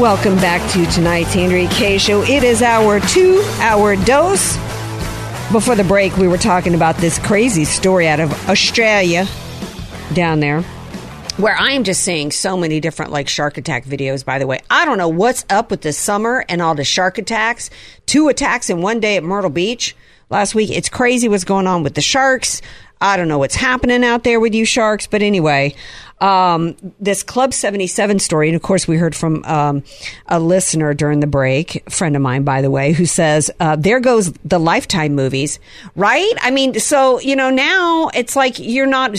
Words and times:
Welcome 0.00 0.36
back 0.36 0.66
to 0.72 0.86
tonight's 0.86 1.36
Andrea 1.36 1.68
Kaye 1.68 1.98
Show. 1.98 2.22
It 2.22 2.42
is 2.42 2.62
our 2.62 3.00
two 3.00 3.42
hour 3.58 3.96
dose. 3.96 4.56
Before 5.52 5.74
the 5.76 5.84
break, 5.86 6.16
we 6.16 6.26
were 6.26 6.38
talking 6.38 6.74
about 6.74 6.96
this 6.96 7.18
crazy 7.18 7.66
story 7.66 8.08
out 8.08 8.18
of 8.18 8.32
Australia 8.48 9.26
down 10.14 10.40
there 10.40 10.62
where 11.36 11.54
I 11.54 11.72
am 11.72 11.84
just 11.84 12.02
seeing 12.02 12.30
so 12.30 12.56
many 12.56 12.80
different 12.80 13.12
like 13.12 13.28
shark 13.28 13.58
attack 13.58 13.84
videos, 13.84 14.24
by 14.24 14.38
the 14.38 14.46
way. 14.46 14.60
I 14.70 14.86
don't 14.86 14.96
know 14.96 15.08
what's 15.08 15.44
up 15.50 15.70
with 15.70 15.82
this 15.82 15.98
summer 15.98 16.46
and 16.48 16.62
all 16.62 16.74
the 16.74 16.82
shark 16.82 17.18
attacks. 17.18 17.68
Two 18.06 18.28
attacks 18.28 18.70
in 18.70 18.80
one 18.80 19.00
day 19.00 19.18
at 19.18 19.22
Myrtle 19.22 19.50
Beach 19.50 19.94
last 20.30 20.54
week. 20.54 20.70
It's 20.70 20.88
crazy 20.88 21.28
what's 21.28 21.44
going 21.44 21.66
on 21.66 21.82
with 21.82 21.94
the 21.94 22.00
sharks. 22.00 22.62
I 23.02 23.18
don't 23.18 23.28
know 23.28 23.38
what's 23.38 23.54
happening 23.54 24.04
out 24.04 24.24
there 24.24 24.40
with 24.40 24.54
you 24.54 24.64
sharks, 24.64 25.06
but 25.06 25.20
anyway, 25.20 25.74
um, 26.20 26.76
this 26.98 27.22
Club 27.22 27.54
77 27.54 28.18
story, 28.18 28.48
and 28.48 28.56
of 28.56 28.62
course, 28.62 28.86
we 28.86 28.96
heard 28.96 29.14
from 29.14 29.42
um, 29.44 29.82
a 30.26 30.38
listener 30.38 30.92
during 30.92 31.20
the 31.20 31.26
break, 31.26 31.82
friend 31.90 32.14
of 32.14 32.22
mine, 32.22 32.44
by 32.44 32.60
the 32.60 32.70
way, 32.70 32.92
who 32.92 33.06
says, 33.06 33.50
uh, 33.60 33.76
There 33.76 34.00
goes 34.00 34.32
the 34.44 34.58
Lifetime 34.58 35.14
movies, 35.14 35.58
right? 35.96 36.32
I 36.42 36.50
mean, 36.50 36.78
so, 36.78 37.20
you 37.20 37.36
know, 37.36 37.50
now 37.50 38.10
it's 38.14 38.36
like 38.36 38.58
you're 38.58 38.86
not, 38.86 39.16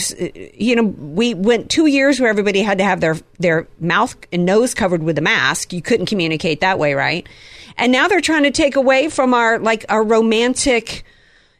you 0.54 0.76
know, 0.76 0.84
we 0.84 1.34
went 1.34 1.70
two 1.70 1.86
years 1.86 2.20
where 2.20 2.30
everybody 2.30 2.62
had 2.62 2.78
to 2.78 2.84
have 2.84 3.00
their, 3.00 3.16
their 3.38 3.66
mouth 3.80 4.14
and 4.32 4.44
nose 4.44 4.74
covered 4.74 5.02
with 5.02 5.18
a 5.18 5.22
mask. 5.22 5.72
You 5.72 5.82
couldn't 5.82 6.06
communicate 6.06 6.60
that 6.60 6.78
way, 6.78 6.94
right? 6.94 7.28
And 7.76 7.90
now 7.90 8.06
they're 8.06 8.20
trying 8.20 8.44
to 8.44 8.50
take 8.50 8.76
away 8.76 9.08
from 9.08 9.34
our, 9.34 9.58
like, 9.58 9.84
our 9.88 10.04
romantic, 10.04 11.04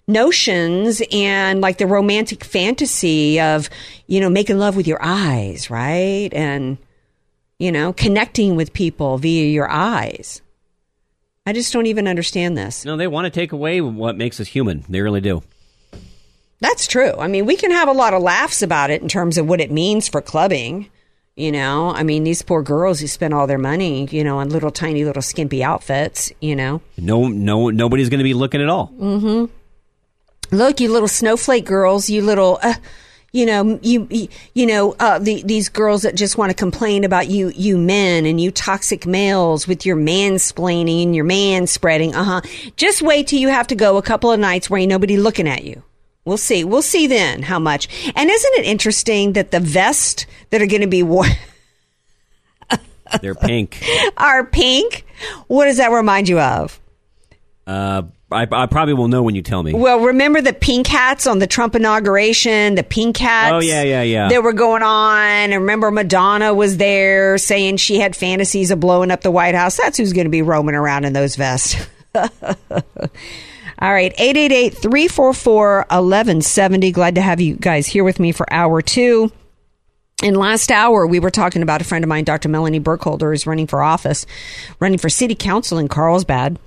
notions 0.07 1.03
and 1.13 1.61
like 1.61 1.79
the 1.79 1.87
romantic 1.87 2.45
fantasy 2.45 3.41
of, 3.41 3.71
you 4.07 4.21
know, 4.21 4.31
making 4.31 4.59
love 4.59 4.77
with 4.77 4.87
your 4.87 4.99
eyes, 5.03 5.71
right? 5.71 6.31
And, 6.33 6.79
you 7.59 7.73
know, 7.73 7.93
connecting 7.93 8.57
with 8.57 8.73
people 8.73 9.19
via 9.19 9.47
your 9.47 9.71
eyes. 9.71 10.43
I 11.47 11.53
just 11.53 11.73
don't 11.73 11.87
even 11.87 12.07
understand 12.07 12.57
this. 12.57 12.85
No, 12.85 12.97
they 12.97 13.09
want 13.09 13.25
to 13.25 13.31
take 13.31 13.53
away 13.53 13.81
what 13.81 14.17
makes 14.17 14.41
us 14.41 14.49
human. 14.49 14.85
They 14.89 15.01
really 15.01 15.21
do. 15.21 15.43
That's 16.61 16.87
true. 16.87 17.15
I 17.19 17.27
mean, 17.27 17.47
we 17.47 17.57
can 17.57 17.73
have 17.73 17.89
a 17.89 17.93
lot 17.93 18.15
of 18.15 18.23
laughs 18.23 18.63
about 18.63 18.91
it 18.91 19.03
in 19.03 19.09
terms 19.09 19.39
of 19.39 19.49
what 19.49 19.61
it 19.61 19.73
means 19.73 20.09
for 20.09 20.21
clubbing. 20.21 20.89
You 21.35 21.51
know, 21.51 21.91
I 21.91 22.03
mean, 22.03 22.25
these 22.25 22.43
poor 22.43 22.63
girls 22.63 23.01
who 23.01 23.07
spend 23.07 23.33
all 23.33 23.47
their 23.47 23.59
money, 23.59 24.07
you 24.11 24.23
know, 24.23 24.39
on 24.39 24.51
little 24.51 24.71
tiny 24.71 25.05
little 25.05 25.23
skimpy 25.23 25.65
outfits, 25.65 26.31
you 26.41 26.55
know. 26.55 26.83
No, 26.99 27.27
no, 27.27 27.71
nobody's 27.71 28.11
going 28.11 28.19
to 28.19 28.25
be 28.25 28.35
looking 28.35 28.61
at 28.61 28.69
all. 28.69 28.93
Mm-hmm 28.99 29.47
look, 30.53 30.81
you 30.81 30.93
little 30.93 31.09
snowflake 31.09 31.65
girls, 31.65 32.09
you 32.09 32.23
little, 32.23 32.59
uh, 32.63 32.75
you 33.33 33.47
know, 33.47 33.79
you, 33.83 34.07
you, 34.55 34.67
know, 34.67 34.95
uh, 35.01 35.19
the, 35.19 35.43
these 35.43 35.71
girls 35.71 36.03
that 36.03 36.15
just 36.15 36.37
want 36.37 36.51
to 36.51 36.55
complain 36.55 37.03
about 37.03 37.29
you, 37.29 37.49
you 37.57 37.79
men 37.79 38.27
and 38.27 38.41
you 38.41 38.51
toxic 38.51 39.07
males 39.07 39.67
with 39.67 39.87
your 39.87 39.97
mansplaining 39.97 41.03
and 41.03 41.17
your 41.17 41.25
man 41.25 41.67
spreading. 41.67 42.15
Uh 42.15 42.25
huh. 42.25 42.41
Just 42.77 43.01
wait 43.01 43.27
till 43.27 43.41
you 43.41 43.49
have 43.49 43.67
to 43.69 43.75
go 43.75 43.97
a 43.97 44.03
couple 44.03 44.31
of 44.31 44.39
nights 44.39 44.69
where 44.69 44.79
ain't 44.79 44.91
nobody 44.91 45.17
looking 45.17 45.49
at 45.49 45.65
you. 45.65 45.83
We'll 46.25 46.37
see. 46.37 46.63
We'll 46.63 46.83
see 46.83 47.07
then 47.07 47.43
how 47.43 47.59
much. 47.59 47.89
And 48.15 48.31
isn't 48.31 48.55
it 48.55 48.67
interesting 48.67 49.33
that 49.33 49.51
the 49.51 49.61
vests 49.61 50.27
that 50.51 50.63
are 50.63 50.67
going 50.67 50.83
to 50.83 50.87
be 50.87 51.03
worn, 51.03 51.31
they're 53.21 53.35
pink, 53.35 53.83
are 54.17 54.45
pink? 54.45 55.05
What 55.49 55.65
does 55.65 55.79
that 55.79 55.91
remind 55.91 56.29
you 56.29 56.39
of? 56.39 56.79
Uh, 57.67 58.03
I, 58.33 58.47
I, 58.51 58.67
probably 58.67 58.95
will 58.95 59.09
know 59.09 59.23
when 59.23 59.35
you 59.35 59.43
tell 59.43 59.63
me. 59.63 59.75
Well, 59.75 60.01
remember 60.01 60.41
the 60.41 60.53
pink 60.53 60.87
hats 60.87 61.27
on 61.27 61.39
the 61.39 61.47
Trump 61.47 61.75
inauguration? 61.75 62.75
The 62.75 62.83
pink 62.83 63.17
hats. 63.17 63.53
Oh 63.53 63.61
yeah, 63.61 63.83
yeah, 63.83 64.03
yeah. 64.03 64.29
They 64.29 64.39
were 64.39 64.53
going 64.53 64.83
on. 64.83 65.53
And 65.53 65.55
remember, 65.55 65.91
Madonna 65.91 66.55
was 66.55 66.77
there 66.77 67.39
saying 67.39 67.79
she 67.79 67.99
had 67.99 68.17
fantasies 68.17 68.71
of 68.71 68.81
blowing 68.81 69.11
up 69.11 69.23
the 69.23 69.31
White 69.31 69.55
House. 69.55 69.77
That's 69.77 69.99
who's 69.99 70.13
going 70.13 70.27
to 70.27 70.31
be 70.31 70.43
roaming 70.43 70.75
around 70.75 71.05
in 71.05 71.13
those 71.13 71.37
vests. 71.37 71.87
All 72.15 73.93
right, 73.93 74.15
888-344-1170. 74.17 76.93
Glad 76.93 77.17
to 77.17 77.21
have 77.21 77.41
you 77.41 77.57
guys 77.57 77.89
here 77.89 78.05
with 78.05 78.21
me 78.21 78.31
for 78.31 78.51
hour 78.53 78.81
two. 78.81 79.33
In 80.23 80.37
last 80.37 80.71
hour, 80.71 81.05
we 81.05 81.19
were 81.19 81.33
talking 81.33 81.63
about 81.63 81.81
a 81.81 81.85
friend 81.85 82.05
of 82.05 82.09
mine, 82.09 82.23
Dr. 82.23 82.49
Melanie 82.49 82.79
Burkholder, 82.79 83.33
who's 83.33 83.45
running 83.45 83.67
for 83.67 83.83
office, 83.83 84.25
running 84.79 84.99
for 84.99 85.09
city 85.09 85.35
council 85.35 85.79
in 85.79 85.89
Carlsbad. 85.89 86.61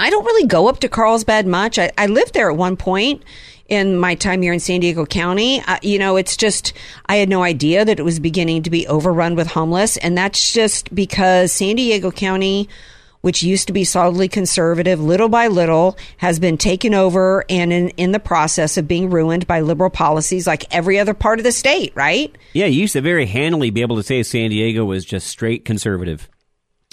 I 0.00 0.10
don't 0.10 0.24
really 0.24 0.46
go 0.46 0.68
up 0.68 0.80
to 0.80 0.88
Carlsbad 0.88 1.46
much. 1.46 1.78
I, 1.78 1.90
I 1.98 2.06
lived 2.06 2.34
there 2.34 2.50
at 2.50 2.56
one 2.56 2.76
point 2.76 3.22
in 3.68 3.96
my 3.96 4.14
time 4.14 4.42
here 4.42 4.52
in 4.52 4.60
San 4.60 4.80
Diego 4.80 5.04
County. 5.04 5.60
Uh, 5.60 5.78
you 5.82 5.98
know, 5.98 6.16
it's 6.16 6.36
just, 6.36 6.72
I 7.06 7.16
had 7.16 7.28
no 7.28 7.42
idea 7.42 7.84
that 7.84 7.98
it 7.98 8.02
was 8.02 8.18
beginning 8.18 8.62
to 8.62 8.70
be 8.70 8.86
overrun 8.86 9.34
with 9.34 9.48
homeless. 9.48 9.96
And 9.98 10.16
that's 10.16 10.52
just 10.52 10.94
because 10.94 11.52
San 11.52 11.76
Diego 11.76 12.10
County, 12.10 12.68
which 13.20 13.42
used 13.42 13.66
to 13.66 13.72
be 13.72 13.84
solidly 13.84 14.28
conservative, 14.28 15.00
little 15.00 15.28
by 15.28 15.48
little 15.48 15.98
has 16.18 16.38
been 16.38 16.56
taken 16.56 16.94
over 16.94 17.44
and 17.50 17.72
in, 17.72 17.88
in 17.90 18.12
the 18.12 18.20
process 18.20 18.76
of 18.76 18.88
being 18.88 19.10
ruined 19.10 19.46
by 19.46 19.60
liberal 19.60 19.90
policies 19.90 20.46
like 20.46 20.72
every 20.74 20.98
other 20.98 21.14
part 21.14 21.38
of 21.38 21.44
the 21.44 21.52
state, 21.52 21.92
right? 21.94 22.34
Yeah, 22.54 22.66
you 22.66 22.82
used 22.82 22.94
to 22.94 23.00
very 23.00 23.26
handily 23.26 23.70
be 23.70 23.82
able 23.82 23.96
to 23.96 24.02
say 24.02 24.22
San 24.22 24.50
Diego 24.50 24.84
was 24.84 25.04
just 25.04 25.26
straight 25.26 25.64
conservative. 25.64 26.28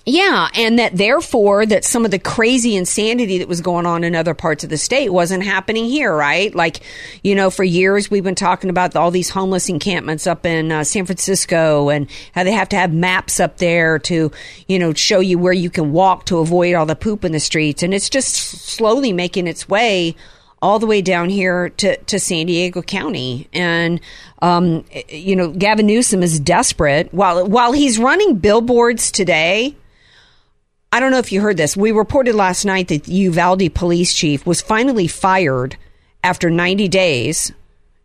Yeah, 0.08 0.50
and 0.54 0.78
that 0.78 0.96
therefore 0.96 1.66
that 1.66 1.84
some 1.84 2.06
of 2.06 2.12
the 2.12 2.20
crazy 2.20 2.76
insanity 2.76 3.40
that 3.40 3.48
was 3.48 3.62
going 3.62 3.88
on 3.88 4.04
in 4.04 4.14
other 4.14 4.36
parts 4.36 4.64
of 4.64 4.70
the 4.70 4.78
state 4.78 5.10
wasn't 5.10 5.44
happening 5.44 5.86
here, 5.86 6.16
right? 6.16 6.54
Like, 6.54 6.82
you 7.24 7.34
know, 7.34 7.50
for 7.50 7.64
years 7.64 8.12
we've 8.12 8.24
been 8.24 8.36
talking 8.36 8.70
about 8.70 8.96
all 8.96 9.10
these 9.10 9.32
homeless 9.32 9.68
encampments 9.68 10.28
up 10.28 10.46
in 10.46 10.72
uh, 10.72 10.84
San 10.84 11.08
Francisco 11.08 11.90
and 11.90 12.08
how 12.36 12.44
they 12.44 12.52
have 12.52 12.70
to 12.70 12.76
have 12.76 12.94
maps 12.94 13.40
up 13.40 13.58
there 13.58 13.98
to, 13.98 14.32
you 14.68 14.78
know, 14.78 14.94
show 14.94 15.22
you 15.22 15.40
where 15.40 15.54
you 15.54 15.72
can 15.72 15.92
walk 15.92 16.26
to 16.26 16.38
avoid 16.38 16.76
all 16.76 16.86
the 16.86 16.96
poop 16.96 17.26
in 17.26 17.32
the 17.32 17.40
streets, 17.40 17.82
and 17.82 17.92
it's 17.92 18.10
just 18.10 18.36
slowly 18.36 19.12
making 19.12 19.48
its 19.48 19.68
way 19.68 20.16
all 20.62 20.78
the 20.78 20.88
way 20.88 21.02
down 21.02 21.30
here 21.30 21.70
to, 21.70 21.98
to 22.04 22.20
San 22.20 22.46
Diego 22.46 22.84
County. 22.84 23.48
And, 23.54 24.00
um, 24.44 24.86
you 25.10 25.36
know, 25.36 25.50
Gavin 25.50 25.88
Newsom 25.88 26.22
is 26.22 26.40
desperate. 26.40 27.12
While, 27.12 27.48
while 27.48 27.72
he's 27.72 27.98
running 27.98 28.38
billboards 28.38 29.12
today, 29.12 29.76
I 30.96 31.02
don't 31.02 31.12
know 31.12 31.18
if 31.18 31.34
you 31.34 31.42
heard 31.42 31.58
this. 31.58 31.76
We 31.76 31.92
reported 31.92 32.36
last 32.36 32.64
night 32.64 32.88
that 32.88 33.04
the 33.04 33.12
Uvalde 33.12 33.74
police 33.74 34.14
chief 34.14 34.46
was 34.46 34.62
finally 34.62 35.08
fired 35.08 35.76
after 36.24 36.50
90 36.50 36.88
days 36.88 37.52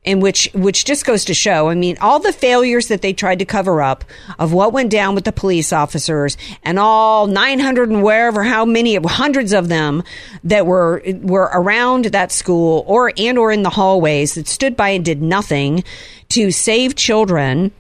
in 0.03 0.19
which 0.19 0.51
which 0.55 0.85
just 0.85 1.05
goes 1.05 1.27
to 1.27 1.35
show 1.35 1.69
i 1.69 1.75
mean 1.75 1.95
all 2.01 2.19
the 2.19 2.33
failures 2.33 2.89
that 2.89 3.03
they 3.03 3.13
tried 3.13 3.39
to 3.39 3.45
cover 3.45 3.83
up 3.83 4.03
of 4.39 4.51
what 4.55 4.73
went 4.73 4.91
down 4.91 5.15
with 5.15 5.25
the 5.25 5.33
police 5.33 5.75
officers 5.75 6.39
and 6.63 6.79
all 6.79 7.27
900 7.27 7.91
and 7.91 8.03
wherever 8.03 8.43
how 8.43 8.65
many 8.65 8.95
hundreds 8.97 9.53
of 9.53 9.69
them 9.69 10.03
that 10.43 10.65
were 10.65 11.03
were 11.21 11.51
around 11.53 12.07
that 12.07 12.33
school 12.33 12.83
or 12.87 13.13
and 13.19 13.37
or 13.37 13.53
in 13.53 13.63
the 13.63 13.69
hallways 13.69 14.37
that 14.37 14.49
stood 14.49 14.75
by 14.75 14.89
and 14.89 15.05
did 15.05 15.21
nothing 15.21 15.85
to 16.31 16.51
save 16.51 16.95
children 16.95 17.71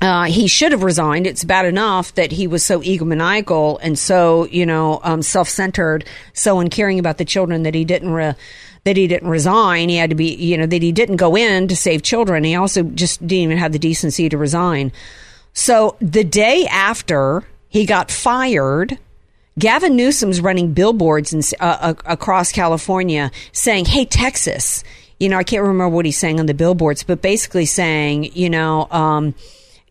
uh, 0.00 0.24
he 0.24 0.46
should 0.46 0.72
have 0.72 0.82
resigned. 0.82 1.26
It's 1.26 1.44
bad 1.44 1.66
enough 1.66 2.14
that 2.14 2.32
he 2.32 2.46
was 2.46 2.64
so 2.64 2.80
egomaniacal 2.80 3.78
and 3.82 3.98
so, 3.98 4.46
you 4.46 4.64
know, 4.64 5.00
um, 5.02 5.20
self-centered, 5.20 6.06
so 6.32 6.58
uncaring 6.60 6.98
about 6.98 7.18
the 7.18 7.24
children 7.24 7.64
that 7.64 7.74
he 7.74 7.84
didn't 7.84 8.10
re- 8.10 8.34
that 8.84 8.96
he 8.96 9.06
didn't 9.06 9.28
resign. 9.28 9.90
He 9.90 9.96
had 9.96 10.08
to 10.08 10.16
be, 10.16 10.34
you 10.34 10.56
know, 10.56 10.64
that 10.64 10.80
he 10.80 10.90
didn't 10.90 11.16
go 11.16 11.36
in 11.36 11.68
to 11.68 11.76
save 11.76 12.02
children. 12.02 12.44
He 12.44 12.54
also 12.54 12.82
just 12.82 13.20
didn't 13.20 13.44
even 13.44 13.58
have 13.58 13.72
the 13.72 13.78
decency 13.78 14.30
to 14.30 14.38
resign. 14.38 14.90
So 15.52 15.96
the 16.00 16.24
day 16.24 16.66
after 16.70 17.44
he 17.68 17.84
got 17.84 18.10
fired, 18.10 18.98
Gavin 19.58 19.96
Newsom's 19.96 20.40
running 20.40 20.72
billboards 20.72 21.34
in, 21.34 21.42
uh, 21.60 21.92
across 22.06 22.52
California 22.52 23.30
saying, 23.52 23.84
"Hey, 23.84 24.06
Texas." 24.06 24.82
You 25.18 25.28
know, 25.28 25.36
I 25.36 25.44
can't 25.44 25.62
remember 25.62 25.94
what 25.94 26.06
he's 26.06 26.16
saying 26.16 26.40
on 26.40 26.46
the 26.46 26.54
billboards, 26.54 27.02
but 27.02 27.20
basically 27.20 27.66
saying, 27.66 28.30
you 28.32 28.48
know, 28.48 28.88
um, 28.90 29.34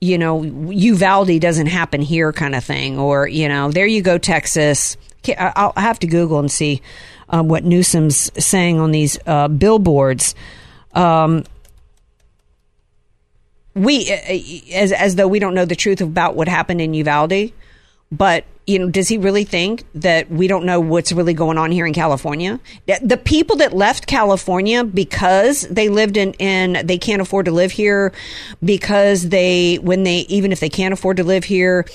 you 0.01 0.18
know, 0.18 0.44
Uvalde 0.44 1.40
doesn't 1.42 1.68
happen 1.68 2.01
here, 2.01 2.31
kind 2.31 2.56
of 2.56 2.63
thing, 2.63 2.98
or 2.98 3.28
you 3.28 3.48
know, 3.48 3.72
there 3.72 3.86
you 3.86 4.01
go, 4.01 4.18
Texas. 4.18 4.98
I'll 5.38 5.74
have 5.75 6.00
to 6.00 6.07
Google 6.07 6.40
and 6.40 6.51
see 6.51 6.81
um, 7.28 7.48
what 7.50 7.63
Newsom's 7.63 8.31
saying 8.44 8.80
on 8.80 8.92
these 8.92 9.18
uh, 9.25 9.48
billboards. 9.50 10.36
Um, 10.94 11.44
we, 13.75 14.12
uh, 14.12 14.74
as 14.75 14.92
as 14.92 15.16
though 15.16 15.28
we 15.28 15.40
don't 15.40 15.54
know 15.54 15.66
the 15.66 15.75
truth 15.75 16.01
about 16.01 16.36
what 16.36 16.48
happened 16.48 16.81
in 16.81 16.94
Uvalde, 16.94 17.51
but 18.12 18.46
you 18.69 18.77
know, 18.77 18.88
does 18.88 19.07
he 19.07 19.18
really 19.18 19.45
think 19.45 19.83
that 19.95 20.30
we 20.30 20.48
don't 20.48 20.63
know 20.63 20.80
what's 20.80 21.12
really 21.12 21.33
going 21.33 21.57
on 21.57 21.71
here 21.71 21.88
in 21.88 21.94
California? 21.94 22.60
The 23.01 23.18
people 23.18 23.56
that 23.57 23.74
left 23.74 24.06
California 24.06 24.83
because 24.83 25.62
they 25.62 25.89
lived 25.89 26.18
in, 26.18 26.33
in 26.33 26.86
they 26.86 27.00
can't 27.00 27.19
afford 27.19 27.45
to 27.45 27.51
live 27.51 27.71
here, 27.71 28.13
because 28.63 29.30
they, 29.30 29.77
when 29.77 30.04
they, 30.04 30.19
even 30.30 30.51
if 30.51 30.60
they 30.60 30.69
can't 30.69 30.94
afford 30.94 31.18
to 31.18 31.24
live 31.24 31.45
here, 31.45 31.88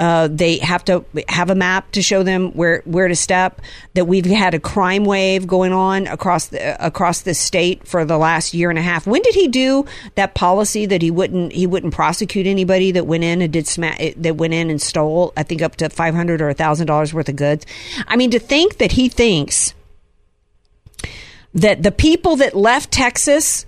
uh, 0.00 0.28
they 0.28 0.56
have 0.58 0.82
to 0.86 1.04
have 1.28 1.50
a 1.50 1.54
map 1.54 1.92
to 1.92 2.00
show 2.00 2.22
them 2.22 2.52
where, 2.52 2.80
where 2.86 3.08
to 3.08 3.16
step. 3.16 3.60
That 3.92 4.06
we've 4.06 4.24
had 4.24 4.54
a 4.54 4.58
crime 4.58 5.04
wave 5.04 5.46
going 5.46 5.74
on 5.74 6.06
across 6.06 6.46
the, 6.46 6.82
across 6.84 7.20
the 7.20 7.34
state 7.34 7.86
for 7.86 8.06
the 8.06 8.16
last 8.16 8.54
year 8.54 8.70
and 8.70 8.78
a 8.78 8.82
half. 8.82 9.06
When 9.06 9.20
did 9.20 9.34
he 9.34 9.48
do 9.48 9.84
that 10.14 10.34
policy 10.34 10.86
that 10.86 11.02
he 11.02 11.10
wouldn't, 11.10 11.52
he 11.52 11.66
wouldn't 11.66 11.92
prosecute 11.92 12.46
anybody 12.46 12.90
that 12.92 13.06
went 13.06 13.22
in 13.22 13.42
and 13.42 13.52
did 13.52 13.66
sma- 13.66 13.98
that 14.16 14.36
went 14.36 14.54
in 14.54 14.70
and 14.70 14.80
stole, 14.80 15.34
I 15.36 15.42
think 15.42 15.60
up 15.60 15.76
to 15.76 15.90
500 15.90 16.21
hundred 16.22 16.40
or 16.40 16.48
a 16.48 16.54
thousand 16.54 16.86
dollars 16.86 17.12
worth 17.12 17.28
of 17.28 17.36
goods. 17.36 17.66
I 18.06 18.16
mean, 18.16 18.30
to 18.30 18.38
think 18.38 18.78
that 18.78 18.92
he 18.92 19.08
thinks 19.08 19.74
that 21.54 21.82
the 21.82 21.92
people 21.92 22.36
that 22.36 22.54
left 22.54 22.92
Texas, 22.92 23.66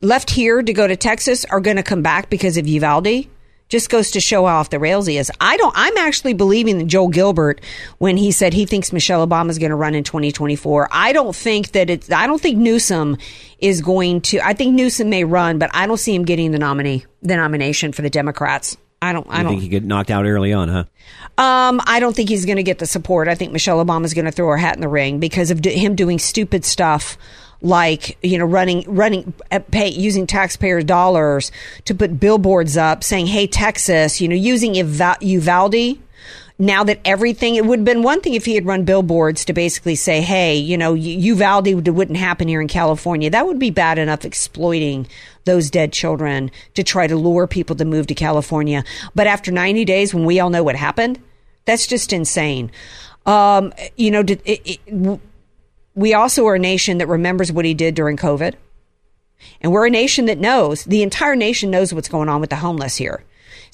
left 0.00 0.30
here 0.30 0.60
to 0.60 0.72
go 0.72 0.86
to 0.86 0.96
Texas, 0.96 1.44
are 1.44 1.60
going 1.60 1.76
to 1.76 1.82
come 1.84 2.02
back 2.02 2.28
because 2.28 2.56
of 2.56 2.66
Uvalde 2.66 3.28
just 3.68 3.88
goes 3.88 4.10
to 4.12 4.20
show 4.20 4.46
how 4.46 4.56
off 4.56 4.70
the 4.70 4.78
rails 4.78 5.06
he 5.06 5.16
is. 5.16 5.32
I 5.40 5.56
don't. 5.56 5.72
I'm 5.76 5.96
actually 5.96 6.34
believing 6.34 6.78
that 6.78 6.86
Joel 6.86 7.08
Gilbert 7.08 7.60
when 7.98 8.16
he 8.16 8.30
said 8.30 8.52
he 8.52 8.66
thinks 8.66 8.92
Michelle 8.92 9.26
Obama 9.26 9.50
is 9.50 9.58
going 9.58 9.70
to 9.70 9.76
run 9.76 9.94
in 9.94 10.04
2024. 10.04 10.88
I 10.92 11.12
don't 11.12 11.34
think 11.34 11.72
that 11.72 11.90
it's. 11.90 12.10
I 12.12 12.26
don't 12.26 12.40
think 12.40 12.58
Newsom 12.58 13.16
is 13.58 13.80
going 13.80 14.20
to. 14.22 14.40
I 14.40 14.52
think 14.52 14.74
Newsom 14.74 15.08
may 15.08 15.24
run, 15.24 15.58
but 15.58 15.70
I 15.72 15.86
don't 15.86 15.96
see 15.96 16.14
him 16.14 16.24
getting 16.24 16.50
the 16.50 16.58
nominee, 16.58 17.06
the 17.22 17.36
nomination 17.36 17.92
for 17.92 18.02
the 18.02 18.10
Democrats. 18.10 18.76
I 19.02 19.12
don't. 19.12 19.26
I 19.28 19.38
you 19.38 19.42
don't 19.42 19.52
think 19.52 19.62
he 19.62 19.68
get 19.68 19.84
knocked 19.84 20.10
out 20.10 20.24
early 20.24 20.52
on, 20.52 20.68
huh? 20.68 20.84
Um, 21.36 21.80
I 21.86 22.00
don't 22.00 22.14
think 22.14 22.28
he's 22.28 22.46
going 22.46 22.56
to 22.56 22.62
get 22.62 22.78
the 22.78 22.86
support. 22.86 23.28
I 23.28 23.34
think 23.34 23.52
Michelle 23.52 23.84
Obama 23.84 24.04
is 24.04 24.14
going 24.14 24.24
to 24.24 24.32
throw 24.32 24.48
her 24.48 24.56
hat 24.56 24.76
in 24.76 24.80
the 24.80 24.88
ring 24.88 25.18
because 25.18 25.50
of 25.50 25.64
him 25.64 25.94
doing 25.94 26.18
stupid 26.18 26.64
stuff 26.64 27.18
like 27.60 28.18
you 28.22 28.38
know 28.38 28.44
running 28.44 28.84
running 28.86 29.32
uh, 29.50 29.58
pay 29.58 29.88
using 29.88 30.26
taxpayers' 30.26 30.84
dollars 30.84 31.50
to 31.86 31.94
put 31.94 32.20
billboards 32.20 32.76
up 32.76 33.02
saying 33.02 33.26
hey 33.26 33.46
texas 33.46 34.20
you 34.20 34.28
know 34.28 34.34
using 34.34 34.74
uvalde 34.74 35.98
now 36.58 36.84
that 36.84 37.00
everything 37.04 37.56
it 37.56 37.66
would 37.66 37.80
have 37.80 37.84
been 37.84 38.02
one 38.02 38.20
thing 38.20 38.34
if 38.34 38.44
he 38.44 38.54
had 38.54 38.64
run 38.64 38.84
billboards 38.84 39.44
to 39.44 39.52
basically 39.52 39.96
say 39.96 40.20
hey 40.20 40.54
you 40.54 40.78
know 40.78 40.94
uvalde 40.94 41.66
wouldn't 41.88 42.16
happen 42.16 42.46
here 42.46 42.60
in 42.60 42.68
california 42.68 43.28
that 43.28 43.44
would 43.44 43.58
be 43.58 43.70
bad 43.70 43.98
enough 43.98 44.24
exploiting 44.24 45.04
those 45.44 45.70
dead 45.70 45.92
children 45.92 46.50
to 46.74 46.82
try 46.82 47.06
to 47.06 47.16
lure 47.16 47.46
people 47.46 47.76
to 47.76 47.84
move 47.84 48.06
to 48.08 48.14
California. 48.14 48.84
But 49.14 49.26
after 49.26 49.50
90 49.50 49.84
days, 49.84 50.14
when 50.14 50.24
we 50.24 50.40
all 50.40 50.50
know 50.50 50.62
what 50.62 50.76
happened, 50.76 51.20
that's 51.64 51.86
just 51.86 52.12
insane. 52.12 52.70
Um, 53.26 53.72
you 53.96 54.10
know, 54.10 54.20
it, 54.20 54.40
it, 54.44 55.20
we 55.94 56.14
also 56.14 56.46
are 56.46 56.56
a 56.56 56.58
nation 56.58 56.98
that 56.98 57.08
remembers 57.08 57.52
what 57.52 57.64
he 57.64 57.74
did 57.74 57.94
during 57.94 58.16
COVID. 58.16 58.54
And 59.60 59.72
we're 59.72 59.86
a 59.86 59.90
nation 59.90 60.26
that 60.26 60.38
knows, 60.38 60.84
the 60.84 61.02
entire 61.02 61.36
nation 61.36 61.70
knows 61.70 61.92
what's 61.92 62.08
going 62.08 62.28
on 62.28 62.40
with 62.40 62.50
the 62.50 62.56
homeless 62.56 62.96
here. 62.96 63.24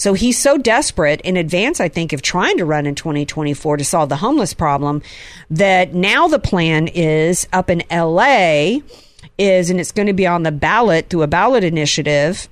So 0.00 0.14
he's 0.14 0.38
so 0.38 0.56
desperate 0.56 1.20
in 1.20 1.36
advance, 1.36 1.78
I 1.78 1.90
think, 1.90 2.14
of 2.14 2.22
trying 2.22 2.56
to 2.56 2.64
run 2.64 2.86
in 2.86 2.94
2024 2.94 3.76
to 3.76 3.84
solve 3.84 4.08
the 4.08 4.16
homeless 4.16 4.54
problem 4.54 5.02
that 5.50 5.92
now 5.92 6.26
the 6.26 6.38
plan 6.38 6.88
is 6.88 7.46
up 7.52 7.68
in 7.68 7.82
LA 7.90 8.78
is, 9.36 9.68
and 9.68 9.78
it's 9.78 9.92
going 9.92 10.06
to 10.06 10.14
be 10.14 10.26
on 10.26 10.42
the 10.42 10.52
ballot 10.52 11.10
through 11.10 11.20
a 11.20 11.26
ballot 11.26 11.64
initiative. 11.64 12.48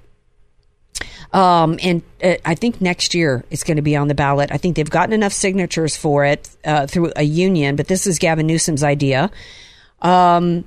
Um, 1.33 1.79
and 1.83 2.03
uh, 2.23 2.35
I 2.45 2.55
think 2.55 2.83
next 2.83 3.15
year 3.15 3.47
it's 3.51 3.65
going 3.65 3.77
to 3.77 3.83
be 3.83 3.97
on 3.97 4.09
the 4.09 4.15
ballot. 4.15 4.53
I 4.53 4.59
think 4.59 4.77
they've 4.77 4.91
gotten 4.91 5.15
enough 5.15 5.33
signatures 5.33 5.97
for 5.97 6.27
it 6.27 6.51
uh, 6.67 6.87
through 6.87 7.13
a 7.17 7.23
union, 7.23 7.77
but 7.77 7.89
this 7.89 8.07
is 8.07 8.19
Gavin 8.19 8.47
Newsom's 8.47 8.83
idea. 8.83 9.31
Um, 10.03 10.65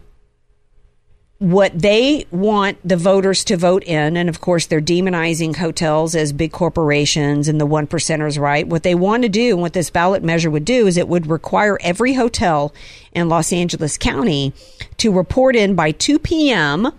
what 1.42 1.72
they 1.74 2.24
want 2.30 2.78
the 2.88 2.96
voters 2.96 3.44
to 3.44 3.58
vote 3.58 3.84
in, 3.86 4.16
and 4.16 4.30
of 4.30 4.40
course 4.42 4.68
they're 4.68 4.80
demonizing 4.80 5.56
hotels 5.56 6.14
as 6.14 6.32
big 6.32 6.52
corporations 6.52 7.48
and 7.48 7.60
the 7.60 7.66
one 7.66 7.88
percenters, 7.88 8.40
right? 8.40 8.68
What 8.68 8.84
they 8.84 8.94
want 8.94 9.24
to 9.24 9.30
do, 9.30 9.54
and 9.54 9.62
what 9.62 9.74
this 9.74 9.90
ballot 9.90 10.24
measure 10.24 10.52
would 10.52 10.66
do, 10.66 10.86
is 10.86 10.98
it 10.98 11.08
would 11.08 11.26
require 11.26 11.80
every 11.82 12.14
hotel 12.14 12.76
in 13.12 13.28
Los 13.28 13.52
Angeles 13.52 13.98
County 13.98 14.54
to 14.98 15.12
report 15.12 15.56
in 15.56 15.74
by 15.74 15.90
2 15.90 16.20
p.m. 16.20 16.92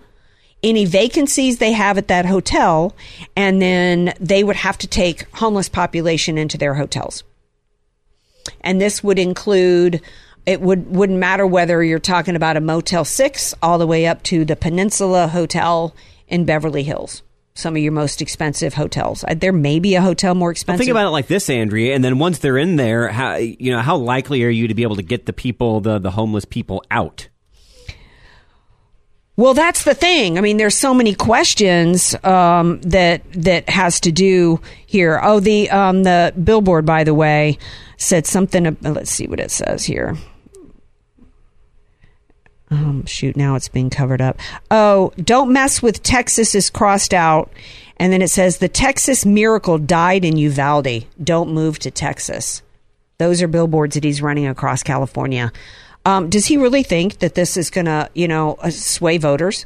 any 0.61 0.83
vacancies 0.83 1.59
they 1.59 1.71
have 1.71 1.97
at 1.97 2.09
that 2.09 2.25
hotel, 2.25 2.93
and 3.37 3.61
then 3.61 4.13
they 4.19 4.43
would 4.43 4.57
have 4.57 4.77
to 4.79 4.87
take 4.87 5.25
homeless 5.35 5.69
population 5.69 6.37
into 6.37 6.57
their 6.57 6.73
hotels. 6.73 7.23
And 8.59 8.81
this 8.81 9.01
would 9.01 9.19
include 9.19 10.01
it 10.45 10.61
would 10.61 10.93
wouldn't 10.93 11.19
matter 11.19 11.47
whether 11.47 11.83
you're 11.83 11.99
talking 11.99 12.35
about 12.35 12.57
a 12.57 12.61
Motel 12.61 13.05
6 13.05 13.55
all 13.61 13.77
the 13.77 13.87
way 13.87 14.05
up 14.05 14.23
to 14.23 14.45
the 14.45 14.55
Peninsula 14.55 15.27
Hotel 15.27 15.95
in 16.27 16.45
Beverly 16.45 16.83
Hills. 16.83 17.23
Some 17.55 17.75
of 17.75 17.83
your 17.83 17.91
most 17.91 18.21
expensive 18.21 18.73
hotels. 18.73 19.23
Uh, 19.27 19.35
there 19.35 19.53
may 19.53 19.79
be 19.79 19.93
a 19.93 20.01
hotel 20.01 20.33
more 20.33 20.49
expensive. 20.49 20.79
think 20.79 20.91
about 20.91 21.05
it 21.05 21.11
like 21.11 21.27
this, 21.27 21.49
Andrea, 21.51 21.93
and 21.93 22.03
then 22.03 22.17
once 22.17 22.39
they're 22.39 22.57
in 22.57 22.77
there, 22.77 23.09
how 23.09 23.35
you 23.35 23.71
know 23.71 23.79
how 23.79 23.95
likely 23.95 24.43
are 24.43 24.49
you 24.49 24.67
to 24.67 24.73
be 24.73 24.81
able 24.81 24.95
to 24.95 25.03
get 25.03 25.27
the 25.27 25.33
people, 25.33 25.79
the 25.79 25.99
the 25.99 26.11
homeless 26.11 26.45
people, 26.45 26.83
out? 26.89 27.29
Well, 29.35 29.53
that's 29.55 29.83
the 29.83 29.95
thing. 29.95 30.37
I 30.37 30.41
mean, 30.41 30.57
there's 30.57 30.75
so 30.75 30.93
many 30.93 31.15
questions 31.15 32.15
um, 32.23 32.81
that 32.81 33.23
that 33.33 33.69
has 33.69 33.99
to 34.01 34.11
do 34.11 34.59
here. 34.85 35.19
Oh, 35.23 35.39
the 35.39 35.69
um, 35.69 36.03
the 36.03 36.33
billboard, 36.43 36.85
by 36.85 37.03
the 37.03 37.13
way, 37.13 37.59
said 37.97 38.25
something. 38.25 38.77
Let's 38.81 39.11
see 39.11 39.27
what 39.27 39.39
it 39.39 39.51
says 39.51 39.85
here. 39.85 40.17
Um, 42.73 43.05
shoot, 43.05 43.35
now 43.35 43.55
it's 43.55 43.69
being 43.69 43.89
covered 43.89 44.21
up. 44.21 44.39
Oh, 44.71 45.13
don't 45.17 45.53
mess 45.53 45.81
with 45.81 46.03
Texas 46.03 46.55
is 46.55 46.69
crossed 46.69 47.13
out. 47.13 47.51
And 47.97 48.11
then 48.11 48.21
it 48.21 48.29
says 48.29 48.57
the 48.57 48.67
Texas 48.67 49.25
miracle 49.25 49.77
died 49.77 50.25
in 50.25 50.37
Uvalde. 50.37 51.05
Don't 51.23 51.53
move 51.53 51.79
to 51.79 51.91
Texas. 51.91 52.61
Those 53.19 53.41
are 53.41 53.47
billboards 53.47 53.93
that 53.95 54.03
he's 54.03 54.21
running 54.21 54.47
across 54.47 54.83
California. 54.83 55.51
Um, 56.05 56.29
does 56.29 56.45
he 56.47 56.57
really 56.57 56.83
think 56.83 57.19
that 57.19 57.35
this 57.35 57.55
is 57.55 57.69
going 57.69 57.85
to, 57.85 58.09
you 58.13 58.27
know, 58.27 58.55
uh, 58.55 58.71
sway 58.71 59.17
voters? 59.17 59.65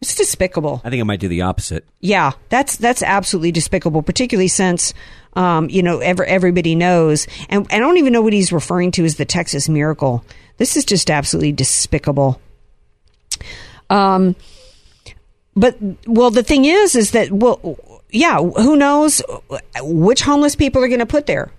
It's 0.00 0.14
despicable. 0.14 0.80
I 0.84 0.90
think 0.90 1.00
it 1.00 1.04
might 1.04 1.20
do 1.20 1.28
the 1.28 1.42
opposite. 1.42 1.84
Yeah, 2.00 2.32
that's 2.50 2.76
that's 2.76 3.02
absolutely 3.02 3.52
despicable, 3.52 4.02
particularly 4.02 4.48
since 4.48 4.92
um, 5.32 5.70
you 5.70 5.82
know 5.82 6.00
every, 6.00 6.26
everybody 6.26 6.74
knows, 6.74 7.26
and 7.48 7.66
I 7.70 7.78
don't 7.78 7.96
even 7.96 8.12
know 8.12 8.20
what 8.20 8.34
he's 8.34 8.52
referring 8.52 8.90
to 8.92 9.04
as 9.04 9.16
the 9.16 9.24
Texas 9.24 9.68
miracle. 9.70 10.22
This 10.58 10.76
is 10.76 10.84
just 10.84 11.10
absolutely 11.10 11.52
despicable. 11.52 12.40
Um, 13.90 14.36
but 15.54 15.76
well, 16.06 16.30
the 16.30 16.42
thing 16.42 16.64
is, 16.64 16.94
is 16.94 17.12
that 17.12 17.30
well, 17.30 17.78
yeah, 18.10 18.38
who 18.38 18.76
knows 18.76 19.22
which 19.80 20.22
homeless 20.22 20.56
people 20.56 20.82
are 20.82 20.88
going 20.88 21.00
to 21.00 21.06
put 21.06 21.26
there? 21.26 21.50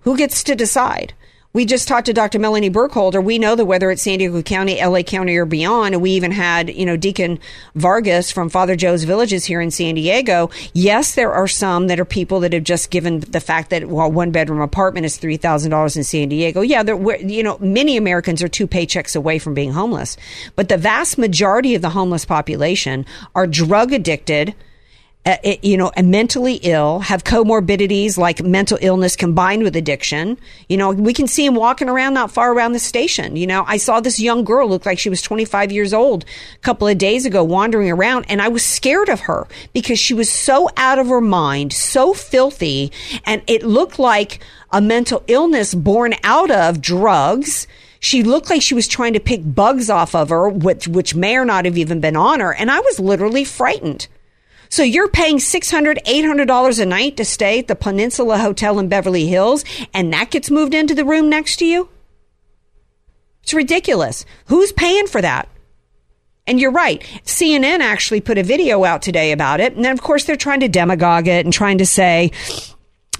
Who 0.00 0.16
gets 0.16 0.42
to 0.44 0.54
decide? 0.54 1.12
We 1.54 1.64
just 1.64 1.88
talked 1.88 2.04
to 2.06 2.12
Dr. 2.12 2.38
Melanie 2.38 2.68
Burkholder. 2.68 3.22
We 3.22 3.38
know 3.38 3.54
that 3.54 3.64
whether 3.64 3.90
it's 3.90 4.02
San 4.02 4.18
Diego 4.18 4.42
County, 4.42 4.84
LA 4.84 5.00
County, 5.00 5.34
or 5.34 5.46
beyond, 5.46 5.94
and 5.94 6.02
we 6.02 6.10
even 6.10 6.30
had, 6.30 6.68
you 6.68 6.84
know, 6.84 6.98
Deacon 6.98 7.38
Vargas 7.74 8.30
from 8.30 8.50
Father 8.50 8.76
Joe's 8.76 9.04
Villages 9.04 9.46
here 9.46 9.62
in 9.62 9.70
San 9.70 9.94
Diego. 9.94 10.50
Yes, 10.74 11.14
there 11.14 11.32
are 11.32 11.48
some 11.48 11.86
that 11.86 11.98
are 11.98 12.04
people 12.04 12.40
that 12.40 12.52
have 12.52 12.64
just 12.64 12.90
given 12.90 13.20
the 13.20 13.40
fact 13.40 13.70
that 13.70 13.88
well, 13.88 14.12
one 14.12 14.30
bedroom 14.30 14.60
apartment 14.60 15.06
is 15.06 15.16
three 15.16 15.38
thousand 15.38 15.70
dollars 15.70 15.96
in 15.96 16.04
San 16.04 16.28
Diego. 16.28 16.60
Yeah, 16.60 16.82
there, 16.82 17.16
you 17.18 17.42
know, 17.42 17.56
many 17.60 17.96
Americans 17.96 18.42
are 18.42 18.48
two 18.48 18.66
paychecks 18.66 19.16
away 19.16 19.38
from 19.38 19.54
being 19.54 19.72
homeless, 19.72 20.18
but 20.54 20.68
the 20.68 20.76
vast 20.76 21.16
majority 21.16 21.74
of 21.74 21.80
the 21.80 21.90
homeless 21.90 22.26
population 22.26 23.06
are 23.34 23.46
drug 23.46 23.94
addicted 23.94 24.54
Uh, 25.26 25.36
you 25.62 25.76
know, 25.76 25.92
and 25.94 26.10
mentally 26.10 26.54
ill, 26.62 27.00
have 27.00 27.22
comorbidities 27.22 28.16
like 28.16 28.42
mental 28.42 28.78
illness 28.80 29.14
combined 29.14 29.62
with 29.62 29.76
addiction. 29.76 30.38
You 30.70 30.78
know, 30.78 30.90
we 30.92 31.12
can 31.12 31.26
see 31.26 31.44
him 31.44 31.54
walking 31.54 31.90
around 31.90 32.14
not 32.14 32.30
far 32.30 32.54
around 32.54 32.72
the 32.72 32.78
station. 32.78 33.36
You 33.36 33.46
know, 33.46 33.62
I 33.66 33.76
saw 33.76 34.00
this 34.00 34.18
young 34.18 34.42
girl 34.42 34.66
look 34.66 34.86
like 34.86 34.98
she 34.98 35.10
was 35.10 35.20
25 35.20 35.70
years 35.70 35.92
old 35.92 36.24
a 36.54 36.58
couple 36.60 36.88
of 36.88 36.96
days 36.96 37.26
ago 37.26 37.44
wandering 37.44 37.90
around, 37.90 38.24
and 38.30 38.40
I 38.40 38.48
was 38.48 38.64
scared 38.64 39.10
of 39.10 39.20
her 39.20 39.46
because 39.74 39.98
she 39.98 40.14
was 40.14 40.32
so 40.32 40.70
out 40.78 40.98
of 40.98 41.08
her 41.08 41.20
mind, 41.20 41.74
so 41.74 42.14
filthy, 42.14 42.90
and 43.26 43.42
it 43.46 43.62
looked 43.62 43.98
like 43.98 44.40
a 44.70 44.80
mental 44.80 45.24
illness 45.26 45.74
born 45.74 46.14
out 46.24 46.50
of 46.50 46.80
drugs. 46.80 47.66
She 48.00 48.22
looked 48.22 48.48
like 48.48 48.62
she 48.62 48.74
was 48.74 48.88
trying 48.88 49.12
to 49.12 49.20
pick 49.20 49.42
bugs 49.44 49.90
off 49.90 50.14
of 50.14 50.30
her, 50.30 50.48
which, 50.48 50.88
which 50.88 51.14
may 51.14 51.36
or 51.36 51.44
not 51.44 51.66
have 51.66 51.76
even 51.76 52.00
been 52.00 52.16
on 52.16 52.40
her, 52.40 52.54
and 52.54 52.70
I 52.70 52.80
was 52.80 52.98
literally 52.98 53.44
frightened. 53.44 54.08
So 54.68 54.82
you're 54.82 55.08
paying 55.08 55.38
$600, 55.38 56.02
$800 56.04 56.80
a 56.80 56.86
night 56.86 57.16
to 57.16 57.24
stay 57.24 57.58
at 57.58 57.68
the 57.68 57.74
Peninsula 57.74 58.38
Hotel 58.38 58.78
in 58.78 58.88
Beverly 58.88 59.26
Hills, 59.26 59.64
and 59.94 60.12
that 60.12 60.30
gets 60.30 60.50
moved 60.50 60.74
into 60.74 60.94
the 60.94 61.04
room 61.04 61.28
next 61.28 61.56
to 61.56 61.64
you? 61.64 61.88
It's 63.42 63.54
ridiculous. 63.54 64.26
Who's 64.46 64.72
paying 64.72 65.06
for 65.06 65.22
that? 65.22 65.48
And 66.46 66.58
you're 66.60 66.72
right. 66.72 67.02
CNN 67.24 67.80
actually 67.80 68.20
put 68.20 68.38
a 68.38 68.42
video 68.42 68.84
out 68.84 69.02
today 69.02 69.32
about 69.32 69.60
it. 69.60 69.74
And 69.74 69.84
then, 69.84 69.92
of 69.92 70.02
course, 70.02 70.24
they're 70.24 70.36
trying 70.36 70.60
to 70.60 70.68
demagogue 70.68 71.28
it 71.28 71.44
and 71.44 71.52
trying 71.52 71.78
to 71.78 71.86
say, 71.86 72.30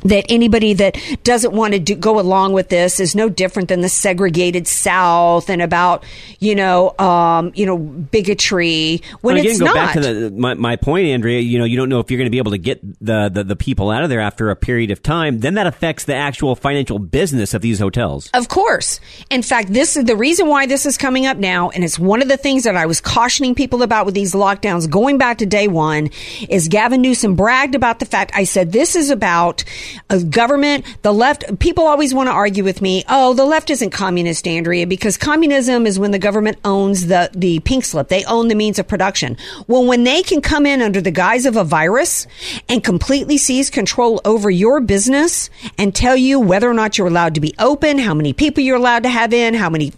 that 0.04 0.24
anybody 0.28 0.74
that 0.74 0.96
doesn't 1.24 1.52
want 1.52 1.74
to 1.74 1.78
do, 1.78 1.94
go 1.94 2.20
along 2.20 2.52
with 2.52 2.68
this 2.68 3.00
is 3.00 3.14
no 3.14 3.28
different 3.28 3.68
than 3.68 3.80
the 3.80 3.88
segregated 3.88 4.66
South 4.66 5.50
and 5.50 5.62
about 5.62 6.04
you 6.38 6.54
know 6.54 6.94
um, 6.98 7.52
you 7.54 7.66
know 7.66 7.76
bigotry 7.76 9.02
when 9.20 9.34
Well, 9.34 9.40
again, 9.40 9.50
it's 9.50 9.60
go 9.60 9.66
not. 9.66 9.74
back 9.74 9.94
to 9.94 10.00
the, 10.00 10.30
my, 10.30 10.54
my 10.54 10.76
point, 10.76 11.06
Andrea. 11.06 11.40
You 11.40 11.58
know, 11.58 11.64
you 11.64 11.76
don't 11.76 11.88
know 11.88 12.00
if 12.00 12.10
you're 12.10 12.18
going 12.18 12.26
to 12.26 12.30
be 12.30 12.38
able 12.38 12.52
to 12.52 12.58
get 12.58 12.80
the, 13.04 13.28
the, 13.28 13.44
the 13.44 13.56
people 13.56 13.90
out 13.90 14.02
of 14.02 14.08
there 14.08 14.20
after 14.20 14.50
a 14.50 14.56
period 14.56 14.90
of 14.90 15.02
time. 15.02 15.40
Then 15.40 15.54
that 15.54 15.66
affects 15.66 16.04
the 16.04 16.14
actual 16.14 16.54
financial 16.54 16.98
business 16.98 17.54
of 17.54 17.62
these 17.62 17.78
hotels. 17.78 18.30
Of 18.34 18.48
course. 18.48 19.00
In 19.30 19.42
fact, 19.42 19.72
this 19.72 19.96
is 19.96 20.04
the 20.04 20.16
reason 20.16 20.46
why 20.46 20.66
this 20.66 20.86
is 20.86 20.96
coming 20.96 21.26
up 21.26 21.36
now, 21.36 21.70
and 21.70 21.84
it's 21.84 21.98
one 21.98 22.22
of 22.22 22.28
the 22.28 22.36
things 22.36 22.64
that 22.64 22.76
I 22.76 22.86
was 22.86 23.00
cautioning 23.00 23.54
people 23.54 23.82
about 23.82 24.06
with 24.06 24.14
these 24.14 24.34
lockdowns 24.34 24.88
going 24.88 25.18
back 25.18 25.38
to 25.38 25.46
day 25.46 25.68
one. 25.68 26.10
Is 26.48 26.68
Gavin 26.68 27.02
Newsom 27.02 27.34
bragged 27.34 27.74
about 27.74 27.98
the 27.98 28.06
fact 28.06 28.32
I 28.34 28.44
said 28.44 28.72
this 28.72 28.96
is 28.96 29.10
about 29.10 29.64
a 30.10 30.22
government, 30.22 30.84
the 31.02 31.12
left. 31.12 31.58
People 31.58 31.84
always 31.84 32.14
want 32.14 32.28
to 32.28 32.32
argue 32.32 32.64
with 32.64 32.82
me. 32.82 33.04
Oh, 33.08 33.34
the 33.34 33.44
left 33.44 33.70
isn't 33.70 33.90
communist, 33.90 34.46
Andrea, 34.46 34.86
because 34.86 35.16
communism 35.16 35.86
is 35.86 35.98
when 35.98 36.10
the 36.10 36.18
government 36.18 36.58
owns 36.64 37.06
the 37.06 37.30
the 37.34 37.60
pink 37.60 37.84
slip. 37.84 38.08
They 38.08 38.24
own 38.24 38.48
the 38.48 38.54
means 38.54 38.78
of 38.78 38.88
production. 38.88 39.36
Well, 39.66 39.86
when 39.86 40.04
they 40.04 40.22
can 40.22 40.40
come 40.40 40.66
in 40.66 40.82
under 40.82 41.00
the 41.00 41.10
guise 41.10 41.46
of 41.46 41.56
a 41.56 41.64
virus 41.64 42.26
and 42.68 42.82
completely 42.82 43.38
seize 43.38 43.70
control 43.70 44.20
over 44.24 44.50
your 44.50 44.80
business 44.80 45.50
and 45.76 45.94
tell 45.94 46.16
you 46.16 46.40
whether 46.40 46.68
or 46.68 46.74
not 46.74 46.98
you're 46.98 47.06
allowed 47.06 47.34
to 47.34 47.40
be 47.40 47.54
open, 47.58 47.98
how 47.98 48.14
many 48.14 48.32
people 48.32 48.62
you're 48.62 48.76
allowed 48.76 49.02
to 49.04 49.08
have 49.08 49.32
in, 49.32 49.54
how 49.54 49.70
many 49.70 49.92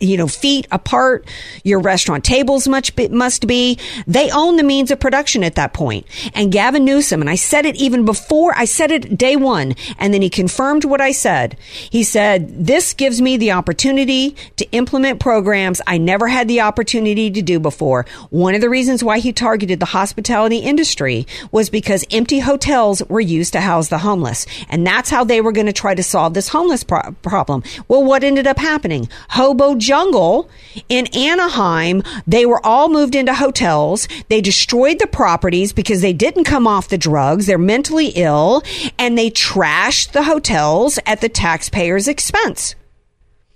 you 0.00 0.16
know 0.16 0.26
feet 0.26 0.66
apart. 0.70 1.26
Your 1.64 1.80
restaurant 1.80 2.24
tables 2.24 2.68
much 2.68 2.92
must 3.10 3.46
be. 3.46 3.78
They 4.06 4.30
own 4.30 4.56
the 4.56 4.62
means 4.62 4.90
of 4.90 5.00
production 5.00 5.44
at 5.44 5.54
that 5.54 5.72
point. 5.72 6.06
And 6.34 6.52
Gavin 6.52 6.84
Newsom 6.84 7.20
and 7.20 7.30
I 7.30 7.36
said 7.36 7.66
it 7.66 7.76
even 7.76 8.04
before 8.04 8.52
I 8.56 8.64
said 8.64 8.90
it 8.90 9.16
day 9.16 9.36
1 9.36 9.74
and 9.98 10.14
then 10.14 10.22
he 10.22 10.30
confirmed 10.30 10.84
what 10.84 11.00
I 11.00 11.12
said. 11.12 11.56
He 11.90 12.02
said 12.02 12.66
this 12.66 12.92
gives 12.92 13.20
me 13.20 13.36
the 13.36 13.52
opportunity 13.52 14.34
to 14.56 14.70
implement 14.72 15.20
programs 15.20 15.80
I 15.86 15.98
never 15.98 16.28
had 16.28 16.48
the 16.48 16.60
opportunity 16.60 17.30
to 17.30 17.42
do 17.42 17.60
before. 17.60 18.06
One 18.30 18.54
of 18.54 18.60
the 18.60 18.70
reasons 18.70 19.04
why 19.04 19.18
he 19.18 19.32
targeted 19.32 19.80
the 19.80 19.86
hospitality 19.86 20.58
industry 20.58 21.26
was 21.52 21.70
because 21.70 22.04
empty 22.10 22.40
hotels 22.40 23.02
were 23.08 23.20
used 23.20 23.52
to 23.52 23.60
house 23.60 23.88
the 23.88 23.98
homeless. 23.98 24.46
And 24.68 24.86
that's 24.86 25.10
how 25.10 25.24
they 25.24 25.40
were 25.40 25.52
going 25.52 25.66
to 25.66 25.72
try 25.72 25.94
to 25.94 26.02
solve 26.02 26.34
this 26.34 26.48
homeless 26.48 26.84
pro- 26.84 27.12
problem. 27.22 27.62
Well 27.86 28.04
what 28.04 28.24
ended 28.24 28.46
up 28.46 28.58
happening? 28.58 29.08
Hobo 29.30 29.67
jungle 29.74 30.48
in 30.88 31.06
Anaheim. 31.08 32.02
They 32.26 32.46
were 32.46 32.64
all 32.64 32.88
moved 32.88 33.14
into 33.14 33.34
hotels. 33.34 34.08
They 34.28 34.40
destroyed 34.40 34.98
the 34.98 35.06
properties 35.06 35.72
because 35.72 36.00
they 36.00 36.12
didn't 36.12 36.44
come 36.44 36.66
off 36.66 36.88
the 36.88 36.98
drugs. 36.98 37.46
They're 37.46 37.58
mentally 37.58 38.08
ill 38.14 38.62
and 38.98 39.16
they 39.16 39.30
trashed 39.30 40.12
the 40.12 40.24
hotels 40.24 40.98
at 41.06 41.20
the 41.20 41.28
taxpayers' 41.28 42.08
expense. 42.08 42.74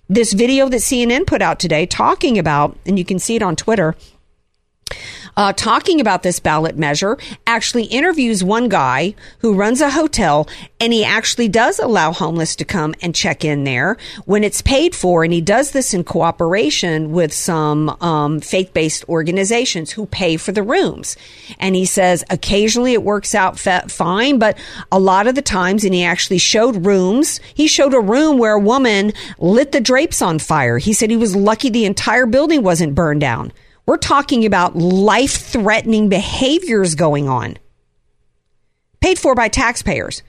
This 0.09 0.33
video 0.33 0.69
that 0.69 0.81
CNN 0.81 1.27
put 1.27 1.41
out 1.41 1.59
today 1.59 1.87
talking 1.87 2.39
about, 2.39 2.77
and 2.85 2.99
you 2.99 3.05
can 3.05 3.19
see 3.19 3.37
it 3.37 3.43
on 3.43 3.57
Twitter, 3.57 3.97
uh, 5.37 5.53
talking 5.53 6.01
about 6.01 6.23
this 6.23 6.41
ballot 6.41 6.77
measure, 6.77 7.17
actually 7.47 7.85
interviews 7.85 8.45
one 8.45 8.69
guy 8.69 9.15
who 9.39 9.55
runs 9.55 9.81
a 9.81 9.91
hotel, 9.91 10.49
and 10.81 10.93
he 10.93 11.05
actually 11.05 11.49
does 11.49 11.79
allow 11.79 12.13
homeless 12.13 12.57
to 12.57 12.65
come 12.65 12.95
and 13.01 13.15
check 13.15 13.45
in 13.45 13.65
there 13.65 13.97
when 14.25 14.45
it's 14.45 14.63
paid 14.63 14.95
for, 14.95 15.25
and 15.25 15.33
he 15.33 15.41
does 15.41 15.71
this 15.71 15.95
in 15.95 16.05
cooperation 16.05 17.13
with 17.13 17.33
some 17.33 17.91
um, 18.01 18.41
faith-based 18.41 19.09
organizations 19.09 19.93
who 19.93 20.07
pay 20.07 20.37
for 20.37 20.53
the 20.53 20.63
rooms. 20.63 21.17
And 21.59 21.75
he 21.75 21.85
says 21.85 22.25
occasionally 22.31 22.93
it 22.93 23.03
works 23.03 23.35
out 23.35 23.59
fa- 23.59 23.87
fine, 23.89 24.39
but 24.39 24.59
a 24.91 24.99
lot 24.99 25.27
of 25.27 25.35
the 25.35 25.43
times, 25.43 25.85
and 25.85 25.95
he 25.95 26.05
actually 26.05 26.39
showed 26.39 26.85
rooms. 26.85 27.41
He 27.55 27.67
showed 27.67 27.95
a 27.95 28.01
room 28.01 28.39
where 28.39 28.55
a 28.55 28.61
woman 28.61 29.13
lit 29.39 29.73
the 29.73 29.81
drapes 29.81 30.21
on 30.21 30.39
fire. 30.39 30.79
He 30.79 30.93
said 30.93 31.11
he 31.11 31.17
was 31.17 31.37
lucky 31.37 31.71
the 31.71 31.85
entire 31.85 32.27
building 32.27 32.63
wasn't 32.63 32.95
burned 32.95 33.21
down. 33.21 33.53
We're 33.87 33.97
talking 33.97 34.45
about 34.45 34.77
life 34.77 35.33
threatening 35.33 36.09
behaviors 36.09 36.95
going 36.95 37.29
on, 37.29 37.59
paid 39.01 39.19
for 39.19 39.35
by 39.35 39.49
taxpayers. 39.49 40.23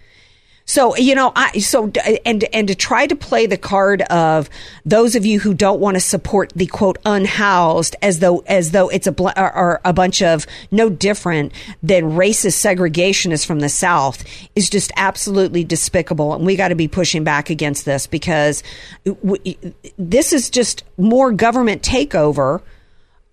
So, 0.65 0.95
you 0.95 1.13
know, 1.13 1.33
I, 1.35 1.59
so, 1.59 1.91
and, 2.25 2.45
and 2.53 2.67
to 2.69 2.75
try 2.75 3.05
to 3.05 3.15
play 3.17 3.47
the 3.47 3.57
card 3.57 4.01
of 4.03 4.49
those 4.85 5.15
of 5.15 5.25
you 5.25 5.39
who 5.41 5.53
don't 5.53 5.81
want 5.81 5.95
to 5.95 6.01
support 6.01 6.53
the 6.55 6.67
quote 6.67 6.97
unhoused 7.05 7.97
as 8.01 8.19
though, 8.19 8.39
as 8.47 8.71
though 8.71 8.87
it's 8.87 9.05
a, 9.05 9.13
or 9.39 9.81
a 9.83 9.91
bunch 9.91 10.21
of 10.21 10.47
no 10.71 10.89
different 10.89 11.51
than 11.81 12.11
racist 12.11 12.63
segregationists 12.63 13.45
from 13.45 13.59
the 13.59 13.67
South 13.67 14.23
is 14.55 14.69
just 14.69 14.93
absolutely 14.95 15.65
despicable. 15.65 16.33
And 16.33 16.45
we 16.45 16.55
got 16.55 16.69
to 16.69 16.75
be 16.75 16.87
pushing 16.87 17.25
back 17.25 17.49
against 17.49 17.83
this 17.83 18.07
because 18.07 18.63
w- 19.03 19.55
this 19.97 20.31
is 20.31 20.49
just 20.49 20.85
more 20.97 21.33
government 21.33 21.81
takeover 21.81 22.61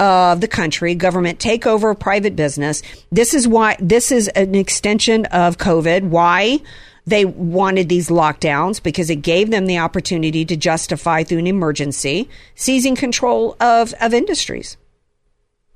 of 0.01 0.41
the 0.41 0.49
country, 0.49 0.95
government 0.95 1.39
takeover 1.39 1.93
of 1.93 2.01
private 2.01 2.35
business. 2.35 2.83
This 3.13 3.35
is 3.35 3.47
why 3.47 3.77
this 3.79 4.11
is 4.11 4.29
an 4.29 4.55
extension 4.55 5.27
of 5.27 5.59
COVID. 5.59 6.09
Why 6.09 6.61
they 7.07 7.25
wanted 7.25 7.89
these 7.89 8.09
lockdowns 8.09 8.83
because 8.83 9.11
it 9.11 9.17
gave 9.17 9.51
them 9.51 9.67
the 9.67 9.79
opportunity 9.79 10.45
to 10.45 10.57
justify 10.57 11.23
through 11.23 11.39
an 11.39 11.47
emergency 11.47 12.29
seizing 12.55 12.97
control 12.97 13.57
of, 13.61 13.93
of 14.01 14.15
industries. 14.15 14.77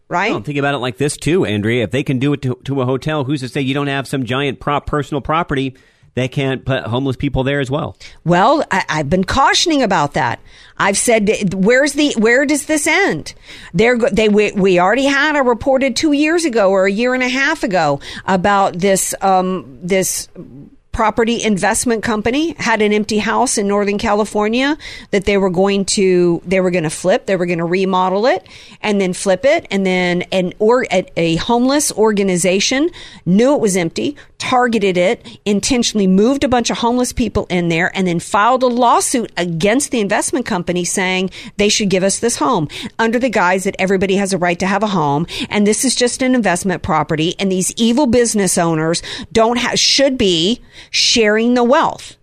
Right? 0.09 0.31
Well, 0.31 0.43
think 0.43 0.59
about 0.59 0.75
it 0.75 0.79
like 0.79 0.99
this 0.99 1.17
too, 1.17 1.45
Andrea. 1.45 1.85
If 1.85 1.91
they 1.91 2.03
can 2.03 2.19
do 2.19 2.35
it 2.35 2.43
to, 2.43 2.59
to 2.65 2.83
a 2.83 2.85
hotel, 2.85 3.25
who's 3.25 3.41
to 3.41 3.49
say 3.49 3.63
you 3.63 3.75
don't 3.75 3.87
have 3.87 4.07
some 4.07 4.25
giant 4.25 4.61
prop 4.61 4.87
personal 4.87 5.21
property? 5.21 5.75
They 6.15 6.29
can't 6.29 6.65
put 6.65 6.85
homeless 6.85 7.17
people 7.17 7.43
there 7.43 7.61
as 7.61 7.71
well. 7.71 7.97
Well, 8.25 8.65
I, 8.71 8.85
I've 8.89 9.11
been 9.11 9.25
cautioning 9.25 9.83
about 9.83 10.15
that. 10.15 10.41
I've 10.77 10.97
said, 10.97 11.55
where's 11.55 11.95
the, 11.95 12.15
where 12.17 12.47
does 12.47 12.67
this 12.67 12.87
end? 12.87 13.35
They're, 13.73 13.99
they, 13.99 14.29
we, 14.29 14.53
we 14.53 14.79
already 14.79 15.07
had 15.07 15.37
a 15.37 15.43
reported 15.43 15.97
two 15.97 16.13
years 16.13 16.45
ago 16.45 16.71
or 16.71 16.87
a 16.87 16.93
year 16.93 17.15
and 17.15 17.23
a 17.23 17.29
half 17.29 17.63
ago 17.63 18.01
about 18.27 18.79
this, 18.79 19.15
um, 19.23 19.79
this 19.83 20.29
property 20.95 21.43
investment 21.43 22.05
company 22.05 22.55
had 22.57 22.81
an 22.81 22.93
empty 22.93 23.19
house 23.19 23.59
in 23.59 23.67
Northern 23.67 23.99
California 23.99 24.79
that 25.11 25.25
they 25.25 25.37
were 25.37 25.51
going 25.51 25.85
to 25.85 26.41
they 26.47 26.61
were 26.61 26.71
going 26.71 26.85
to 26.85 26.91
flip 26.91 27.27
they 27.27 27.35
were 27.35 27.47
going 27.47 27.59
to 27.59 27.65
remodel 27.65 28.27
it 28.27 28.47
and 28.81 29.01
then 29.01 29.13
flip 29.13 29.45
it 29.45 29.67
and 29.73 29.85
then 29.85 30.23
an 30.31 30.53
or 30.61 30.87
a 30.91 31.35
homeless 31.37 31.91
organization 31.93 32.89
knew 33.27 33.55
it 33.55 33.61
was 33.61 33.77
empty 33.77 34.17
targeted 34.51 34.99
it 34.99 35.41
intentionally 35.47 36.07
moved 36.07 36.45
a 36.45 36.49
bunch 36.49 36.69
of 36.69 36.77
homeless 36.77 37.15
people 37.15 37.47
in 37.49 37.71
there 37.71 37.91
and 37.97 38.07
then 38.07 38.21
filed 38.21 38.63
a 38.63 38.67
lawsuit 38.67 39.33
against 39.39 39.91
the 39.91 40.01
investment 40.01 40.45
company 40.45 40.85
saying 40.85 41.31
they 41.57 41.71
should 41.71 41.89
give 41.89 42.03
us 42.03 42.19
this 42.19 42.37
home 42.37 42.69
under 42.99 43.19
the 43.19 43.31
guise 43.31 43.65
that 43.65 43.75
everybody 43.79 44.17
has 44.17 44.35
a 44.35 44.39
right 44.39 44.59
to 44.59 44.67
have 44.67 44.83
a 44.83 44.89
home 44.89 45.27
and 45.49 45.67
this 45.67 45.83
is 45.83 45.95
just 45.95 46.21
an 46.21 46.35
investment 46.35 46.83
property 46.83 47.35
and 47.39 47.51
these 47.51 47.73
evil 47.79 48.07
business 48.07 48.59
owners 48.59 49.03
don't 49.33 49.57
have 49.57 49.79
should 49.79 50.19
be 50.19 50.61
sharing 50.91 51.55
the 51.55 51.65
wealth. 51.65 52.17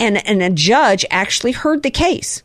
And, 0.00 0.26
and 0.26 0.42
a 0.42 0.50
judge 0.50 1.04
actually 1.10 1.52
heard 1.52 1.82
the 1.82 1.90
case. 1.90 2.42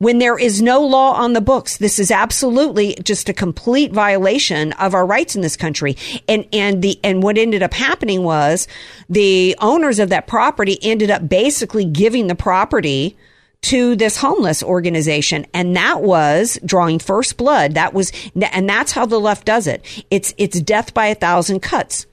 When 0.00 0.18
there 0.18 0.38
is 0.38 0.62
no 0.62 0.80
law 0.80 1.14
on 1.14 1.32
the 1.32 1.40
books, 1.40 1.78
this 1.78 1.98
is 1.98 2.12
absolutely 2.12 2.94
just 3.02 3.28
a 3.28 3.32
complete 3.32 3.92
violation 3.92 4.70
of 4.74 4.94
our 4.94 5.04
rights 5.04 5.34
in 5.34 5.42
this 5.42 5.56
country. 5.56 5.96
And, 6.28 6.46
and 6.52 6.82
the, 6.82 7.00
and 7.02 7.20
what 7.20 7.36
ended 7.36 7.64
up 7.64 7.74
happening 7.74 8.22
was 8.22 8.68
the 9.08 9.56
owners 9.58 9.98
of 9.98 10.10
that 10.10 10.28
property 10.28 10.78
ended 10.82 11.10
up 11.10 11.28
basically 11.28 11.84
giving 11.84 12.28
the 12.28 12.36
property 12.36 13.16
to 13.62 13.96
this 13.96 14.18
homeless 14.18 14.62
organization. 14.62 15.44
And 15.52 15.74
that 15.74 16.00
was 16.00 16.60
drawing 16.64 17.00
first 17.00 17.36
blood. 17.36 17.74
That 17.74 17.92
was, 17.92 18.12
and 18.40 18.68
that's 18.68 18.92
how 18.92 19.04
the 19.04 19.18
left 19.18 19.46
does 19.46 19.66
it. 19.66 19.84
It's, 20.12 20.32
it's 20.38 20.60
death 20.60 20.94
by 20.94 21.06
a 21.06 21.16
thousand 21.16 21.58
cuts 21.58 22.06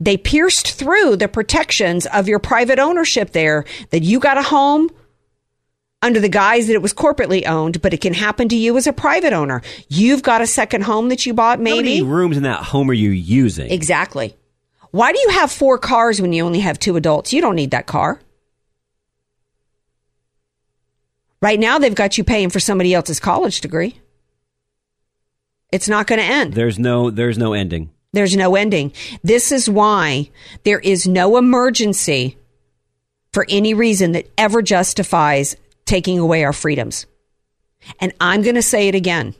They 0.00 0.16
pierced 0.16 0.72
through 0.72 1.16
the 1.16 1.28
protections 1.28 2.06
of 2.06 2.26
your 2.26 2.38
private 2.38 2.78
ownership 2.78 3.32
there 3.32 3.66
that 3.90 4.02
you 4.02 4.18
got 4.18 4.38
a 4.38 4.42
home 4.42 4.88
under 6.02 6.20
the 6.20 6.28
guise 6.28 6.66
that 6.66 6.74
it 6.74 6.82
was 6.82 6.94
corporately 6.94 7.46
owned, 7.46 7.82
but 7.82 7.92
it 7.92 8.00
can 8.00 8.14
happen 8.14 8.48
to 8.48 8.56
you 8.56 8.76
as 8.76 8.86
a 8.86 8.92
private 8.92 9.32
owner. 9.32 9.62
You've 9.88 10.22
got 10.22 10.40
a 10.40 10.46
second 10.46 10.82
home 10.82 11.08
that 11.10 11.26
you 11.26 11.34
bought, 11.34 11.60
maybe. 11.60 11.76
How 11.76 11.82
many 11.82 12.02
rooms 12.02 12.36
in 12.36 12.42
that 12.44 12.62
home 12.62 12.88
are 12.90 12.94
you 12.94 13.10
using? 13.10 13.70
Exactly. 13.70 14.36
Why 14.92 15.12
do 15.12 15.20
you 15.20 15.30
have 15.30 15.52
four 15.52 15.78
cars 15.78 16.20
when 16.20 16.32
you 16.32 16.44
only 16.44 16.60
have 16.60 16.78
two 16.78 16.96
adults? 16.96 17.32
You 17.32 17.40
don't 17.40 17.54
need 17.54 17.70
that 17.70 17.86
car. 17.86 18.20
Right 21.42 21.60
now, 21.60 21.78
they've 21.78 21.94
got 21.94 22.18
you 22.18 22.24
paying 22.24 22.50
for 22.50 22.60
somebody 22.60 22.92
else's 22.92 23.20
college 23.20 23.60
degree. 23.60 24.00
It's 25.72 25.88
not 25.88 26.06
going 26.06 26.18
to 26.18 26.24
end. 26.24 26.54
There's 26.54 26.78
no 26.78 27.10
there's 27.10 27.38
no 27.38 27.52
ending. 27.52 27.90
There's 28.12 28.36
no 28.36 28.56
ending. 28.56 28.92
This 29.22 29.52
is 29.52 29.70
why 29.70 30.30
there 30.64 30.80
is 30.80 31.06
no 31.06 31.36
emergency 31.36 32.36
for 33.32 33.46
any 33.48 33.72
reason 33.72 34.12
that 34.12 34.28
ever 34.36 34.62
justifies 34.62 35.56
taking 35.90 36.20
away 36.20 36.44
our 36.44 36.52
freedoms. 36.52 37.04
And 37.98 38.14
I'm 38.20 38.42
going 38.42 38.54
to 38.54 38.62
say 38.62 38.86
it 38.86 38.94
again. 38.94 39.34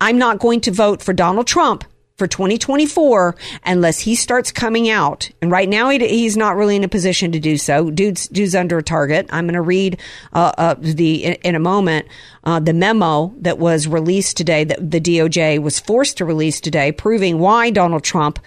I'm 0.00 0.18
not 0.18 0.38
going 0.38 0.60
to 0.62 0.70
vote 0.70 1.02
for 1.02 1.12
Donald 1.12 1.48
Trump 1.48 1.84
for 2.16 2.28
2024 2.28 3.34
unless 3.64 3.98
he 3.98 4.14
starts 4.14 4.52
coming 4.52 4.88
out. 4.88 5.28
And 5.42 5.50
right 5.50 5.68
now, 5.68 5.88
he, 5.88 5.98
he's 5.98 6.36
not 6.36 6.54
really 6.54 6.76
in 6.76 6.84
a 6.84 6.88
position 6.88 7.32
to 7.32 7.40
do 7.40 7.56
so. 7.56 7.90
Dude's, 7.90 8.28
dude's 8.28 8.54
under 8.54 8.78
a 8.78 8.84
target. 8.84 9.26
I'm 9.32 9.46
going 9.46 9.54
to 9.54 9.62
read 9.62 9.98
uh, 10.32 10.52
uh, 10.56 10.74
the 10.78 11.24
in, 11.24 11.32
in, 11.42 11.54
a 11.56 11.60
moment 11.60 12.06
uh, 12.44 12.60
the 12.60 12.72
memo 12.72 13.34
that 13.38 13.58
was 13.58 13.88
released 13.88 14.36
today 14.36 14.62
that 14.62 14.90
the 14.90 15.00
DOJ 15.00 15.60
was 15.60 15.80
forced 15.80 16.18
to 16.18 16.24
release 16.24 16.60
today, 16.60 16.92
proving 16.92 17.40
why 17.40 17.70
Donald 17.70 18.04
Trump 18.04 18.38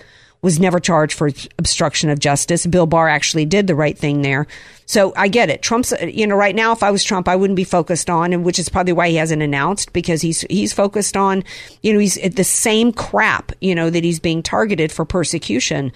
was 0.44 0.60
never 0.60 0.80
charged 0.80 1.18
for 1.18 1.30
obstruction 1.58 2.10
of 2.10 2.20
justice. 2.20 2.68
Bill 2.68 2.86
Barr 2.86 3.08
actually 3.08 3.46
did 3.46 3.66
the 3.66 3.76
right 3.76 3.98
thing 3.98 4.22
there. 4.22 4.46
So 4.86 5.14
I 5.16 5.30
get 5.30 5.50
it. 5.50 5.62
Trump's, 5.62 5.94
you 6.06 6.28
know, 6.28 6.36
right 6.36 6.54
now, 6.54 6.74
if 6.74 6.84
I 6.84 6.92
was 6.92 7.02
Trump, 7.04 7.30
I 7.30 7.38
wouldn't 7.38 7.56
be 7.56 7.64
focused 7.64 8.10
on, 8.10 8.34
and 8.34 8.44
which 8.44 8.60
is 8.60 8.68
probably 8.68 8.92
why 8.92 9.08
he 9.08 9.16
hasn't 9.16 9.42
announced 9.42 9.94
because 9.94 10.22
he's, 10.22 10.42
he's 10.42 10.74
focused 10.74 11.16
on, 11.16 11.46
you 11.82 11.94
know, 11.94 12.00
he's 12.00 12.16
the 12.16 12.44
same 12.44 12.92
crap, 12.92 13.54
you 13.62 13.74
know, 13.74 13.90
that 13.90 14.04
he's 14.04 14.20
being 14.20 14.44
targeted 14.44 14.92
for 14.92 15.06
persecution. 15.06 15.94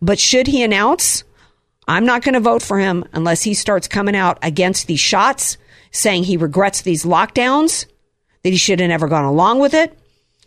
But 0.00 0.18
should 0.18 0.46
he 0.46 0.62
announce, 0.62 1.22
I'm 1.86 2.06
not 2.06 2.22
going 2.22 2.34
to 2.34 2.40
vote 2.40 2.62
for 2.62 2.78
him 2.78 3.04
unless 3.12 3.42
he 3.42 3.52
starts 3.52 3.86
coming 3.86 4.16
out 4.16 4.38
against 4.40 4.86
these 4.86 5.00
shots, 5.00 5.58
saying 5.90 6.24
he 6.24 6.38
regrets 6.38 6.80
these 6.80 7.04
lockdowns, 7.04 7.84
that 8.42 8.50
he 8.50 8.56
should 8.56 8.80
have 8.80 8.88
never 8.88 9.08
gone 9.08 9.26
along 9.26 9.58
with 9.58 9.74
it, 9.74 9.98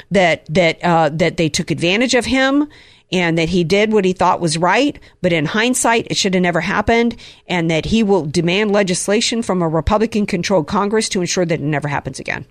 that, 0.10 0.44
that, 0.50 0.84
uh, 0.84 1.10
that 1.10 1.38
they 1.38 1.50
took 1.50 1.70
advantage 1.70 2.16
of 2.16 2.26
him 2.26 2.68
and 3.14 3.38
that 3.38 3.50
he 3.50 3.64
did 3.64 3.94
what 3.94 4.06
he 4.06 4.12
thought 4.12 4.42
was 4.42 4.58
right, 4.58 5.00
but 5.22 5.32
in 5.32 5.46
hindsight, 5.46 6.08
it 6.10 6.18
should 6.18 6.34
have 6.34 6.42
never 6.42 6.60
happened, 6.60 7.16
and 7.48 7.70
that 7.70 7.86
he 7.86 8.02
will 8.02 8.26
demand 8.26 8.72
legislation 8.72 9.44
from 9.44 9.62
a 9.62 9.70
Republican 9.70 10.26
controlled 10.26 10.68
Congress 10.68 11.08
to 11.10 11.22
ensure 11.22 11.46
that 11.46 11.60
it 11.60 11.64
never 11.64 11.88
happens 11.88 12.20
again. 12.20 12.44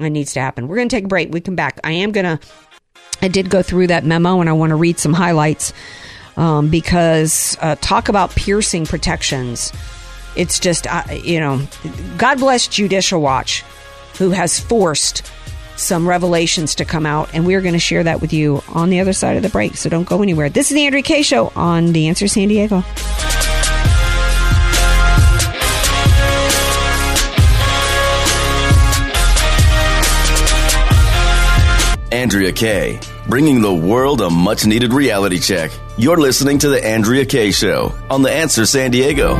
It 0.00 0.08
needs 0.08 0.32
to 0.32 0.40
happen. 0.40 0.68
We're 0.68 0.76
going 0.76 0.88
to 0.88 0.96
take 0.96 1.04
a 1.04 1.08
break. 1.08 1.32
We 1.32 1.42
come 1.42 1.54
back. 1.54 1.80
I 1.84 1.92
am 1.92 2.12
going 2.12 2.24
to, 2.24 2.40
I 3.20 3.28
did 3.28 3.50
go 3.50 3.62
through 3.62 3.88
that 3.88 4.04
memo 4.04 4.40
and 4.40 4.48
I 4.48 4.54
want 4.54 4.70
to 4.70 4.76
read 4.76 4.98
some 4.98 5.12
highlights 5.12 5.74
um, 6.38 6.70
because 6.70 7.58
uh, 7.60 7.76
talk 7.80 8.08
about 8.08 8.30
piercing 8.30 8.86
protections. 8.86 9.70
It's 10.34 10.58
just, 10.58 10.86
uh, 10.86 11.02
you 11.10 11.40
know, 11.40 11.66
God 12.16 12.38
bless 12.38 12.68
Judicial 12.68 13.20
Watch, 13.20 13.62
who 14.18 14.30
has 14.30 14.58
forced 14.58 15.30
some 15.78 16.08
revelations 16.08 16.74
to 16.76 16.84
come 16.84 17.06
out, 17.06 17.30
and 17.32 17.46
we're 17.46 17.60
going 17.60 17.74
to 17.74 17.78
share 17.78 18.04
that 18.04 18.20
with 18.20 18.32
you 18.32 18.62
on 18.68 18.90
the 18.90 19.00
other 19.00 19.12
side 19.12 19.36
of 19.36 19.42
the 19.42 19.48
break. 19.48 19.76
So 19.76 19.88
don't 19.88 20.08
go 20.08 20.22
anywhere. 20.22 20.48
This 20.48 20.70
is 20.70 20.74
the 20.74 20.84
Andrea 20.84 21.02
Kaye 21.02 21.22
Show 21.22 21.52
on 21.54 21.92
The 21.92 22.08
Answer 22.08 22.28
San 22.28 22.48
Diego. 22.48 22.82
Andrea 32.10 32.52
Kaye, 32.52 32.98
bringing 33.28 33.60
the 33.60 33.72
world 33.72 34.22
a 34.22 34.30
much 34.30 34.64
needed 34.64 34.92
reality 34.92 35.38
check. 35.38 35.70
You're 35.98 36.16
listening 36.16 36.58
to 36.60 36.68
The 36.70 36.84
Andrea 36.84 37.26
Kaye 37.26 37.50
Show 37.50 37.92
on 38.10 38.22
The 38.22 38.30
Answer 38.30 38.64
San 38.64 38.90
Diego. 38.90 39.36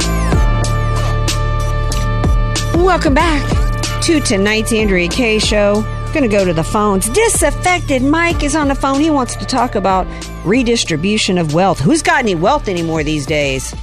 Welcome 2.85 3.15
back 3.15 4.03
to 4.03 4.21
tonight's 4.21 4.73
Andrea 4.73 5.09
Kaye 5.09 5.39
Show. 5.39 5.83
Going 6.13 6.29
to 6.29 6.37
go 6.37 6.45
to 6.45 6.55
the 6.55 6.65
phones. 6.65 7.09
Disaffected 7.11 8.03
Mike 8.03 8.43
is 8.43 8.57
on 8.57 8.67
the 8.67 8.75
phone. 8.75 8.99
He 8.99 9.11
wants 9.11 9.37
to 9.37 9.45
talk 9.45 9.77
about 9.77 10.07
redistribution 10.45 11.39
of 11.39 11.55
wealth. 11.55 11.79
Who's 11.79 12.03
got 12.03 12.21
any 12.21 12.35
wealth 12.35 12.67
anymore 12.67 13.05
these 13.05 13.25
days? 13.25 13.75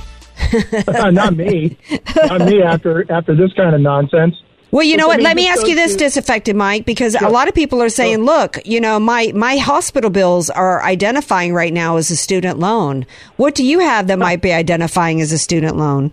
Not 0.87 1.37
me. 1.37 1.77
Not 2.15 2.41
me 2.41 2.61
after 2.61 3.09
after 3.09 3.35
this 3.35 3.53
kind 3.53 3.73
of 3.73 3.79
nonsense. 3.79 4.35
Well, 4.71 4.83
you 4.83 4.97
know 4.97 5.07
what? 5.07 5.21
Let 5.21 5.37
me 5.37 5.47
ask 5.47 5.65
you 5.65 5.75
this, 5.75 5.95
disaffected 5.95 6.55
Mike, 6.57 6.85
because 6.85 7.15
a 7.15 7.29
lot 7.29 7.47
of 7.47 7.53
people 7.53 7.81
are 7.81 7.87
saying, 7.87 8.25
look, 8.25 8.57
you 8.65 8.81
know, 8.81 8.99
my, 8.99 9.31
my 9.33 9.55
hospital 9.55 10.09
bills 10.09 10.49
are 10.49 10.83
identifying 10.83 11.53
right 11.53 11.71
now 11.71 11.95
as 11.95 12.11
a 12.11 12.17
student 12.17 12.59
loan. 12.59 13.05
What 13.37 13.55
do 13.55 13.63
you 13.63 13.79
have 13.79 14.07
that 14.07 14.19
might 14.19 14.41
be 14.41 14.51
identifying 14.51 15.21
as 15.21 15.31
a 15.31 15.37
student 15.37 15.77
loan? 15.77 16.11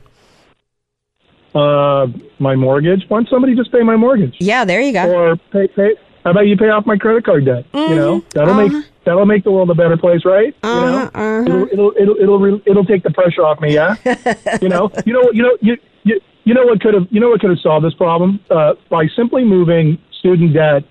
Uh, 1.55 2.07
my 2.38 2.57
mortgage. 2.57 3.05
Why 3.09 3.19
don't 3.19 3.29
somebody 3.29 3.55
just 3.55 3.71
pay 3.73 3.83
my 3.83 3.97
mortgage? 3.97 4.37
Yeah, 4.41 4.65
there 4.65 4.81
you 4.81 4.93
go. 4.93 5.05
Or 5.11 5.37
pay 5.53 5.69
pay. 5.69 5.95
How 6.25 6.31
about 6.31 6.47
you 6.47 6.57
pay 6.57 6.69
off 6.71 6.87
my 6.87 6.97
credit 6.97 7.25
card 7.25 7.45
debt? 7.45 7.65
You 7.75 7.95
know 7.97 8.21
Mm-hmm. 8.21 8.29
that'll 8.38 8.51
Uh-huh. 8.55 8.69
make 8.79 8.87
that'll 9.05 9.27
make 9.27 9.45
the 9.45 9.51
world 9.53 9.69
a 9.71 9.75
better 9.75 9.97
place, 9.97 10.25
right? 10.25 10.55
You 10.65 10.71
know, 10.71 11.11
it'll 11.45 11.67
it'll 11.73 11.93
it'll 12.01 12.17
it'll, 12.23 12.38
re- 12.38 12.62
it'll 12.65 12.85
take 12.85 13.03
the 13.03 13.11
pressure 13.11 13.43
off 13.45 13.61
me. 13.61 13.75
Yeah. 13.75 13.97
you 14.62 14.69
know. 14.69 14.91
You 15.05 15.12
know. 15.12 15.31
You 15.33 15.43
know. 15.43 15.57
You 15.61 15.77
you 16.05 16.21
you 16.45 16.55
know 16.55 16.65
what 16.65 16.81
could 16.81 16.95
have 16.95 17.07
you 17.11 17.21
know 17.21 17.29
what 17.29 17.41
could 17.41 17.51
have 17.51 17.59
solved 17.61 17.85
this 17.85 17.95
problem 17.95 18.41
uh, 18.51 18.75
by 18.88 19.07
simply 19.15 19.45
moving 19.45 19.99
student 20.21 20.55
debt 20.55 20.85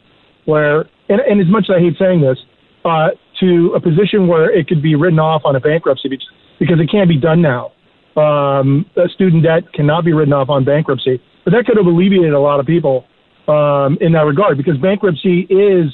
where 0.45 0.81
and, 1.09 1.21
and 1.21 1.41
as 1.41 1.47
much 1.47 1.65
as 1.69 1.75
I 1.77 1.79
hate 1.79 1.97
saying 1.97 2.21
this 2.21 2.37
uh, 2.85 3.09
to 3.39 3.73
a 3.75 3.79
position 3.81 4.27
where 4.27 4.51
it 4.51 4.67
could 4.67 4.81
be 4.81 4.95
written 4.95 5.19
off 5.19 5.41
on 5.45 5.55
a 5.55 5.59
bankruptcy 5.59 6.07
because, 6.09 6.27
because 6.59 6.79
it 6.79 6.89
can't 6.91 7.09
be 7.09 7.17
done 7.17 7.41
now. 7.41 7.71
Um, 8.15 8.85
student 9.13 9.43
debt 9.43 9.71
cannot 9.73 10.03
be 10.03 10.13
written 10.13 10.33
off 10.33 10.49
on 10.49 10.65
bankruptcy, 10.65 11.21
but 11.45 11.51
that 11.51 11.65
could 11.65 11.77
have 11.77 11.85
alleviated 11.85 12.33
a 12.33 12.39
lot 12.39 12.59
of 12.59 12.65
people 12.65 13.05
um, 13.47 13.97
in 14.01 14.11
that 14.13 14.25
regard 14.25 14.57
because 14.57 14.77
bankruptcy 14.77 15.41
is 15.49 15.91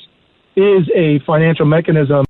is 0.56 0.89
a 0.95 1.19
financial 1.25 1.65
mechanism 1.65 2.25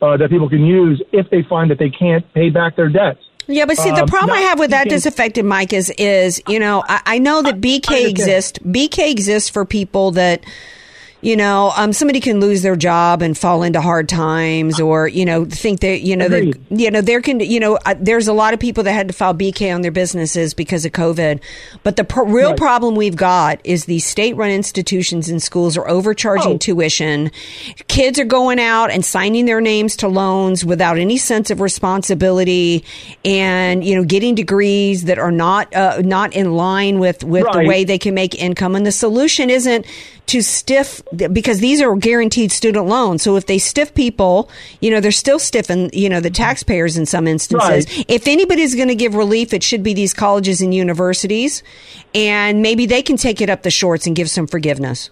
uh, 0.00 0.16
that 0.16 0.30
people 0.30 0.48
can 0.48 0.64
use 0.64 1.02
if 1.12 1.28
they 1.30 1.42
find 1.42 1.70
that 1.70 1.78
they 1.78 1.90
can't 1.90 2.24
pay 2.32 2.48
back 2.48 2.76
their 2.76 2.88
debts. 2.88 3.20
Yeah, 3.48 3.64
but 3.64 3.76
see, 3.76 3.90
the 3.90 4.02
Um, 4.02 4.08
problem 4.08 4.36
I 4.36 4.40
have 4.40 4.58
with 4.58 4.70
that 4.70 4.88
disaffected 4.88 5.44
Mike 5.44 5.72
is, 5.72 5.90
is 5.98 6.42
you 6.48 6.58
know, 6.58 6.82
I, 6.88 7.00
I 7.06 7.18
know 7.18 7.42
that 7.42 7.60
BK 7.60 8.08
exists. 8.08 8.58
BK 8.60 9.10
exists 9.10 9.48
for 9.48 9.64
people 9.64 10.10
that, 10.12 10.44
you 11.26 11.36
know, 11.36 11.72
um, 11.76 11.92
somebody 11.92 12.20
can 12.20 12.38
lose 12.38 12.62
their 12.62 12.76
job 12.76 13.20
and 13.20 13.36
fall 13.36 13.64
into 13.64 13.80
hard 13.80 14.08
times, 14.08 14.78
or 14.78 15.08
you 15.08 15.24
know, 15.24 15.44
think 15.44 15.80
that 15.80 16.02
you 16.02 16.16
know, 16.16 16.28
that 16.28 16.54
you 16.70 16.88
know, 16.88 17.00
there 17.00 17.20
can, 17.20 17.40
you 17.40 17.58
know, 17.58 17.78
uh, 17.84 17.94
there's 17.98 18.28
a 18.28 18.32
lot 18.32 18.54
of 18.54 18.60
people 18.60 18.84
that 18.84 18.92
had 18.92 19.08
to 19.08 19.14
file 19.14 19.34
BK 19.34 19.74
on 19.74 19.80
their 19.80 19.90
businesses 19.90 20.54
because 20.54 20.84
of 20.84 20.92
COVID. 20.92 21.40
But 21.82 21.96
the 21.96 22.04
pro- 22.04 22.26
real 22.26 22.50
Right. 22.50 22.56
problem 22.58 22.94
we've 22.94 23.16
got 23.16 23.58
is 23.64 23.86
these 23.86 24.04
state-run 24.06 24.50
institutions 24.50 25.28
and 25.28 25.42
schools 25.42 25.76
are 25.76 25.88
overcharging 25.88 26.52
Oh. 26.54 26.58
tuition. 26.58 27.32
Kids 27.88 28.20
are 28.20 28.24
going 28.24 28.60
out 28.60 28.92
and 28.92 29.04
signing 29.04 29.46
their 29.46 29.60
names 29.60 29.96
to 29.96 30.06
loans 30.08 30.64
without 30.64 30.96
any 30.96 31.16
sense 31.16 31.50
of 31.50 31.60
responsibility, 31.60 32.84
and 33.24 33.82
you 33.84 33.96
know, 33.96 34.04
getting 34.04 34.36
degrees 34.36 35.04
that 35.06 35.18
are 35.18 35.32
not 35.32 35.74
uh, 35.74 36.00
not 36.04 36.32
in 36.34 36.54
line 36.54 37.00
with 37.00 37.24
with 37.24 37.46
the 37.52 37.64
way 37.66 37.82
they 37.82 37.98
can 37.98 38.14
make 38.14 38.34
income. 38.40 38.76
And 38.76 38.86
the 38.86 38.92
solution 38.92 39.50
isn't 39.50 39.84
to 40.26 40.42
stiff 40.42 41.02
because 41.32 41.60
these 41.60 41.80
are 41.80 41.94
guaranteed 41.96 42.50
student 42.50 42.86
loans. 42.86 43.22
So 43.22 43.36
if 43.36 43.46
they 43.46 43.58
stiff 43.58 43.94
people, 43.94 44.50
you 44.80 44.90
know, 44.90 45.00
they're 45.00 45.12
still 45.12 45.38
stiffing, 45.38 45.90
you 45.92 46.08
know, 46.08 46.20
the 46.20 46.30
taxpayers 46.30 46.96
in 46.96 47.06
some 47.06 47.26
instances. 47.26 47.86
Right. 47.86 48.04
If 48.08 48.26
anybody's 48.26 48.74
going 48.74 48.88
to 48.88 48.94
give 48.94 49.14
relief, 49.14 49.52
it 49.52 49.62
should 49.62 49.82
be 49.82 49.94
these 49.94 50.12
colleges 50.12 50.60
and 50.60 50.74
universities, 50.74 51.62
and 52.14 52.62
maybe 52.62 52.86
they 52.86 53.02
can 53.02 53.16
take 53.16 53.40
it 53.40 53.48
up 53.48 53.62
the 53.62 53.70
shorts 53.70 54.06
and 54.06 54.16
give 54.16 54.28
some 54.28 54.46
forgiveness. 54.46 55.10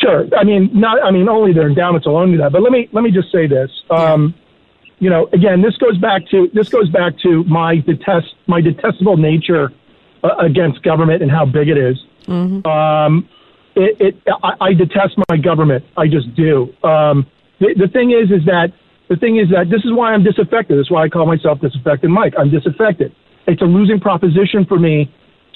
Sure. 0.00 0.26
I 0.36 0.44
mean, 0.44 0.70
not. 0.72 1.02
I 1.02 1.10
mean, 1.10 1.28
only 1.28 1.52
their 1.52 1.68
endowments 1.68 2.06
alone 2.06 2.32
do 2.32 2.38
that. 2.38 2.52
But 2.52 2.62
let 2.62 2.72
me 2.72 2.88
let 2.92 3.02
me 3.02 3.10
just 3.10 3.32
say 3.32 3.46
this. 3.46 3.70
Um, 3.90 4.34
You 5.00 5.10
know, 5.10 5.28
again, 5.32 5.62
this 5.62 5.76
goes 5.76 5.96
back 5.96 6.26
to 6.30 6.50
this 6.52 6.68
goes 6.68 6.90
back 6.90 7.16
to 7.20 7.44
my 7.44 7.76
detest 7.76 8.34
my 8.48 8.60
detestable 8.60 9.16
nature 9.16 9.72
uh, 10.24 10.34
against 10.40 10.82
government 10.82 11.22
and 11.22 11.30
how 11.30 11.46
big 11.46 11.68
it 11.68 11.78
is. 11.78 11.96
Um, 12.26 13.28
it, 13.76 13.96
it 14.00 14.14
I, 14.42 14.52
I 14.68 14.72
detest 14.74 15.14
my 15.28 15.36
government. 15.36 15.84
I 15.96 16.06
just 16.06 16.34
do. 16.34 16.72
Um, 16.82 17.26
the, 17.60 17.74
the 17.76 17.88
thing 17.92 18.10
is, 18.12 18.30
is 18.30 18.44
that 18.46 18.72
the 19.08 19.16
thing 19.16 19.36
is 19.38 19.48
that 19.50 19.70
this 19.70 19.84
is 19.84 19.92
why 19.92 20.12
I'm 20.12 20.22
disaffected. 20.24 20.78
This 20.78 20.86
is 20.86 20.90
why 20.90 21.04
I 21.04 21.08
call 21.08 21.26
myself 21.26 21.60
disaffected 21.60 22.10
Mike. 22.10 22.34
I'm 22.38 22.50
disaffected. 22.50 23.14
It's 23.46 23.62
a 23.62 23.64
losing 23.64 24.00
proposition 24.00 24.64
for 24.66 24.78
me 24.78 25.12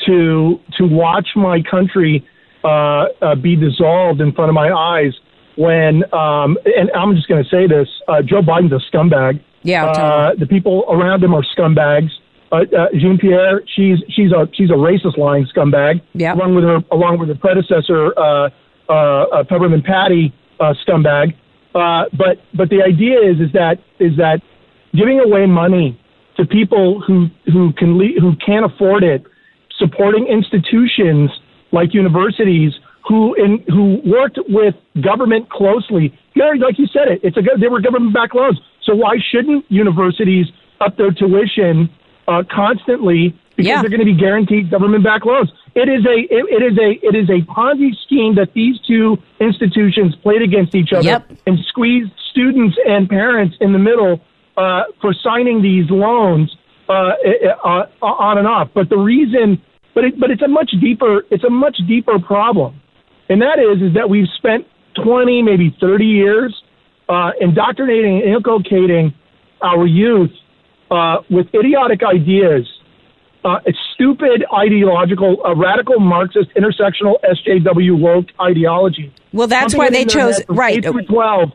to 0.06 0.58
to 0.78 0.84
watch 0.86 1.28
my 1.36 1.60
country 1.70 2.26
uh, 2.64 2.68
uh, 3.20 3.34
be 3.34 3.56
dissolved 3.56 4.20
in 4.20 4.32
front 4.32 4.48
of 4.48 4.54
my 4.54 4.70
eyes 4.72 5.12
when 5.56 6.02
um, 6.14 6.56
and 6.64 6.90
I'm 6.96 7.14
just 7.14 7.28
going 7.28 7.42
to 7.44 7.50
say 7.50 7.66
this: 7.66 7.88
uh, 8.08 8.22
Joe 8.22 8.40
Biden's 8.40 8.72
a 8.72 8.80
scumbag. 8.90 9.42
Yeah, 9.64 9.86
Uh, 9.86 9.94
totally. 10.30 10.40
the 10.40 10.46
people 10.46 10.84
around 10.88 11.22
him 11.22 11.34
are 11.34 11.44
scumbags. 11.56 12.10
Uh, 12.52 12.56
uh, 12.76 12.88
Jean 12.92 13.16
Pierre, 13.16 13.62
she's 13.74 13.98
she's 14.10 14.30
a 14.30 14.46
she's 14.52 14.68
a 14.68 14.74
racist 14.74 15.16
lying 15.16 15.46
scumbag. 15.46 16.02
Yeah. 16.12 16.34
Along 16.34 16.54
with 16.54 16.64
her 16.64 16.80
along 16.92 17.18
with 17.18 17.28
her 17.30 17.34
predecessor, 17.34 18.12
uh, 18.18 18.50
uh, 18.88 18.92
uh, 18.92 19.44
Peppermint 19.44 19.84
Patty, 19.86 20.34
uh, 20.60 20.74
scumbag. 20.86 21.34
Uh, 21.74 22.04
but 22.12 22.44
but 22.54 22.68
the 22.68 22.82
idea 22.82 23.18
is 23.18 23.40
is 23.40 23.50
that 23.54 23.78
is 23.98 24.16
that 24.18 24.42
giving 24.94 25.18
away 25.18 25.46
money 25.46 25.98
to 26.36 26.44
people 26.44 27.00
who 27.00 27.28
who 27.46 27.72
can 27.72 27.96
le- 27.96 28.20
who 28.20 28.36
can't 28.44 28.66
afford 28.66 29.02
it, 29.02 29.24
supporting 29.78 30.26
institutions 30.26 31.30
like 31.72 31.94
universities 31.94 32.74
who 33.08 33.32
in 33.34 33.64
who 33.68 34.02
worked 34.04 34.38
with 34.48 34.74
government 35.02 35.48
closely. 35.48 36.12
Gary, 36.34 36.58
like 36.58 36.78
you 36.78 36.86
said 36.86 37.08
it, 37.08 37.20
it's 37.22 37.36
a 37.38 37.42
they 37.58 37.68
were 37.68 37.80
government 37.80 38.12
backed 38.12 38.34
loans. 38.34 38.60
So 38.82 38.94
why 38.94 39.16
shouldn't 39.30 39.64
universities 39.70 40.46
up 40.80 40.98
their 40.98 41.12
tuition 41.12 41.88
uh, 42.28 42.42
constantly 42.50 43.34
because 43.56 43.68
Yeah. 43.68 43.80
they're 43.82 43.90
going 43.90 44.00
to 44.00 44.06
be 44.06 44.14
guaranteed 44.14 44.70
government 44.70 45.04
backed 45.04 45.26
loans? 45.26 45.50
It 45.74 45.88
is 45.88 46.04
a 46.06 46.18
it, 46.18 46.44
it 46.56 46.62
is 46.72 46.78
a 46.78 46.90
it 47.06 47.14
is 47.14 47.28
a 47.30 47.40
Ponzi 47.50 47.90
scheme 48.04 48.34
that 48.36 48.52
these 48.54 48.78
two 48.86 49.18
institutions 49.40 50.14
played 50.16 50.42
against 50.42 50.74
each 50.74 50.92
other 50.92 51.04
Yep. 51.04 51.30
and 51.46 51.58
squeezed 51.68 52.12
students 52.30 52.76
and 52.86 53.08
parents 53.08 53.56
in 53.60 53.72
the 53.72 53.78
middle 53.78 54.20
uh, 54.56 54.84
for 55.00 55.14
signing 55.14 55.62
these 55.62 55.88
loans 55.90 56.54
uh, 56.88 56.92
uh, 56.92 57.86
uh, 58.02 58.06
on 58.06 58.38
and 58.38 58.46
off. 58.46 58.68
But 58.74 58.88
the 58.90 58.98
reason, 58.98 59.62
but 59.94 60.04
it, 60.04 60.20
but 60.20 60.30
it's 60.30 60.42
a 60.42 60.48
much 60.48 60.70
deeper 60.80 61.24
it's 61.30 61.44
a 61.44 61.50
much 61.50 61.78
deeper 61.88 62.18
problem, 62.18 62.80
and 63.30 63.40
that 63.40 63.58
is 63.58 63.80
is 63.82 63.94
that 63.94 64.08
we've 64.10 64.28
spent 64.36 64.66
twenty 64.94 65.40
maybe 65.42 65.74
thirty 65.80 66.04
years 66.06 66.52
uh, 67.08 67.30
indoctrinating 67.40 68.20
and 68.22 68.34
inculcating 68.36 69.14
our 69.62 69.86
youth 69.86 70.30
uh, 70.92 71.22
with 71.30 71.46
idiotic 71.54 72.02
ideas. 72.02 72.68
Uh, 73.44 73.58
stupid 73.94 74.44
ideological, 74.56 75.38
uh, 75.44 75.52
radical 75.56 75.98
Marxist, 75.98 76.48
intersectional 76.54 77.16
SJW 77.24 77.98
woke 77.98 78.26
ideology. 78.40 79.12
Well, 79.32 79.48
that's 79.48 79.74
Pumping 79.74 79.78
why 79.78 79.90
they 79.90 80.04
chose 80.04 80.40
right. 80.48 80.80
Twelve. 81.08 81.50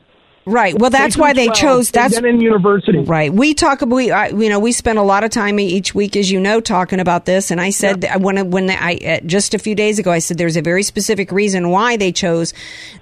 Right. 0.47 0.79
Well, 0.79 0.89
that's 0.89 1.17
why 1.17 1.33
they 1.33 1.47
12, 1.47 1.57
chose. 1.57 1.91
That's 1.91 2.17
in 2.17 2.39
university. 2.39 2.99
Right. 2.99 3.33
We 3.33 3.53
talk. 3.53 3.81
About 3.81 3.93
we 3.93 4.11
I, 4.11 4.27
you 4.29 4.47
know 4.47 4.59
we 4.59 4.71
spend 4.71 4.97
a 4.97 5.03
lot 5.03 5.25
of 5.25 5.29
time 5.29 5.59
each 5.59 5.93
week, 5.93 6.15
as 6.15 6.31
you 6.31 6.39
know, 6.39 6.61
talking 6.61 7.01
about 7.01 7.25
this. 7.25 7.51
And 7.51 7.59
I 7.59 7.69
said 7.69 8.01
that 8.01 8.21
when 8.21 8.49
when 8.49 8.69
I 8.69 8.95
uh, 8.95 9.19
just 9.25 9.53
a 9.53 9.59
few 9.59 9.75
days 9.75 9.99
ago, 9.99 10.09
I 10.09 10.19
said 10.19 10.37
there's 10.37 10.55
a 10.55 10.61
very 10.61 10.83
specific 10.83 11.33
reason 11.33 11.69
why 11.69 11.97
they 11.97 12.13
chose 12.13 12.53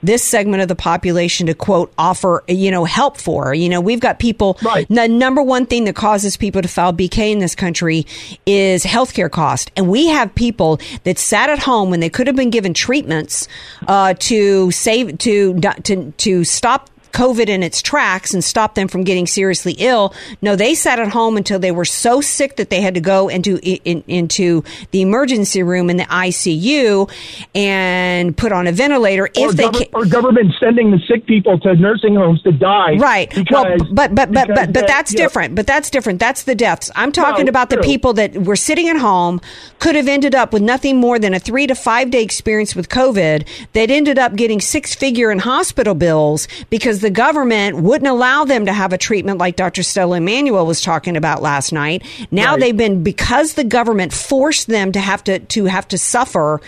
this 0.02 0.24
segment 0.24 0.64
of 0.64 0.70
the 0.70 0.76
population 0.76 1.46
to 1.46 1.54
quote 1.54 1.94
offer 2.00 2.44
you 2.48 2.72
know 2.72 2.84
help 2.84 3.18
for. 3.18 3.54
You 3.54 3.70
know, 3.70 3.80
we've 3.80 4.00
got 4.00 4.18
people. 4.18 4.58
Right. 4.64 4.88
The 4.90 5.08
number 5.08 5.44
one 5.44 5.68
thing 5.68 5.84
that 5.84 5.96
causes 5.96 6.38
people 6.38 6.64
to 6.64 6.68
file 6.68 6.94
BK 6.94 7.32
in 7.32 7.38
this 7.38 7.54
country 7.54 8.08
is 8.48 8.84
healthcare 8.84 9.30
cost, 9.30 9.72
and 9.76 9.88
we 9.88 10.08
have 10.08 10.34
people 10.34 10.80
that 11.04 11.20
sat 11.20 11.52
at 11.52 11.60
home 11.60 11.92
when 11.92 12.00
they 12.00 12.10
could 12.10 12.26
have 12.26 12.36
been 12.36 12.50
given 12.50 12.74
treatments 12.74 13.48
uh, 13.88 14.16
to 14.16 14.72
save 14.72 15.20
to 15.20 15.60
to 15.84 16.12
to 16.12 16.44
stop 16.44 16.90
COVID 17.16 17.48
in 17.48 17.64
its 17.64 17.82
tracks 17.82 18.34
and 18.34 18.44
stop 18.44 18.76
them 18.76 18.90
from 18.90 19.06
getting 19.06 19.26
seriously 19.26 19.74
ill. 19.80 20.14
No, 20.42 20.58
they 20.58 20.76
sat 20.76 21.00
at 21.00 21.08
home 21.08 21.38
until 21.38 21.60
they 21.60 21.72
were 21.72 21.86
so 21.86 22.20
sick 22.20 22.58
that 22.58 22.70
they 22.70 22.82
had 22.82 22.94
to 22.96 23.00
go 23.00 23.30
into 23.30 23.58
in, 23.64 24.04
into 24.08 24.64
the 24.92 25.02
emergency 25.02 25.64
room 25.64 25.90
in 25.90 25.96
the 25.96 26.04
ICU 26.04 27.10
and 27.56 28.36
put 28.36 28.52
on 28.52 28.68
a 28.68 28.72
ventilator 28.74 29.24
Or, 29.24 29.30
if 29.34 29.56
they 29.56 29.68
gov- 29.68 29.90
or 29.94 30.06
government 30.06 30.54
sending 30.60 30.92
the 30.92 31.00
sick 31.08 31.26
people 31.26 31.58
to 31.60 31.76
nursing 31.76 32.16
homes 32.16 32.42
to 32.44 32.52
die. 32.52 32.96
Right. 32.98 33.30
Because, 33.34 33.66
well, 33.80 33.94
but 33.94 34.14
but 34.14 34.34
but 34.34 34.50
but 34.50 34.74
but 34.74 34.88
that's 34.88 35.14
know, 35.14 35.18
different. 35.18 35.56
But 35.56 35.68
that's 35.68 35.90
different. 35.90 36.20
That's 36.20 36.44
the 36.44 36.56
deaths. 36.56 36.92
I'm 36.96 37.14
talking 37.14 37.46
No, 37.46 37.50
about 37.50 37.70
the 37.70 37.78
people 37.78 38.12
that 38.14 38.34
were 38.36 38.58
sitting 38.58 38.90
at 38.90 38.98
home, 38.98 39.40
could 39.80 39.96
have 39.96 40.10
ended 40.10 40.36
up 40.36 40.52
with 40.52 40.62
nothing 40.62 40.98
more 40.98 41.18
than 41.18 41.34
a 41.34 41.40
three 41.40 41.66
to 41.68 41.76
five 41.76 42.12
day 42.12 42.24
experience 42.24 42.76
with 42.76 42.90
COVID. 42.90 43.48
They'd 43.72 43.92
ended 43.92 44.20
up 44.20 44.36
getting 44.36 44.60
six 44.60 44.94
figure 44.96 45.32
in 45.32 45.40
hospital 45.40 45.96
bills 45.96 46.48
because 46.70 47.05
the 47.06 47.12
government 47.12 47.78
wouldn't 47.78 48.10
allow 48.10 48.46
them 48.46 48.66
to 48.66 48.74
have 48.74 48.92
a 48.92 48.98
treatment 48.98 49.38
like 49.38 49.56
Dr. 49.56 49.84
Stella 49.84 50.18
Immanuel 50.18 50.66
was 50.66 50.82
talking 50.82 51.16
about 51.16 51.44
last 51.44 51.72
night. 51.72 52.02
Now 52.32 52.54
Right. 52.54 52.60
they've 52.62 52.76
been 52.78 53.04
because 53.04 53.54
the 53.54 53.64
government 53.64 54.12
forced 54.12 54.66
them 54.68 54.92
to 54.94 55.00
have 55.00 55.24
to 55.26 55.38
to 55.38 55.66
have 55.66 55.88
to 55.90 56.00
suffer 56.00 56.62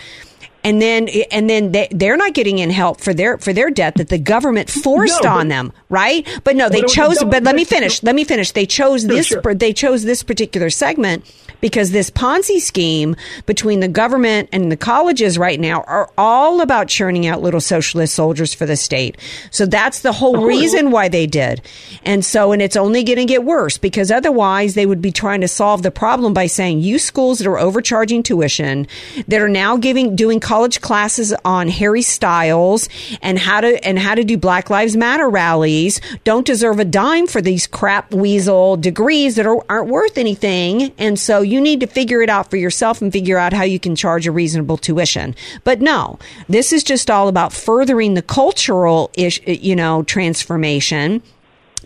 and 0.62 0.80
then 0.80 1.08
and 1.32 1.50
then 1.50 1.72
they, 1.72 1.88
they're 1.90 2.16
not 2.16 2.34
getting 2.34 2.58
in 2.60 2.70
help 2.70 3.00
for 3.00 3.12
their 3.12 3.36
for 3.38 3.52
their 3.52 3.68
debt 3.70 3.94
that 3.96 4.10
the 4.10 4.18
government 4.18 4.70
forced 4.70 5.22
No, 5.24 5.30
but- 5.30 5.38
on 5.40 5.48
them 5.48 5.72
right 5.88 6.26
but 6.44 6.54
no 6.56 6.68
they 6.68 6.82
But 6.82 6.88
the 6.88 6.94
chose 6.94 7.24
but 7.24 7.42
let 7.42 7.54
me 7.56 7.64
finish 7.64 8.00
let 8.04 8.14
me 8.14 8.22
finish 8.24 8.52
they 8.52 8.66
chose 8.66 9.06
this 9.06 9.26
sure. 9.26 9.54
they 9.54 9.72
chose 9.72 10.02
this 10.04 10.22
particular 10.22 10.70
segment 10.70 11.24
because 11.60 11.90
this 11.90 12.10
ponzi 12.10 12.60
scheme 12.60 13.16
between 13.46 13.80
the 13.80 13.88
government 13.88 14.48
and 14.52 14.70
the 14.70 14.76
colleges 14.76 15.38
right 15.38 15.58
now 15.58 15.82
are 15.82 16.10
all 16.16 16.60
about 16.60 16.88
churning 16.88 17.26
out 17.26 17.42
little 17.42 17.60
socialist 17.60 18.14
soldiers 18.14 18.54
for 18.54 18.66
the 18.66 18.76
state. 18.76 19.16
So 19.50 19.66
that's 19.66 20.00
the 20.00 20.12
whole 20.12 20.46
reason 20.46 20.90
why 20.90 21.08
they 21.08 21.26
did. 21.26 21.60
And 22.04 22.24
so 22.24 22.52
and 22.52 22.62
it's 22.62 22.76
only 22.76 23.04
going 23.04 23.18
to 23.18 23.24
get 23.24 23.44
worse 23.44 23.78
because 23.78 24.10
otherwise 24.10 24.74
they 24.74 24.86
would 24.86 25.02
be 25.02 25.12
trying 25.12 25.40
to 25.40 25.48
solve 25.48 25.82
the 25.82 25.90
problem 25.90 26.34
by 26.34 26.46
saying 26.46 26.80
you 26.80 26.98
schools 26.98 27.38
that 27.38 27.46
are 27.46 27.58
overcharging 27.58 28.22
tuition 28.22 28.86
that 29.26 29.40
are 29.40 29.48
now 29.48 29.76
giving 29.76 30.16
doing 30.16 30.40
college 30.40 30.80
classes 30.80 31.34
on 31.44 31.68
Harry 31.68 32.02
Styles 32.02 32.88
and 33.22 33.38
how 33.38 33.60
to 33.60 33.84
and 33.86 33.98
how 33.98 34.14
to 34.14 34.24
do 34.24 34.36
Black 34.36 34.70
Lives 34.70 34.96
Matter 34.96 35.28
rallies 35.28 36.00
don't 36.24 36.46
deserve 36.46 36.78
a 36.78 36.84
dime 36.84 37.26
for 37.26 37.40
these 37.40 37.66
crap 37.66 38.12
weasel 38.12 38.76
degrees 38.76 39.36
that 39.36 39.46
are, 39.46 39.64
aren't 39.68 39.88
worth 39.88 40.18
anything. 40.18 40.92
And 40.98 41.18
so 41.18 41.42
you 41.48 41.60
need 41.60 41.80
to 41.80 41.86
figure 41.86 42.22
it 42.22 42.30
out 42.30 42.50
for 42.50 42.56
yourself 42.56 43.00
and 43.02 43.12
figure 43.12 43.38
out 43.38 43.52
how 43.52 43.64
you 43.64 43.80
can 43.80 43.96
charge 43.96 44.26
a 44.26 44.32
reasonable 44.32 44.76
tuition. 44.76 45.34
But 45.64 45.80
no 45.80 46.18
this 46.48 46.72
is 46.72 46.84
just 46.84 47.10
all 47.10 47.28
about 47.28 47.52
furthering 47.52 48.14
the 48.14 48.22
cultural 48.22 49.10
ish, 49.14 49.40
you 49.46 49.76
know 49.76 50.02
transformation. 50.04 51.22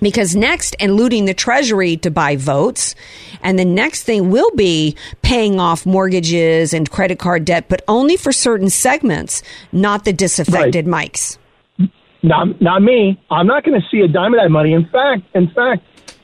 Because 0.00 0.34
next 0.34 0.74
and 0.80 0.96
looting 0.96 1.26
the 1.26 1.34
treasury 1.34 1.96
to 1.98 2.10
buy 2.10 2.34
votes. 2.34 2.96
And 3.40 3.56
the 3.56 3.64
next 3.64 4.02
thing 4.02 4.30
will 4.30 4.50
be 4.56 4.96
paying 5.22 5.60
off 5.60 5.86
mortgages 5.86 6.74
and 6.74 6.90
credit 6.90 7.20
card 7.20 7.44
debt 7.44 7.66
but 7.68 7.82
only 7.86 8.16
for 8.16 8.32
certain 8.32 8.70
segments 8.70 9.42
not 9.70 10.04
the 10.04 10.12
disaffected 10.12 10.86
Mikes. 10.86 11.38
Not, 12.24 12.60
not 12.60 12.82
me. 12.82 13.20
I'm 13.30 13.48
not 13.48 13.64
going 13.64 13.80
to 13.80 13.86
see 13.90 14.00
a 14.00 14.08
dime 14.08 14.34
of 14.34 14.40
that 14.40 14.50
money. 14.50 14.72
In 14.72 14.86
fact, 14.86 15.22
in 15.34 15.48
fact, 15.50 15.82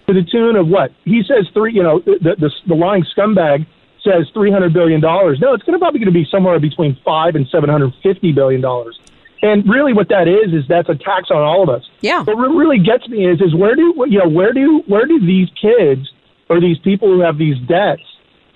to 0.09 0.15
the 0.15 0.23
tune 0.23 0.57
of 0.57 0.67
what 0.69 0.91
he 1.05 1.23
says 1.23 1.47
three. 1.53 1.75
You 1.75 1.83
know, 1.83 2.01
the 2.01 2.35
the, 2.41 2.51
the 2.67 2.75
lying 2.75 3.05
scumbag 3.17 3.67
says 4.03 4.27
three 4.33 4.51
hundred 4.51 4.73
billion 4.73 5.01
dollars. 5.01 5.39
No, 5.41 5.55
it's 5.55 5.63
going 5.63 5.75
to 5.75 5.79
probably 5.79 6.01
going 6.01 6.13
to 6.13 6.19
be 6.19 6.27
somewhere 6.31 6.59
between 6.59 6.99
five 7.05 7.37
and 7.37 7.47
seven 7.53 7.69
hundred 7.69 7.93
fifty 8.03 8.33
billion 8.33 8.61
dollars. 8.61 8.99
And 9.41 9.69
really, 9.69 9.93
what 9.93 10.09
that 10.09 10.27
is 10.27 10.53
is 10.53 10.67
that's 10.69 10.89
a 10.89 10.97
tax 10.97 11.31
on 11.31 11.43
all 11.43 11.63
of 11.63 11.69
us. 11.69 11.89
Yeah. 12.01 12.23
What 12.23 12.35
re- 12.35 12.57
really 12.57 12.79
gets 12.79 13.07
me 13.09 13.29
is 13.29 13.41
is 13.41 13.55
where 13.55 13.77
do 13.77 13.95
you 14.09 14.19
know 14.19 14.29
where 14.29 14.53
do 14.53 14.83
where 14.87 15.07
do 15.07 15.21
these 15.21 15.49
kids 15.61 16.11
or 16.49 16.61
these 16.61 16.79
people 16.79 17.09
who 17.09 17.21
have 17.21 17.39
these 17.39 17.57
debts 17.69 18.03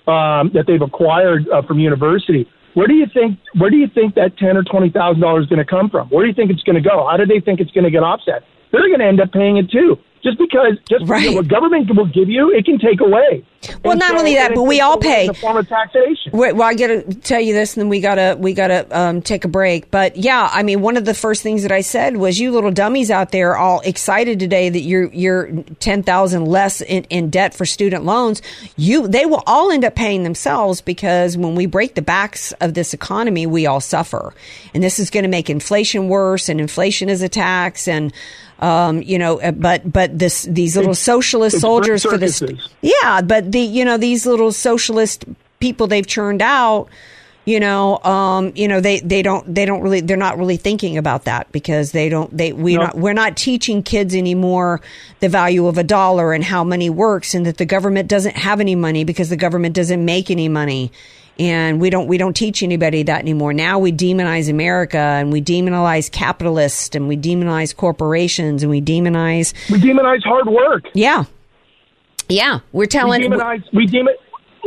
um, 0.07 0.51
that 0.53 0.65
they've 0.67 0.81
acquired 0.81 1.47
uh, 1.49 1.61
from 1.61 1.79
university? 1.79 2.49
Where 2.73 2.87
do 2.87 2.95
you 2.95 3.05
think 3.13 3.37
where 3.55 3.69
do 3.69 3.77
you 3.77 3.87
think 3.87 4.15
that 4.15 4.37
ten 4.37 4.57
or 4.57 4.63
twenty 4.63 4.89
thousand 4.89 5.21
dollars 5.21 5.43
is 5.43 5.49
going 5.49 5.63
to 5.63 5.69
come 5.69 5.89
from? 5.89 6.09
Where 6.09 6.23
do 6.25 6.29
you 6.29 6.35
think 6.35 6.49
it's 6.51 6.63
going 6.63 6.81
to 6.81 6.89
go? 6.89 7.07
How 7.07 7.17
do 7.17 7.25
they 7.25 7.39
think 7.39 7.61
it's 7.61 7.71
going 7.71 7.85
to 7.85 7.91
get 7.91 8.01
offset? 8.01 8.43
They're 8.71 8.87
going 8.87 8.99
to 8.99 9.05
end 9.05 9.21
up 9.21 9.31
paying 9.31 9.57
it 9.57 9.69
too. 9.69 9.99
Just 10.23 10.37
because 10.37 10.77
just 10.89 11.03
Right. 11.05 11.23
you 11.23 11.31
know, 11.31 11.35
what 11.37 11.49
government 11.49 11.93
will 11.93 12.05
give 12.05 12.29
you, 12.29 12.49
it 12.51 12.63
can 12.65 12.79
take 12.79 13.01
away. 13.01 13.43
Well, 13.83 13.91
And 13.91 13.99
not 13.99 14.11
so- 14.11 14.17
only 14.19 14.35
that, 14.35 14.53
but 14.55 14.63
we 14.63 14.79
all 14.79 14.97
pay. 14.97 15.21
in 15.21 15.27
the 15.27 15.33
form 15.33 15.57
of 15.57 15.67
taxation. 15.67 16.31
Wait, 16.31 16.53
well, 16.55 16.67
I 16.67 16.73
got 16.73 16.87
to 16.87 17.01
tell 17.15 17.39
you 17.41 17.53
this, 17.53 17.75
and 17.75 17.81
then 17.81 17.89
we 17.89 17.99
gotta 17.99 18.37
we 18.39 18.53
gotta 18.53 18.85
um, 18.97 19.21
take 19.21 19.43
a 19.43 19.47
break. 19.49 19.91
But 19.91 20.15
yeah, 20.17 20.49
I 20.51 20.63
mean, 20.63 20.81
one 20.81 20.95
of 20.97 21.03
the 21.05 21.13
first 21.13 21.43
things 21.43 21.63
that 21.63 21.71
I 21.73 21.81
said 21.81 22.15
was, 22.17 22.39
"You 22.39 22.51
little 22.51 22.71
dummies 22.71 23.11
out 23.11 23.31
there, 23.31 23.57
all 23.57 23.81
excited 23.81 24.39
today 24.39 24.69
that 24.69 24.79
you're 24.81 25.11
you're 25.13 25.49
ten 25.79 26.03
thousand 26.03 26.45
less 26.45 26.79
in, 26.81 27.03
in 27.09 27.29
debt 27.29 27.53
for 27.53 27.65
student 27.65 28.05
loans. 28.05 28.41
You 28.77 29.07
they 29.09 29.25
will 29.25 29.43
all 29.45 29.71
end 29.71 29.83
up 29.85 29.95
paying 29.95 30.23
themselves 30.23 30.79
because 30.81 31.37
when 31.37 31.55
we 31.55 31.65
break 31.65 31.95
the 31.95 32.01
backs 32.01 32.53
of 32.61 32.73
this 32.75 32.93
economy, 32.93 33.45
we 33.45 33.65
all 33.65 33.81
suffer, 33.81 34.33
and 34.73 34.81
this 34.83 34.99
is 34.99 35.09
going 35.09 35.23
to 35.23 35.29
make 35.29 35.49
inflation 35.49 36.07
worse. 36.07 36.47
And 36.49 36.59
inflation 36.61 37.07
is 37.09 37.21
a 37.21 37.29
tax, 37.29 37.87
and 37.87 38.13
um, 38.63 39.01
you 39.01 39.19
know, 39.19 39.39
uh, 39.41 39.51
but 39.51 39.91
but 39.91 40.17
this 40.17 40.43
these 40.43 40.75
little 40.77 40.95
socialist 40.95 41.55
it's 41.55 41.61
soldiers 41.61 42.03
for 42.03 42.17
this, 42.17 42.41
yeah, 42.81 43.21
but 43.21 43.51
the 43.51 43.59
you 43.59 43.83
know 43.85 43.97
these 43.97 44.25
little 44.25 44.51
socialist 44.51 45.25
people 45.59 45.87
they've 45.87 46.07
churned 46.07 46.41
out 46.41 46.87
you 47.45 47.59
know 47.59 47.97
um 48.03 48.51
you 48.55 48.67
know 48.69 48.79
they 48.79 48.99
they 49.01 49.21
don't 49.21 49.53
they 49.53 49.65
don't 49.65 49.81
really 49.81 49.99
they're 50.01 50.15
not 50.15 50.37
really 50.37 50.55
thinking 50.57 50.97
about 50.97 51.25
that 51.25 51.51
because 51.51 51.91
they 51.91 52.07
don't 52.07 52.35
they 52.37 52.53
we 52.53 52.75
No. 52.75 52.83
not 52.83 52.97
we're 52.97 53.13
not 53.13 53.35
teaching 53.35 53.83
kids 53.83 54.15
anymore 54.15 54.79
the 55.19 55.27
value 55.29 55.67
of 55.67 55.77
a 55.77 55.83
dollar 55.83 56.31
and 56.33 56.43
how 56.43 56.63
money 56.63 56.89
works 56.89 57.33
and 57.33 57.45
that 57.45 57.57
the 57.57 57.65
government 57.65 58.07
doesn't 58.07 58.35
have 58.37 58.61
any 58.61 58.75
money 58.75 59.03
because 59.03 59.29
the 59.29 59.37
government 59.37 59.75
doesn't 59.75 60.03
make 60.03 60.31
any 60.31 60.47
money 60.47 60.89
and 61.39 61.81
we 61.81 61.89
don't 61.89 62.07
we 62.07 62.17
don't 62.17 62.35
teach 62.35 62.61
anybody 62.63 63.03
that 63.03 63.19
anymore 63.21 63.53
now 63.53 63.79
we 63.79 63.91
demonize 63.91 64.49
america 64.49 64.97
and 64.97 65.31
we 65.31 65.41
demonize 65.41 66.11
capitalists 66.11 66.95
and 66.95 67.07
we 67.07 67.17
demonize 67.17 67.75
corporations 67.75 68.61
and 68.63 68.69
we 68.69 68.81
demonize 68.81 69.53
We 69.71 69.79
demonize 69.79 70.23
hard 70.23 70.47
work. 70.47 70.83
yeah 70.93 71.23
Yeah, 72.29 72.59
we're 72.71 72.85
telling. 72.87 73.21
We 73.21 73.27
demonize. 73.27 73.63
We 73.73 73.85
demon. 73.85 74.15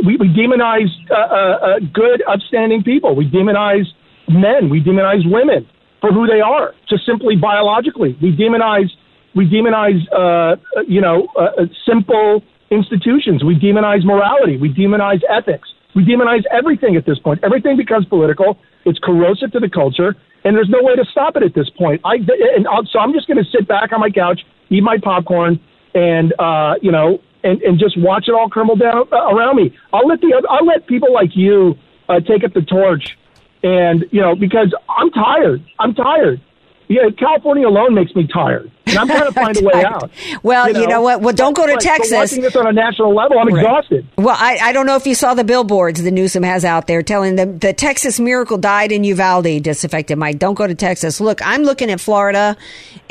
We, 0.04 0.16
we 0.18 0.28
demonize 0.28 0.92
uh, 1.10 1.14
uh, 1.14 1.16
uh, 1.16 1.78
good, 1.92 2.22
upstanding 2.28 2.82
people. 2.82 3.16
We 3.16 3.24
demonize 3.30 3.86
men. 4.28 4.68
We 4.68 4.82
demonize 4.82 5.24
women 5.24 5.66
for 6.02 6.12
who 6.12 6.26
they 6.26 6.40
are, 6.40 6.74
just 6.88 7.06
simply 7.06 7.34
biologically. 7.36 8.16
We 8.20 8.36
demonize. 8.36 8.90
We 9.34 9.48
demonize. 9.48 10.00
Uh, 10.12 10.56
you 10.86 11.00
know, 11.00 11.28
uh, 11.34 11.62
uh, 11.62 11.66
simple 11.90 12.42
institutions. 12.70 13.42
We 13.42 13.54
demonize 13.58 14.04
morality. 14.04 14.58
We 14.58 14.68
demonize 14.72 15.22
ethics. 15.30 15.68
We 15.96 16.04
demonize 16.04 16.42
everything 16.52 16.94
at 16.96 17.06
this 17.06 17.18
point. 17.18 17.40
Everything 17.42 17.78
becomes 17.78 18.04
political. 18.04 18.58
It's 18.84 18.98
corrosive 18.98 19.50
to 19.52 19.60
the 19.60 19.70
culture, 19.70 20.14
and 20.44 20.54
there's 20.54 20.68
no 20.68 20.82
way 20.82 20.94
to 20.94 21.06
stop 21.10 21.36
it 21.36 21.42
at 21.42 21.54
this 21.54 21.70
point. 21.70 22.02
I 22.04 22.16
and 22.16 22.68
I'll, 22.68 22.84
so 22.84 22.98
I'm 22.98 23.14
just 23.14 23.26
going 23.26 23.42
to 23.42 23.50
sit 23.50 23.66
back 23.66 23.94
on 23.94 24.00
my 24.00 24.10
couch, 24.10 24.42
eat 24.68 24.82
my 24.82 24.98
popcorn, 25.02 25.58
and 25.94 26.34
uh, 26.38 26.74
you 26.82 26.92
know, 26.92 27.22
and, 27.42 27.62
and 27.62 27.78
just 27.78 27.98
watch 27.98 28.28
it 28.28 28.34
all 28.34 28.50
crumble 28.50 28.76
down 28.76 29.08
uh, 29.10 29.34
around 29.34 29.56
me. 29.56 29.74
I'll 29.90 30.06
let 30.06 30.20
the 30.20 30.42
I'll 30.50 30.66
let 30.66 30.86
people 30.86 31.14
like 31.14 31.34
you 31.34 31.78
uh, 32.10 32.20
take 32.20 32.44
up 32.44 32.52
the 32.52 32.60
torch, 32.60 33.16
and 33.62 34.04
you 34.10 34.20
know 34.20 34.36
because 34.36 34.74
I'm 34.90 35.10
tired. 35.10 35.64
I'm 35.78 35.94
tired. 35.94 36.42
Yeah, 36.88 37.10
California 37.18 37.66
alone 37.66 37.94
makes 37.94 38.14
me 38.14 38.26
tired. 38.26 38.70
And 38.86 38.98
I'm 38.98 39.08
trying 39.08 39.26
to 39.26 39.32
find 39.32 39.56
a 39.56 39.64
way 39.64 39.84
out. 39.84 40.10
Well, 40.44 40.68
you 40.68 40.74
know, 40.74 40.80
you 40.80 40.86
know 40.86 41.02
what? 41.02 41.20
Well, 41.20 41.34
don't 41.34 41.54
go 41.54 41.66
to 41.66 41.72
but, 41.72 41.80
Texas. 41.80 42.10
But 42.10 42.18
watching 42.18 42.42
this 42.42 42.54
on 42.54 42.68
a 42.68 42.72
national 42.72 43.14
level, 43.14 43.38
I'm 43.38 43.48
right. 43.48 43.64
exhausted. 43.64 44.06
Well, 44.16 44.36
I, 44.38 44.58
I 44.62 44.72
don't 44.72 44.86
know 44.86 44.94
if 44.94 45.06
you 45.06 45.16
saw 45.16 45.34
the 45.34 45.42
billboards 45.42 46.02
the 46.02 46.12
Newsom 46.12 46.44
has 46.44 46.64
out 46.64 46.86
there 46.86 47.02
telling 47.02 47.34
them 47.34 47.58
the 47.58 47.72
Texas 47.72 48.20
miracle 48.20 48.58
died 48.58 48.92
in 48.92 49.02
Uvalde, 49.02 49.62
disaffected 49.64 50.16
Mike. 50.18 50.38
Don't 50.38 50.54
go 50.54 50.68
to 50.68 50.74
Texas. 50.76 51.20
Look, 51.20 51.44
I'm 51.44 51.64
looking 51.64 51.90
at 51.90 52.00
Florida, 52.00 52.56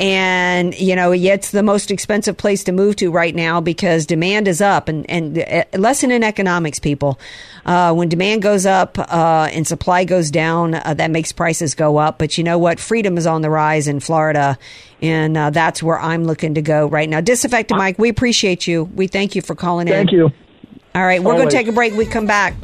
and 0.00 0.74
you 0.78 0.96
know 0.96 1.12
it's 1.12 1.50
the 1.50 1.62
most 1.62 1.90
expensive 1.90 2.38
place 2.38 2.64
to 2.64 2.72
move 2.72 2.96
to 2.96 3.10
right 3.10 3.34
now 3.34 3.60
because 3.60 4.06
demand 4.06 4.48
is 4.48 4.62
up, 4.62 4.88
and 4.88 5.08
and 5.10 5.38
uh, 5.38 5.64
lesson 5.74 6.10
in 6.10 6.24
economics, 6.24 6.78
people. 6.78 7.18
Uh, 7.66 7.92
when 7.92 8.08
demand 8.08 8.42
goes 8.42 8.64
up 8.64 8.96
uh, 8.96 9.48
and 9.52 9.66
supply 9.66 10.04
goes 10.04 10.30
down, 10.30 10.74
uh, 10.74 10.94
that 10.94 11.10
makes 11.10 11.32
prices 11.32 11.74
go 11.74 11.96
up. 11.96 12.16
But 12.16 12.38
you 12.38 12.44
know 12.44 12.58
what? 12.58 12.78
Freedom 12.78 13.18
is 13.18 13.26
on 13.26 13.42
the 13.42 13.50
rise 13.50 13.88
in 13.88 13.98
Florida, 13.98 14.56
and 15.02 15.36
uh, 15.36 15.50
that's 15.50 15.82
where 15.82 15.98
I'm 15.98 16.24
looking 16.24 16.54
to 16.54 16.62
go 16.62 16.86
right 16.86 17.08
now. 17.08 17.20
Disaffected 17.20 17.76
Mike, 17.76 17.98
we 17.98 18.08
appreciate 18.08 18.68
you. 18.68 18.84
We 18.84 19.08
thank 19.08 19.34
you 19.34 19.42
for 19.42 19.56
calling 19.56 19.88
thank 19.88 20.12
in. 20.12 20.20
Thank 20.20 20.32
you. 20.32 20.78
All 20.94 21.04
right, 21.04 21.22
we're 21.22 21.34
going 21.34 21.48
to 21.48 21.54
take 21.54 21.66
a 21.66 21.72
break. 21.72 21.92
We 21.94 22.06
come 22.06 22.26
back. 22.26 22.54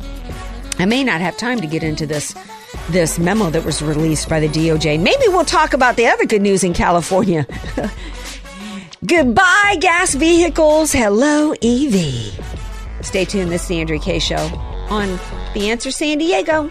I 0.79 0.87
may 0.87 1.03
not 1.03 1.21
have 1.21 1.37
time 1.37 1.61
to 1.61 1.67
get 1.67 1.83
into 1.83 2.07
this 2.07 2.35
this 2.89 3.19
memo 3.19 3.51
that 3.51 3.65
was 3.65 3.83
released 3.83 4.29
by 4.29 4.41
the 4.41 4.49
DOJ. 4.49 4.99
Maybe 4.99 5.25
we'll 5.29 5.45
talk 5.45 5.75
about 5.75 5.97
the 5.97 6.07
other 6.07 6.25
good 6.25 6.41
news 6.41 6.65
in 6.65 6.73
California. 6.73 7.47
Goodbye, 9.07 9.77
gas 9.81 10.15
vehicles. 10.15 10.93
Hello, 10.93 11.53
EV. 11.61 12.41
Stay 13.03 13.25
tuned. 13.25 13.51
This 13.51 13.63
is 13.63 13.69
the 13.69 13.81
Andrea 13.81 14.01
Kaye 14.01 14.21
Show 14.21 14.72
on 14.93 15.19
The 15.55 15.71
Answer 15.71 15.91
San 15.91 16.19
Diego. 16.19 16.71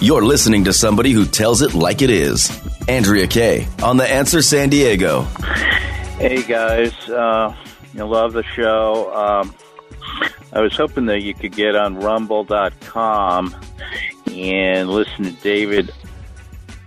You're 0.00 0.24
listening 0.24 0.64
to 0.64 0.72
somebody 0.72 1.12
who 1.12 1.26
tells 1.26 1.62
it 1.62 1.74
like 1.74 2.02
it 2.02 2.10
is. 2.10 2.50
Andrea 2.88 3.28
Kaye 3.28 3.68
on 3.84 3.98
The 3.98 4.10
Answer 4.10 4.42
San 4.42 4.68
Diego. 4.68 5.22
Hey 6.18 6.42
guys, 6.42 6.92
uh, 7.08 7.54
I 7.96 8.02
love 8.02 8.32
the 8.32 8.42
show. 8.56 9.14
Um, 9.14 9.54
I 10.52 10.60
was 10.60 10.76
hoping 10.76 11.06
that 11.06 11.22
you 11.22 11.34
could 11.34 11.52
get 11.52 11.76
on 11.76 12.00
rumble.com 12.00 13.54
and 14.26 14.90
listen 14.90 15.24
to 15.24 15.32
David 15.42 15.92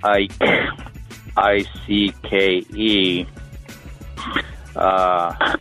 Icke, 0.03 0.91
I 1.37 1.65
C 1.85 2.13
K 2.23 2.63
E, 2.75 3.25
uh, 4.75 5.55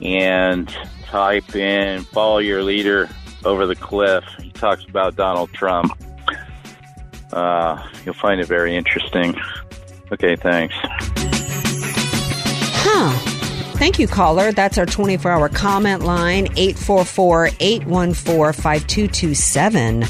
and 0.00 0.68
type 1.04 1.54
in 1.54 2.02
follow 2.04 2.38
your 2.38 2.62
leader 2.62 3.08
over 3.44 3.66
the 3.66 3.76
cliff. 3.76 4.24
He 4.40 4.50
talks 4.50 4.84
about 4.84 5.16
Donald 5.16 5.52
Trump. 5.52 5.92
Uh, 7.32 7.86
you'll 8.04 8.14
find 8.14 8.40
it 8.40 8.46
very 8.46 8.76
interesting. 8.76 9.34
Okay, 10.12 10.36
thanks. 10.36 10.74
Huh. 12.86 13.33
Thank 13.74 13.98
you, 13.98 14.06
caller. 14.08 14.52
That's 14.52 14.78
our 14.78 14.86
24 14.86 15.30
hour 15.30 15.48
comment 15.48 16.02
line, 16.04 16.46
844 16.56 17.50
814 17.60 18.52
5227. 18.62 20.04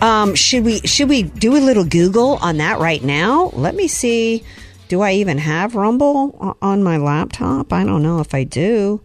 Um, 0.00 0.34
should 0.34 0.64
we 0.64 0.80
should 0.80 1.08
we 1.08 1.22
do 1.24 1.54
a 1.56 1.58
little 1.60 1.84
Google 1.84 2.38
on 2.42 2.56
that 2.56 2.78
right 2.78 3.02
now? 3.02 3.50
Let 3.54 3.74
me 3.74 3.86
see. 3.86 4.42
Do 4.88 5.00
I 5.02 5.12
even 5.12 5.38
have 5.38 5.74
Rumble 5.74 6.56
on 6.60 6.82
my 6.82 6.96
laptop? 6.96 7.72
I 7.72 7.84
don't 7.84 8.02
know 8.02 8.20
if 8.20 8.34
I 8.34 8.44
do. 8.44 9.00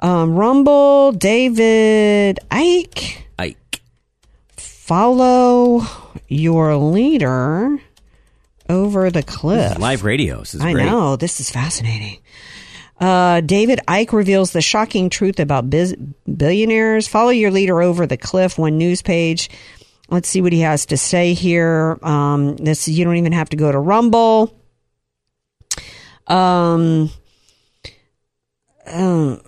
Um, 0.00 0.34
Rumble, 0.36 1.12
David 1.12 2.38
Icke. 2.50 3.16
Icke. 3.38 3.80
Follow 4.56 5.82
your 6.28 6.76
leader 6.76 7.78
over 8.68 9.10
the 9.10 9.22
cliff. 9.22 9.78
live 9.78 10.04
radio. 10.04 10.40
This 10.40 10.54
is 10.54 10.60
I 10.60 10.72
great. 10.72 10.86
know. 10.86 11.16
This 11.16 11.40
is 11.40 11.50
fascinating. 11.50 12.18
Uh, 13.00 13.40
David 13.40 13.80
Icke 13.88 14.12
reveals 14.12 14.52
the 14.52 14.62
shocking 14.62 15.10
truth 15.10 15.40
about 15.40 15.68
biz- 15.68 15.96
billionaires. 16.24 17.08
Follow 17.08 17.30
your 17.30 17.50
leader 17.50 17.82
over 17.82 18.06
the 18.06 18.16
cliff. 18.16 18.58
One 18.58 18.78
news 18.78 19.02
page. 19.02 19.50
Let's 20.10 20.28
see 20.28 20.40
what 20.40 20.52
he 20.52 20.60
has 20.60 20.86
to 20.86 20.96
say 20.96 21.34
here. 21.34 21.98
Um, 22.02 22.56
this 22.56 22.86
you 22.86 23.04
don't 23.04 23.16
even 23.16 23.32
have 23.32 23.50
to 23.50 23.56
go 23.56 23.72
to 23.72 23.78
Rumble. 23.78 24.54
Um, 26.26 27.10
um 28.86 29.40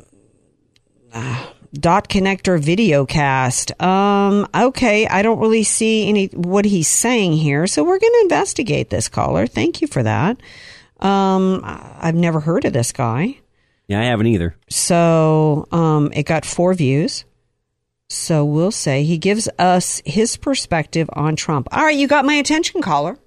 uh, 1.12 1.46
dot 1.72 2.08
connector 2.08 2.58
video 2.58 3.06
cast. 3.06 3.80
Um, 3.80 4.48
okay, 4.54 5.06
I 5.06 5.22
don't 5.22 5.38
really 5.38 5.62
see 5.62 6.08
any 6.08 6.26
what 6.26 6.64
he's 6.64 6.88
saying 6.88 7.34
here, 7.34 7.66
so 7.66 7.84
we're 7.84 7.98
going 7.98 8.12
to 8.12 8.20
investigate 8.22 8.90
this 8.90 9.08
caller. 9.08 9.46
Thank 9.46 9.80
you 9.80 9.86
for 9.86 10.02
that. 10.02 10.38
Um, 11.00 11.60
I've 11.64 12.14
never 12.14 12.40
heard 12.40 12.64
of 12.64 12.72
this 12.72 12.92
guy. 12.92 13.38
Yeah, 13.88 14.00
I 14.00 14.04
haven't 14.04 14.26
either. 14.26 14.56
So, 14.68 15.68
um, 15.70 16.10
it 16.12 16.24
got 16.24 16.44
four 16.44 16.74
views. 16.74 17.24
So 18.08 18.44
we'll 18.44 18.70
say 18.70 19.02
he 19.04 19.18
gives 19.18 19.48
us 19.58 20.00
his 20.04 20.36
perspective 20.36 21.08
on 21.12 21.34
Trump. 21.36 21.68
All 21.72 21.84
right, 21.84 21.96
you 21.96 22.06
got 22.06 22.24
my 22.24 22.34
attention, 22.34 22.80
caller. 22.80 23.18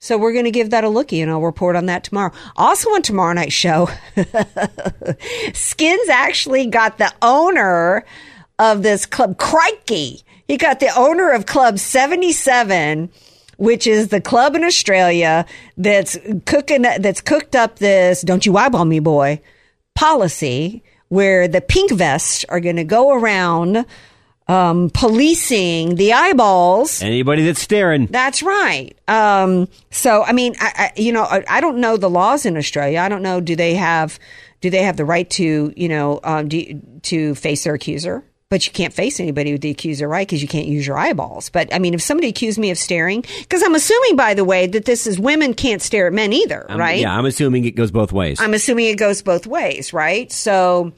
So 0.00 0.18
we're 0.18 0.32
going 0.32 0.46
to 0.46 0.50
give 0.50 0.70
that 0.70 0.84
a 0.84 0.88
looky 0.88 1.20
and 1.20 1.30
I'll 1.30 1.42
report 1.42 1.76
on 1.76 1.86
that 1.86 2.02
tomorrow. 2.02 2.32
Also 2.56 2.90
on 2.90 3.02
tomorrow 3.02 3.34
night's 3.34 3.52
show, 3.52 3.88
Skins 5.54 6.08
actually 6.08 6.66
got 6.66 6.98
the 6.98 7.12
owner 7.22 8.04
of 8.58 8.82
this 8.82 9.06
club, 9.06 9.38
Crikey. 9.38 10.22
He 10.48 10.56
got 10.56 10.80
the 10.80 10.90
owner 10.98 11.30
of 11.30 11.46
Club 11.46 11.78
77, 11.78 13.10
which 13.62 13.86
is 13.86 14.08
the 14.08 14.20
club 14.20 14.56
in 14.56 14.64
Australia 14.64 15.46
that's 15.76 16.18
cooking, 16.46 16.82
that's 16.82 17.20
cooked 17.20 17.54
up 17.54 17.78
this, 17.78 18.20
don't 18.22 18.44
you 18.44 18.56
eyeball 18.56 18.84
me, 18.84 18.98
boy, 18.98 19.40
policy 19.94 20.82
where 21.10 21.46
the 21.46 21.60
pink 21.60 21.92
vests 21.92 22.44
are 22.48 22.58
going 22.58 22.74
to 22.74 22.82
go 22.82 23.12
around 23.12 23.86
um, 24.48 24.90
policing 24.90 25.94
the 25.94 26.12
eyeballs. 26.12 27.02
Anybody 27.02 27.44
that's 27.44 27.60
staring. 27.60 28.06
That's 28.06 28.42
right. 28.42 28.98
Um, 29.06 29.68
so, 29.92 30.24
I 30.24 30.32
mean, 30.32 30.56
I, 30.58 30.72
I, 30.76 31.00
you 31.00 31.12
know, 31.12 31.22
I, 31.22 31.44
I, 31.48 31.60
don't 31.60 31.78
know 31.78 31.96
the 31.96 32.10
laws 32.10 32.44
in 32.44 32.56
Australia. 32.56 32.98
I 32.98 33.08
don't 33.08 33.22
know. 33.22 33.40
Do 33.40 33.54
they 33.54 33.74
have, 33.74 34.18
do 34.60 34.70
they 34.70 34.82
have 34.82 34.96
the 34.96 35.04
right 35.04 35.30
to, 35.30 35.72
you 35.76 35.88
know, 35.88 36.18
um, 36.24 36.48
do, 36.48 36.82
to 37.02 37.36
face 37.36 37.62
their 37.62 37.74
accuser? 37.74 38.24
But 38.52 38.66
you 38.66 38.72
can't 38.74 38.92
face 38.92 39.18
anybody 39.18 39.52
with 39.52 39.62
the 39.62 39.70
accuser, 39.70 40.06
right? 40.06 40.28
Because 40.28 40.42
you 40.42 40.46
can't 40.46 40.66
use 40.66 40.86
your 40.86 40.98
eyeballs. 40.98 41.48
But 41.48 41.72
I 41.72 41.78
mean, 41.78 41.94
if 41.94 42.02
somebody 42.02 42.28
accused 42.28 42.58
me 42.58 42.70
of 42.70 42.76
staring, 42.76 43.22
because 43.22 43.62
I'm 43.62 43.74
assuming, 43.74 44.14
by 44.14 44.34
the 44.34 44.44
way, 44.44 44.66
that 44.66 44.84
this 44.84 45.06
is 45.06 45.18
women 45.18 45.54
can't 45.54 45.80
stare 45.80 46.08
at 46.08 46.12
men 46.12 46.34
either, 46.34 46.66
right? 46.68 47.00
yeah, 47.00 47.16
I'm 47.16 47.24
assuming 47.24 47.64
it 47.64 47.70
goes 47.76 47.90
both 47.90 48.12
ways. 48.12 48.38
I'm 48.42 48.52
assuming 48.52 48.88
it 48.88 48.98
goes 48.98 49.22
both 49.22 49.46
ways, 49.46 49.94
right? 49.94 50.30
So, 50.30 50.92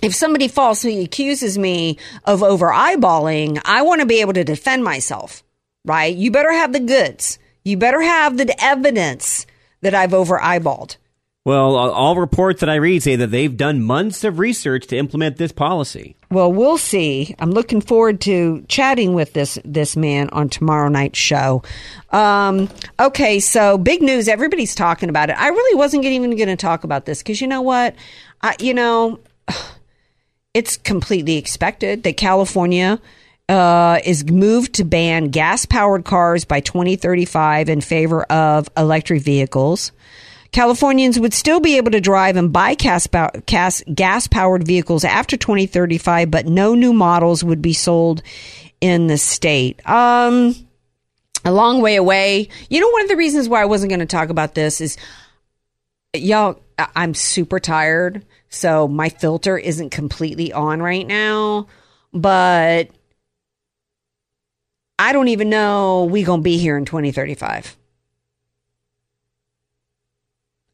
if 0.00 0.14
somebody 0.14 0.48
falsely 0.48 1.04
accuses 1.04 1.58
me 1.58 1.98
of 2.24 2.42
over 2.42 2.68
eyeballing, 2.68 3.60
I 3.66 3.82
want 3.82 4.00
to 4.00 4.06
be 4.06 4.22
able 4.22 4.32
to 4.32 4.42
defend 4.42 4.82
myself, 4.82 5.44
right? 5.84 6.16
You 6.16 6.30
better 6.30 6.52
have 6.54 6.72
the 6.72 6.80
goods. 6.80 7.38
You 7.64 7.76
better 7.76 8.00
have 8.00 8.38
the 8.38 8.56
evidence 8.64 9.46
that 9.82 9.92
I've 9.92 10.14
over 10.14 10.38
eyeballed. 10.38 10.96
Well, 11.48 11.76
all 11.76 12.14
reports 12.16 12.60
that 12.60 12.68
I 12.68 12.74
read 12.74 13.02
say 13.02 13.16
that 13.16 13.30
they've 13.30 13.56
done 13.56 13.82
months 13.82 14.22
of 14.22 14.38
research 14.38 14.86
to 14.88 14.98
implement 14.98 15.38
this 15.38 15.50
policy. 15.50 16.14
Well, 16.30 16.52
we'll 16.52 16.76
see. 16.76 17.34
I'm 17.38 17.52
looking 17.52 17.80
forward 17.80 18.20
to 18.22 18.66
chatting 18.68 19.14
with 19.14 19.32
this 19.32 19.58
this 19.64 19.96
man 19.96 20.28
on 20.28 20.50
tomorrow 20.50 20.88
night's 20.90 21.18
show. 21.18 21.62
Um, 22.10 22.68
okay, 23.00 23.40
so 23.40 23.78
big 23.78 24.02
news. 24.02 24.28
Everybody's 24.28 24.74
talking 24.74 25.08
about 25.08 25.30
it. 25.30 25.40
I 25.40 25.48
really 25.48 25.74
wasn't 25.74 26.04
even 26.04 26.36
going 26.36 26.50
to 26.50 26.56
talk 26.56 26.84
about 26.84 27.06
this 27.06 27.22
because 27.22 27.40
you 27.40 27.46
know 27.46 27.62
what? 27.62 27.94
I, 28.42 28.54
you 28.60 28.74
know, 28.74 29.18
it's 30.52 30.76
completely 30.76 31.38
expected 31.38 32.02
that 32.02 32.18
California 32.18 33.00
uh, 33.48 34.00
is 34.04 34.30
moved 34.30 34.74
to 34.74 34.84
ban 34.84 35.30
gas 35.30 35.64
powered 35.64 36.04
cars 36.04 36.44
by 36.44 36.60
2035 36.60 37.70
in 37.70 37.80
favor 37.80 38.24
of 38.24 38.68
electric 38.76 39.22
vehicles. 39.22 39.92
Californians 40.52 41.18
would 41.20 41.34
still 41.34 41.60
be 41.60 41.76
able 41.76 41.90
to 41.90 42.00
drive 42.00 42.36
and 42.36 42.52
buy 42.52 42.74
gas 42.74 44.28
powered 44.28 44.66
vehicles 44.66 45.04
after 45.04 45.36
2035, 45.36 46.30
but 46.30 46.46
no 46.46 46.74
new 46.74 46.92
models 46.92 47.44
would 47.44 47.60
be 47.60 47.72
sold 47.74 48.22
in 48.80 49.08
the 49.08 49.18
state. 49.18 49.86
Um, 49.88 50.54
a 51.44 51.52
long 51.52 51.80
way 51.80 51.96
away. 51.96 52.48
You 52.70 52.80
know, 52.80 52.88
one 52.90 53.02
of 53.02 53.08
the 53.08 53.16
reasons 53.16 53.48
why 53.48 53.62
I 53.62 53.66
wasn't 53.66 53.90
going 53.90 54.00
to 54.00 54.06
talk 54.06 54.30
about 54.30 54.54
this 54.54 54.80
is, 54.80 54.96
y'all, 56.14 56.60
I'm 56.96 57.14
super 57.14 57.60
tired, 57.60 58.24
so 58.48 58.88
my 58.88 59.08
filter 59.08 59.58
isn't 59.58 59.90
completely 59.90 60.52
on 60.52 60.80
right 60.80 61.06
now, 61.06 61.66
but 62.12 62.90
I 64.98 65.12
don't 65.12 65.28
even 65.28 65.48
know 65.48 66.04
we 66.04 66.22
going 66.22 66.40
to 66.40 66.44
be 66.44 66.58
here 66.58 66.76
in 66.76 66.84
2035. 66.84 67.76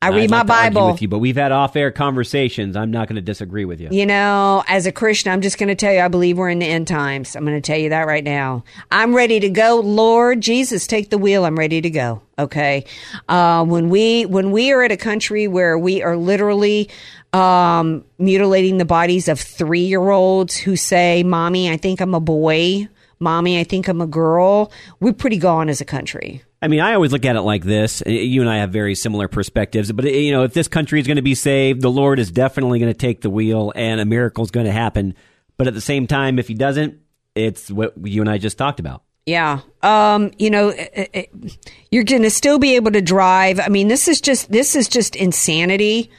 I 0.04 0.16
read 0.16 0.30
my 0.30 0.42
Bible 0.42 0.92
with 0.92 1.02
you, 1.02 1.08
but 1.08 1.18
we've 1.18 1.36
had 1.36 1.52
off-air 1.52 1.90
conversations. 1.90 2.76
I'm 2.76 2.90
not 2.90 3.08
going 3.08 3.16
to 3.16 3.22
disagree 3.22 3.64
with 3.64 3.80
you. 3.80 3.88
You 3.90 4.06
know, 4.06 4.62
as 4.68 4.86
a 4.86 4.92
Christian, 4.92 5.32
I'm 5.32 5.40
just 5.40 5.58
going 5.58 5.68
to 5.68 5.74
tell 5.74 5.92
you, 5.92 6.00
I 6.00 6.08
believe 6.08 6.38
we're 6.38 6.50
in 6.50 6.58
the 6.58 6.66
end 6.66 6.88
times. 6.88 7.34
I'm 7.34 7.44
going 7.44 7.60
to 7.60 7.66
tell 7.66 7.78
you 7.78 7.88
that 7.90 8.06
right 8.06 8.24
now. 8.24 8.64
I'm 8.90 9.14
ready 9.14 9.40
to 9.40 9.48
go. 9.48 9.80
Lord 9.80 10.40
Jesus, 10.40 10.86
take 10.86 11.10
the 11.10 11.18
wheel. 11.18 11.44
I'm 11.44 11.58
ready 11.58 11.80
to 11.80 11.90
go. 11.90 12.22
Okay. 12.38 12.84
Uh, 13.28 13.64
when 13.64 13.88
we 13.88 14.26
when 14.26 14.50
we 14.50 14.72
are 14.72 14.82
at 14.82 14.92
a 14.92 14.96
country 14.96 15.46
where 15.46 15.78
we 15.78 16.02
are 16.02 16.16
literally 16.16 16.90
um, 17.32 18.04
mutilating 18.18 18.78
the 18.78 18.84
bodies 18.84 19.28
of 19.28 19.40
three 19.40 19.86
year 19.86 20.10
olds 20.10 20.56
who 20.56 20.76
say, 20.76 21.22
"Mommy, 21.22 21.70
I 21.70 21.76
think 21.76 22.00
I'm 22.00 22.14
a 22.14 22.20
boy." 22.20 22.88
Mommy, 23.20 23.58
I 23.58 23.64
think 23.64 23.88
I'm 23.88 24.00
a 24.00 24.06
girl. 24.06 24.72
We're 25.00 25.12
pretty 25.12 25.38
gone 25.38 25.68
as 25.68 25.80
a 25.80 25.84
country. 25.84 26.42
I 26.64 26.68
mean, 26.68 26.80
I 26.80 26.94
always 26.94 27.12
look 27.12 27.26
at 27.26 27.36
it 27.36 27.42
like 27.42 27.62
this. 27.62 28.02
You 28.06 28.40
and 28.40 28.48
I 28.48 28.56
have 28.56 28.70
very 28.70 28.94
similar 28.94 29.28
perspectives, 29.28 29.92
but 29.92 30.06
you 30.06 30.32
know, 30.32 30.44
if 30.44 30.54
this 30.54 30.66
country 30.66 30.98
is 30.98 31.06
going 31.06 31.16
to 31.16 31.22
be 31.22 31.34
saved, 31.34 31.82
the 31.82 31.90
Lord 31.90 32.18
is 32.18 32.30
definitely 32.30 32.78
going 32.78 32.90
to 32.90 32.98
take 32.98 33.20
the 33.20 33.28
wheel, 33.28 33.70
and 33.76 34.00
a 34.00 34.06
miracle 34.06 34.42
is 34.44 34.50
going 34.50 34.64
to 34.64 34.72
happen. 34.72 35.14
But 35.58 35.66
at 35.66 35.74
the 35.74 35.82
same 35.82 36.06
time, 36.06 36.38
if 36.38 36.48
He 36.48 36.54
doesn't, 36.54 37.00
it's 37.34 37.70
what 37.70 37.92
you 38.02 38.22
and 38.22 38.30
I 38.30 38.38
just 38.38 38.56
talked 38.56 38.80
about. 38.80 39.02
Yeah. 39.26 39.60
Um, 39.82 40.30
you 40.38 40.48
know, 40.48 40.70
it, 40.70 41.10
it, 41.12 41.58
you're 41.90 42.04
going 42.04 42.22
to 42.22 42.30
still 42.30 42.58
be 42.58 42.76
able 42.76 42.92
to 42.92 43.02
drive. 43.02 43.60
I 43.60 43.68
mean, 43.68 43.88
this 43.88 44.08
is 44.08 44.22
just 44.22 44.50
this 44.50 44.74
is 44.74 44.88
just 44.88 45.16
insanity. 45.16 46.10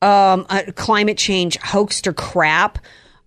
Um, 0.00 0.46
climate 0.74 1.18
change 1.18 1.58
hoaxer 1.58 2.14
crap. 2.14 2.78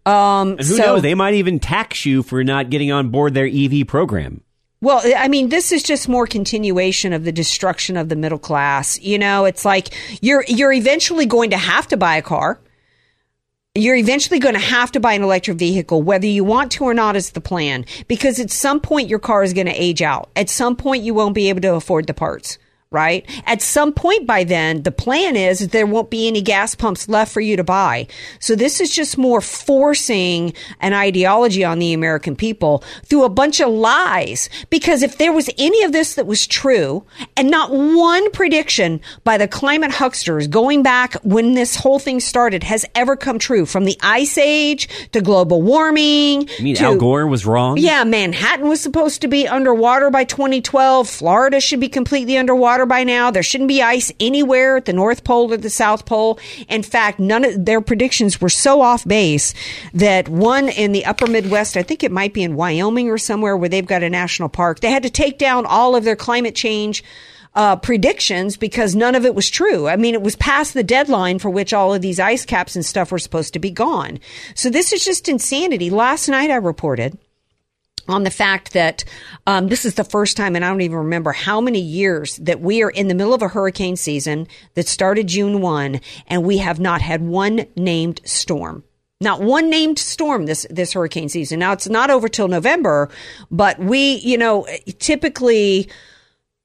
Um, 0.08 0.54
and 0.54 0.60
who 0.60 0.78
so, 0.78 0.84
knows? 0.84 1.04
They 1.04 1.14
might 1.14 1.36
even 1.36 1.60
tax 1.60 2.08
you 2.08 2.24
for 2.24 2.44
not 2.44 2.72
getting 2.72 2.92
on 2.92 3.10
board 3.10 3.36
their 3.36 3.46
EV 3.46 3.86
program. 3.86 4.42
Well, 4.86 5.02
I 5.18 5.30
mean, 5.30 5.50
this 5.50 5.72
is 5.72 5.82
just 5.82 6.08
more 6.08 6.28
continuation 6.28 7.12
of 7.12 7.24
the 7.24 7.32
destruction 7.32 7.98
of 7.98 8.08
the 8.08 8.16
middle 8.16 8.38
class. 8.38 9.02
You 9.02 9.18
know, 9.18 9.46
it's 9.46 9.66
like 9.66 9.90
you're 10.22 10.46
you're 10.48 10.72
eventually 10.72 11.26
going 11.26 11.50
to 11.50 11.58
have 11.58 11.88
to 11.88 11.98
buy 11.98 12.18
a 12.18 12.22
car. 12.22 12.60
You're 13.74 13.96
eventually 13.96 14.38
going 14.38 14.54
to 14.54 14.62
have 14.62 14.92
to 14.92 15.00
buy 15.00 15.14
an 15.14 15.24
electric 15.24 15.58
vehicle, 15.58 16.04
whether 16.04 16.28
you 16.28 16.44
want 16.44 16.72
to 16.74 16.84
or 16.84 16.94
not, 16.94 17.16
is 17.16 17.32
the 17.32 17.42
plan. 17.42 17.86
Because 18.08 18.40
at 18.40 18.52
some 18.52 18.80
point, 18.80 19.10
your 19.10 19.18
car 19.18 19.42
is 19.42 19.54
going 19.54 19.66
to 19.66 19.74
age 19.74 20.04
out. 20.04 20.30
At 20.36 20.52
some 20.52 20.76
point, 20.76 21.02
you 21.02 21.16
won't 21.16 21.34
be 21.34 21.50
able 21.50 21.62
to 21.62 21.74
afford 21.74 22.06
the 22.06 22.14
parts 22.14 22.60
right? 22.96 23.26
At 23.46 23.62
some 23.62 23.92
point 23.92 24.26
by 24.26 24.46
then, 24.46 24.84
the 24.84 24.92
plan 24.92 25.36
is 25.36 25.68
there 25.68 25.86
won't 25.86 26.10
be 26.10 26.30
any 26.30 26.42
gas 26.42 26.76
pumps 26.76 27.10
left 27.10 27.34
for 27.34 27.42
you 27.42 27.58
to 27.58 27.64
buy. 27.64 28.08
So 28.40 28.56
this 28.56 28.80
is 28.80 28.96
just 28.96 29.18
more 29.18 29.42
forcing 29.42 30.54
an 30.80 30.94
ideology 30.94 31.66
on 31.66 31.80
the 31.80 31.92
American 31.92 32.38
people 32.38 32.86
through 33.04 33.26
a 33.26 33.30
bunch 33.30 33.60
of 33.60 33.68
lies. 33.70 34.50
Because 34.70 35.04
if 35.04 35.18
there 35.18 35.34
was 35.34 35.50
any 35.58 35.84
of 35.84 35.92
this 35.92 36.16
that 36.16 36.26
was 36.26 36.48
true 36.48 37.04
and 37.36 37.52
not 37.52 37.70
one 37.72 38.32
prediction 38.32 39.02
by 39.26 39.38
the 39.38 39.48
climate 39.48 39.92
hucksters 39.92 40.48
going 40.48 40.82
back 40.82 41.16
when 41.16 41.54
this 41.54 41.76
whole 41.76 42.00
thing 42.00 42.22
started 42.22 42.64
has 42.64 42.86
ever 42.96 43.18
come 43.18 43.40
true 43.40 43.66
from 43.66 43.84
the 43.84 43.98
ice 44.02 44.38
age 44.38 44.88
to 45.12 45.20
global 45.20 45.62
warming. 45.62 46.48
You 46.58 46.64
mean 46.64 46.76
to, 46.76 46.86
Al 46.86 46.96
Gore 46.96 47.28
was 47.28 47.46
wrong? 47.46 47.78
Yeah, 47.78 48.06
Manhattan 48.06 48.70
was 48.70 48.80
supposed 48.80 49.20
to 49.22 49.28
be 49.28 49.50
underwater 49.50 50.10
by 50.10 50.24
2012. 50.24 51.10
Florida 51.10 51.60
should 51.60 51.82
be 51.82 51.90
completely 51.90 52.38
underwater 52.38 52.85
by 52.86 53.04
now. 53.04 53.32
There 53.32 53.44
shouldn't 53.44 53.68
be 53.68 53.82
ice 53.82 54.12
anywhere 54.20 54.78
at 54.78 54.86
the 54.86 54.94
North 54.94 55.24
Pole 55.24 55.52
or 55.52 55.58
the 55.58 55.70
South 55.70 56.06
Pole. 56.06 56.40
In 56.70 56.84
fact, 56.84 57.20
none 57.20 57.44
of 57.44 57.66
their 57.66 57.82
predictions 57.82 58.40
were 58.40 58.50
so 58.50 58.82
off 58.82 59.06
base 59.08 59.54
that 59.94 60.30
one 60.30 60.70
in 60.70 60.92
the 60.92 61.06
upper 61.06 61.28
Midwest, 61.28 61.78
I 61.78 61.84
think 61.84 62.04
it 62.04 62.12
might 62.12 62.34
be 62.34 62.44
in 62.44 62.56
Wyoming 62.56 63.10
or 63.10 63.18
somewhere 63.18 63.58
where 63.58 63.70
they've 63.70 63.86
got 63.86 64.04
a 64.04 64.10
national 64.10 64.50
park, 64.50 64.80
they 64.80 64.92
had 64.92 65.04
to 65.04 65.10
take 65.10 65.38
down 65.38 65.66
all 65.66 65.96
of 65.96 66.04
their 66.04 66.16
climate 66.16 66.56
change 66.56 67.04
uh, 67.56 67.76
predictions 67.78 68.58
because 68.58 68.96
none 68.96 69.16
of 69.16 69.26
it 69.26 69.34
was 69.34 69.50
true. 69.50 69.88
I 69.88 69.96
mean, 69.96 70.14
it 70.14 70.22
was 70.22 70.36
past 70.36 70.74
the 70.74 70.84
deadline 70.84 71.40
for 71.40 71.50
which 71.50 71.74
all 71.74 71.94
of 71.94 72.02
these 72.02 72.20
ice 72.20 72.46
caps 72.46 72.76
and 72.76 72.86
stuff 72.86 73.12
were 73.12 73.20
supposed 73.20 73.54
to 73.54 73.60
be 73.60 73.72
gone. 73.72 74.20
So 74.56 74.70
this 74.70 74.92
is 74.92 75.06
just 75.06 75.30
insanity. 75.30 75.90
Last 75.90 76.28
night 76.28 76.52
I 76.52 76.56
reported 76.56 77.18
on 78.08 78.24
the 78.24 78.32
fact 78.32 78.74
that 78.74 79.04
um, 79.48 79.68
this 79.68 79.86
is 79.86 79.96
the 79.96 80.04
first 80.04 80.38
time, 80.38 80.56
and 80.56 80.64
I 80.64 80.70
don't 80.70 80.82
even 80.82 80.98
remember 80.98 81.32
how 81.32 81.62
many 81.62 81.80
years 81.80 82.38
that 82.38 82.62
we 82.62 82.84
are 82.84 82.90
in 82.90 83.08
the 83.08 83.16
middle 83.16 83.34
of 83.34 83.42
a 83.42 83.48
hurricane 83.48 83.96
season 83.96 84.48
that 84.76 84.88
started 84.88 85.28
June 85.28 85.62
1, 85.62 86.00
and 86.28 86.44
we 86.44 86.58
have 86.60 86.80
not 86.80 87.02
had 87.02 87.22
one 87.22 87.66
named 87.76 88.22
storm. 88.26 88.84
Not 89.22 89.42
one 89.42 89.70
named 89.70 89.98
storm 89.98 90.46
this 90.46 90.68
this 90.70 90.92
hurricane 90.92 91.30
season. 91.30 91.60
Now 91.60 91.72
it's 91.72 91.88
not 91.88 92.10
over 92.10 92.28
till 92.28 92.50
November, 92.50 93.10
but 93.50 93.80
we, 93.80 94.16
you 94.16 94.38
know, 94.38 94.68
typically 95.00 95.88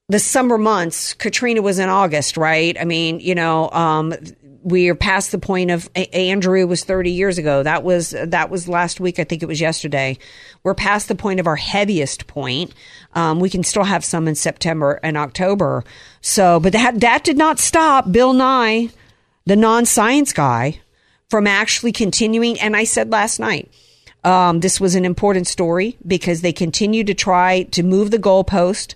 the 0.09 0.19
summer 0.19 0.59
months. 0.59 1.15
Katrina 1.15 1.63
was 1.63 1.79
in 1.79 1.89
August, 1.89 2.37
right? 2.37 2.77
I 2.79 2.85
mean, 2.85 3.21
you 3.21 3.37
know, 3.37 3.71
um, 3.71 4.13
we 4.63 4.89
are 4.89 4.95
past 4.95 5.33
the 5.33 5.39
point 5.39 5.71
of 5.71 5.89
Andrew 5.95 6.67
was 6.67 6.85
30 6.85 7.11
years 7.11 7.39
ago. 7.39 7.63
That 7.63 7.83
was 7.83 8.11
that 8.11 8.51
was 8.51 8.69
last 8.69 9.01
week. 9.01 9.19
I 9.19 9.25
think 9.25 9.43
it 9.43 9.47
was 9.47 9.61
yesterday. 9.61 10.19
We're 10.63 10.75
past 10.75 11.09
the 11.09 11.15
point 11.15 11.41
of 11.41 11.47
our 11.47 11.57
heaviest 11.57 12.27
point. 12.27 12.73
Um, 13.15 13.41
we 13.41 13.51
can 13.51 13.65
still 13.65 13.85
have 13.85 14.05
some 14.05 14.29
in 14.29 14.35
September 14.35 15.01
and 15.03 15.17
October. 15.17 15.85
So, 16.21 16.61
but 16.61 16.73
that 16.73 17.01
that 17.01 17.25
did 17.25 17.39
not 17.39 17.59
stop 17.59 18.13
Bill 18.13 18.33
Nye, 18.33 18.91
the 19.47 19.57
non-science 19.57 20.33
guy, 20.33 20.81
from 21.29 21.47
actually 21.47 21.93
continuing. 21.93 22.61
And 22.61 22.77
I 22.77 22.85
said 22.85 23.11
last 23.11 23.41
night, 23.41 23.73
um, 24.25 24.61
this 24.61 24.81
was 24.81 24.95
an 24.95 25.05
important 25.05 25.47
story 25.47 25.97
because 26.07 26.43
they 26.43 26.53
continue 26.53 27.05
to 27.05 27.15
try 27.15 27.63
to 27.65 27.83
move 27.83 28.11
the 28.11 28.19
goalpost 28.19 28.95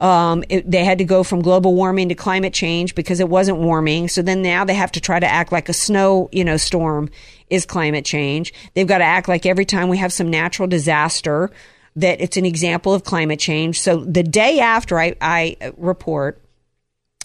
um, 0.00 0.42
it, 0.48 0.70
they 0.70 0.84
had 0.84 0.98
to 0.98 1.04
go 1.04 1.22
from 1.22 1.42
global 1.42 1.74
warming 1.74 2.08
to 2.08 2.14
climate 2.14 2.54
change 2.54 2.94
because 2.94 3.20
it 3.20 3.28
wasn't 3.28 3.58
warming. 3.58 4.08
So 4.08 4.22
then 4.22 4.40
now 4.40 4.64
they 4.64 4.74
have 4.74 4.92
to 4.92 5.00
try 5.00 5.20
to 5.20 5.26
act 5.26 5.52
like 5.52 5.68
a 5.68 5.74
snow, 5.74 6.30
you 6.32 6.42
know, 6.42 6.56
storm 6.56 7.10
is 7.50 7.66
climate 7.66 8.04
change. 8.04 8.54
They've 8.74 8.86
got 8.86 8.98
to 8.98 9.04
act 9.04 9.28
like 9.28 9.44
every 9.44 9.66
time 9.66 9.88
we 9.88 9.98
have 9.98 10.12
some 10.12 10.30
natural 10.30 10.68
disaster 10.68 11.50
that 11.96 12.20
it's 12.20 12.36
an 12.38 12.46
example 12.46 12.94
of 12.94 13.04
climate 13.04 13.40
change. 13.40 13.80
So 13.80 14.04
the 14.04 14.22
day 14.22 14.60
after 14.60 14.98
I, 14.98 15.16
I 15.20 15.56
report 15.76 16.40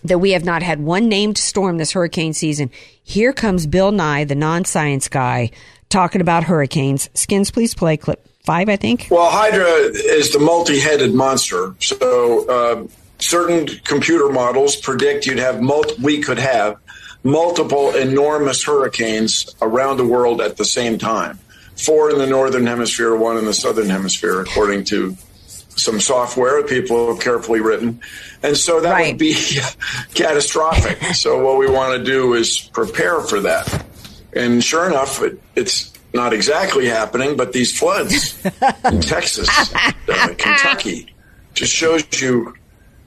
that 0.04 0.20
we 0.20 0.32
have 0.32 0.44
not 0.44 0.62
had 0.62 0.82
one 0.82 1.08
named 1.08 1.38
storm 1.38 1.78
this 1.78 1.94
hurricane 1.94 2.34
season, 2.34 2.72
here 3.04 3.32
comes 3.32 3.68
Bill 3.68 3.92
Nye, 3.92 4.26
the 4.26 4.36
non-science 4.36 5.08
guy, 5.08 5.52
talking 5.90 6.20
about 6.20 6.44
hurricanes. 6.44 7.10
Skins, 7.14 7.52
please 7.52 7.74
play 7.74 7.96
clip 7.96 8.28
five, 8.46 8.70
I 8.70 8.76
think. 8.76 9.08
Well, 9.10 9.30
Hydra 9.30 9.66
is 9.66 10.32
the 10.32 10.40
multi-headed 10.40 11.14
monster. 11.14 11.76
So 11.80 12.48
uh, 12.48 12.88
certain 13.20 13.68
computer 13.84 14.30
models 14.30 14.76
predict 14.76 15.26
you'd 15.26 15.40
have 15.40 15.62
multi- 15.62 16.02
we 16.02 16.22
could 16.22 16.40
have 16.40 16.78
multiple 17.24 17.96
enormous 17.96 18.64
hurricanes 18.64 19.56
around 19.62 19.98
the 19.98 20.06
world 20.06 20.42
at 20.42 20.58
the 20.58 20.66
same 20.66 20.98
time. 20.98 21.40
Four 21.76 22.12
in 22.12 22.20
the 22.20 22.28
northern 22.28 22.68
hemisphere, 22.68 23.16
one 23.16 23.38
in 23.38 23.46
the 23.46 23.54
southern 23.54 23.90
hemisphere, 23.90 24.40
according 24.40 24.86
to 24.86 25.18
some 25.48 26.00
software 26.00 26.64
people 26.64 27.08
have 27.14 27.22
carefully 27.22 27.60
written. 27.60 28.00
And 28.44 28.56
so 28.56 28.80
that 28.80 28.92
right. 28.92 29.08
would 29.14 29.18
be 29.18 29.36
catastrophic. 30.14 31.04
so 31.16 31.44
what 31.44 31.58
we 31.58 31.68
want 31.68 31.98
to 31.98 32.04
do 32.04 32.34
is 32.34 32.60
prepare 32.60 33.20
for 33.22 33.42
that. 33.42 33.86
And 34.34 34.64
sure 34.64 34.86
enough, 34.86 35.22
it, 35.22 35.42
it's 35.56 35.92
not 36.16 36.34
exactly 36.34 36.88
happening, 36.88 37.38
but 37.38 37.54
these 37.54 37.78
floods 37.78 38.44
in 38.86 39.02
Texas, 39.02 39.50
uh, 39.74 39.92
Kentucky, 40.38 41.14
just 41.54 41.72
shows 41.72 42.04
you 42.20 42.56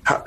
how, 0.05 0.25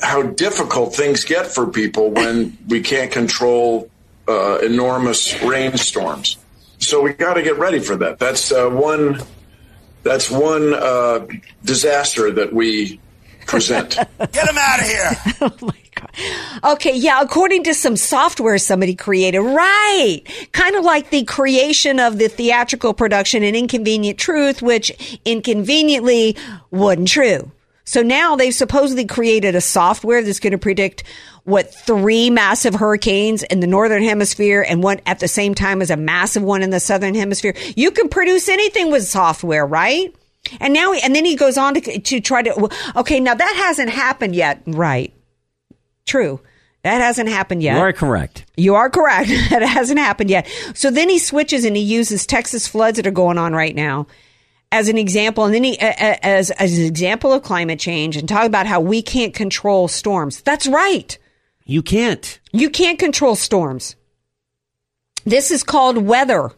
how, 0.00 0.22
difficult 0.22 0.94
things 0.94 1.24
get 1.24 1.46
for 1.46 1.66
people 1.66 2.10
when 2.10 2.56
we 2.68 2.80
can't 2.80 3.10
control 3.10 3.90
uh, 4.28 4.58
enormous 4.58 5.40
rainstorms. 5.42 6.36
So 6.78 7.02
we 7.02 7.12
got 7.12 7.34
to 7.34 7.42
get 7.42 7.58
ready 7.58 7.78
for 7.78 7.96
that. 7.96 8.18
That's 8.18 8.52
uh, 8.52 8.68
one. 8.68 9.20
That's 10.02 10.30
one 10.30 10.72
uh, 10.74 11.26
disaster 11.64 12.30
that 12.32 12.52
we 12.52 13.00
present. 13.46 13.96
Get 14.18 14.48
him 14.48 14.56
out 14.56 14.80
of 14.80 14.86
here! 14.86 15.80
Okay, 16.64 16.96
yeah, 16.96 17.20
according 17.20 17.64
to 17.64 17.74
some 17.74 17.96
software 17.96 18.58
somebody 18.58 18.94
created. 18.94 19.40
Right. 19.40 20.22
Kind 20.52 20.76
of 20.76 20.84
like 20.84 21.10
the 21.10 21.24
creation 21.24 22.00
of 22.00 22.18
the 22.18 22.28
theatrical 22.28 22.94
production 22.94 23.42
in 23.42 23.54
Inconvenient 23.54 24.18
Truth, 24.18 24.62
which 24.62 25.18
inconveniently 25.24 26.36
wasn't 26.70 27.08
true. 27.08 27.50
So 27.84 28.02
now 28.02 28.34
they've 28.34 28.54
supposedly 28.54 29.06
created 29.06 29.54
a 29.54 29.60
software 29.60 30.22
that's 30.22 30.40
going 30.40 30.50
to 30.50 30.58
predict 30.58 31.04
what 31.44 31.72
three 31.72 32.30
massive 32.30 32.74
hurricanes 32.74 33.44
in 33.44 33.60
the 33.60 33.68
northern 33.68 34.02
hemisphere 34.02 34.66
and 34.68 34.82
one 34.82 35.00
at 35.06 35.20
the 35.20 35.28
same 35.28 35.54
time 35.54 35.80
as 35.80 35.90
a 35.90 35.96
massive 35.96 36.42
one 36.42 36.62
in 36.62 36.70
the 36.70 36.80
southern 36.80 37.14
hemisphere. 37.14 37.54
You 37.76 37.92
can 37.92 38.08
produce 38.08 38.48
anything 38.48 38.90
with 38.90 39.06
software, 39.06 39.64
right? 39.64 40.12
And 40.58 40.74
now, 40.74 40.92
and 40.92 41.14
then 41.14 41.24
he 41.24 41.36
goes 41.36 41.56
on 41.56 41.74
to, 41.74 42.00
to 42.00 42.20
try 42.20 42.42
to, 42.42 42.68
okay, 42.96 43.20
now 43.20 43.34
that 43.34 43.54
hasn't 43.56 43.90
happened 43.90 44.34
yet. 44.34 44.62
Right. 44.66 45.12
True. 46.06 46.40
That 46.82 47.00
hasn't 47.00 47.28
happened 47.28 47.62
yet. 47.62 47.74
You 47.74 47.80
are 47.80 47.92
correct. 47.92 48.44
You 48.56 48.74
are 48.76 48.88
correct. 48.88 49.28
that 49.50 49.62
hasn't 49.62 49.98
happened 49.98 50.30
yet. 50.30 50.48
So 50.74 50.90
then 50.90 51.08
he 51.08 51.18
switches 51.18 51.64
and 51.64 51.76
he 51.76 51.82
uses 51.82 52.26
Texas 52.26 52.68
floods 52.68 52.96
that 52.96 53.06
are 53.06 53.12
going 53.12 53.38
on 53.38 53.52
right 53.52 53.74
now 53.74 54.06
as 54.72 54.88
an 54.88 54.98
example, 54.98 55.44
and 55.44 55.54
then 55.54 55.64
he 55.64 55.78
as 55.78 56.50
as 56.52 56.78
an 56.78 56.84
example 56.84 57.32
of 57.32 57.42
climate 57.42 57.78
change, 57.78 58.16
and 58.16 58.28
talk 58.28 58.44
about 58.44 58.66
how 58.66 58.80
we 58.80 59.02
can't 59.02 59.34
control 59.34 59.88
storms. 59.88 60.42
That's 60.42 60.66
right. 60.66 61.16
You 61.64 61.82
can't. 61.82 62.38
You 62.52 62.70
can't 62.70 62.98
control 62.98 63.36
storms. 63.36 63.96
This 65.24 65.50
is 65.50 65.62
called 65.62 65.98
weather, 65.98 66.50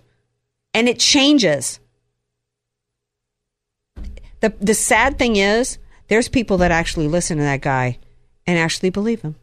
and 0.75 0.89
it 0.89 0.99
changes. 0.99 1.81
the 4.41 4.53
The 4.61 4.75
sad 4.75 5.19
thing 5.19 5.37
is, 5.37 5.79
there's 6.09 6.29
people 6.29 6.59
that 6.59 6.71
actually 6.71 7.09
listen 7.09 7.39
to 7.39 7.45
that 7.45 7.61
guy 7.61 7.99
and 8.49 8.59
actually 8.59 8.91
believe 8.91 9.23
him. 9.23 9.37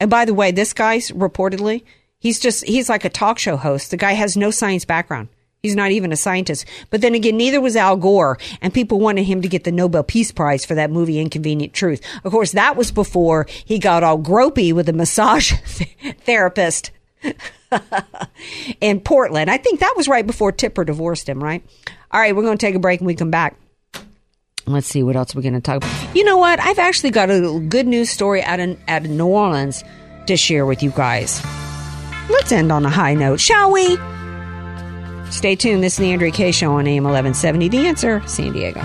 And 0.00 0.08
by 0.08 0.24
the 0.24 0.32
way, 0.32 0.50
this 0.50 0.72
guy's 0.72 1.10
reportedly 1.10 1.82
He's 2.22 2.38
just, 2.38 2.64
he's 2.64 2.88
like 2.88 3.04
a 3.04 3.08
talk 3.08 3.40
show 3.40 3.56
host. 3.56 3.90
The 3.90 3.96
guy 3.96 4.12
has 4.12 4.36
no 4.36 4.52
science 4.52 4.84
background. 4.84 5.28
He's 5.60 5.74
not 5.74 5.90
even 5.90 6.12
a 6.12 6.16
scientist. 6.16 6.66
But 6.88 7.00
then 7.00 7.16
again, 7.16 7.36
neither 7.36 7.60
was 7.60 7.74
Al 7.74 7.96
Gore, 7.96 8.38
and 8.60 8.72
people 8.72 9.00
wanted 9.00 9.24
him 9.24 9.42
to 9.42 9.48
get 9.48 9.64
the 9.64 9.72
Nobel 9.72 10.04
Peace 10.04 10.30
Prize 10.30 10.64
for 10.64 10.76
that 10.76 10.92
movie, 10.92 11.18
Inconvenient 11.18 11.72
Truth. 11.72 12.00
Of 12.22 12.30
course, 12.30 12.52
that 12.52 12.76
was 12.76 12.92
before 12.92 13.48
he 13.64 13.80
got 13.80 14.04
all 14.04 14.18
gropey 14.18 14.72
with 14.72 14.88
a 14.88 14.92
massage 14.92 15.52
therapist 16.20 16.92
in 18.80 19.00
Portland. 19.00 19.50
I 19.50 19.56
think 19.56 19.80
that 19.80 19.94
was 19.96 20.06
right 20.06 20.26
before 20.26 20.52
Tipper 20.52 20.84
divorced 20.84 21.28
him, 21.28 21.42
right? 21.42 21.64
All 22.12 22.20
right, 22.20 22.36
we're 22.36 22.42
going 22.42 22.56
to 22.56 22.66
take 22.66 22.76
a 22.76 22.80
break 22.80 23.00
and 23.00 23.06
we 23.08 23.16
come 23.16 23.32
back. 23.32 23.56
Let's 24.66 24.86
see 24.86 25.02
what 25.02 25.16
else 25.16 25.34
we're 25.34 25.42
going 25.42 25.54
to 25.54 25.60
talk 25.60 25.78
about. 25.78 26.16
You 26.16 26.24
know 26.24 26.36
what? 26.36 26.60
I've 26.60 26.78
actually 26.78 27.10
got 27.10 27.30
a 27.30 27.60
good 27.68 27.86
news 27.86 28.10
story 28.10 28.42
out 28.42 28.60
of, 28.60 28.78
out 28.88 29.04
of 29.04 29.10
New 29.10 29.26
Orleans 29.26 29.82
to 30.26 30.36
share 30.36 30.64
with 30.66 30.82
you 30.82 30.90
guys. 30.90 31.44
Let's 32.30 32.52
end 32.52 32.70
on 32.70 32.86
a 32.86 32.90
high 32.90 33.14
note, 33.14 33.40
shall 33.40 33.72
we? 33.72 33.96
Stay 35.30 35.56
tuned. 35.56 35.82
This 35.82 35.94
is 35.94 35.98
the 35.98 36.12
Andrea 36.12 36.30
Kaye 36.30 36.52
Show 36.52 36.72
on 36.72 36.86
AM 36.86 37.04
1170. 37.04 37.68
The 37.68 37.86
answer, 37.86 38.22
San 38.26 38.52
Diego. 38.52 38.80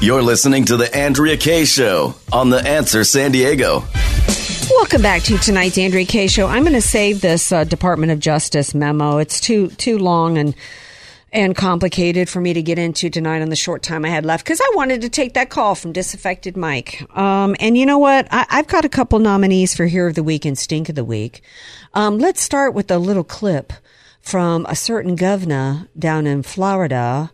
You're 0.00 0.22
listening 0.22 0.66
to 0.66 0.76
the 0.76 0.94
Andrea 0.94 1.38
Kaye 1.38 1.64
Show 1.64 2.14
on 2.30 2.50
The 2.50 2.58
Answer 2.58 3.04
San 3.04 3.32
Diego. 3.32 3.84
Welcome 4.70 5.02
back 5.02 5.22
to 5.24 5.36
tonight's 5.36 5.76
Andrea 5.76 6.06
Kaye 6.06 6.26
Show. 6.26 6.46
I'm 6.46 6.62
going 6.62 6.72
to 6.72 6.80
save 6.80 7.20
this 7.20 7.52
uh, 7.52 7.64
Department 7.64 8.12
of 8.12 8.18
Justice 8.18 8.74
memo. 8.74 9.18
It's 9.18 9.38
too 9.40 9.68
too 9.68 9.98
long 9.98 10.38
and 10.38 10.54
and 11.32 11.54
complicated 11.54 12.28
for 12.28 12.40
me 12.40 12.54
to 12.54 12.62
get 12.62 12.78
into 12.78 13.10
tonight 13.10 13.42
on 13.42 13.50
the 13.50 13.56
short 13.56 13.82
time 13.82 14.04
I 14.04 14.08
had 14.08 14.24
left 14.24 14.44
because 14.44 14.60
I 14.60 14.72
wanted 14.74 15.02
to 15.02 15.08
take 15.08 15.34
that 15.34 15.50
call 15.50 15.74
from 15.74 15.92
disaffected 15.92 16.56
Mike. 16.56 17.04
Um, 17.16 17.56
and 17.60 17.76
you 17.76 17.84
know 17.84 17.98
what? 17.98 18.28
I, 18.30 18.46
have 18.50 18.68
got 18.68 18.84
a 18.84 18.88
couple 18.88 19.18
nominees 19.18 19.74
for 19.74 19.86
Hero 19.86 20.08
of 20.08 20.14
the 20.14 20.22
Week 20.22 20.44
and 20.44 20.56
Stink 20.56 20.88
of 20.88 20.94
the 20.94 21.04
Week. 21.04 21.42
Um, 21.92 22.18
let's 22.18 22.40
start 22.40 22.72
with 22.72 22.90
a 22.90 22.98
little 22.98 23.24
clip 23.24 23.72
from 24.20 24.64
a 24.66 24.76
certain 24.76 25.16
governor 25.16 25.88
down 25.98 26.26
in 26.26 26.42
Florida 26.42 27.32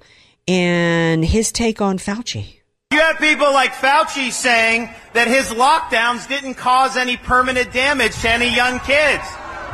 and 0.49 1.25
his 1.25 1.53
take 1.53 1.81
on 1.81 1.99
Fauci. 1.99 2.60
You 2.93 2.99
have 2.99 3.19
people 3.19 3.53
like 3.53 3.73
Fauci 3.75 4.33
saying 4.33 4.91
that 5.13 5.29
his 5.29 5.53
lockdowns 5.53 6.27
didn't 6.27 6.55
cause 6.55 6.97
any 6.97 7.17
permanent 7.17 7.73
damage 7.73 8.21
to 8.23 8.29
any 8.29 8.53
young 8.53 8.81
kids. 8.81 9.23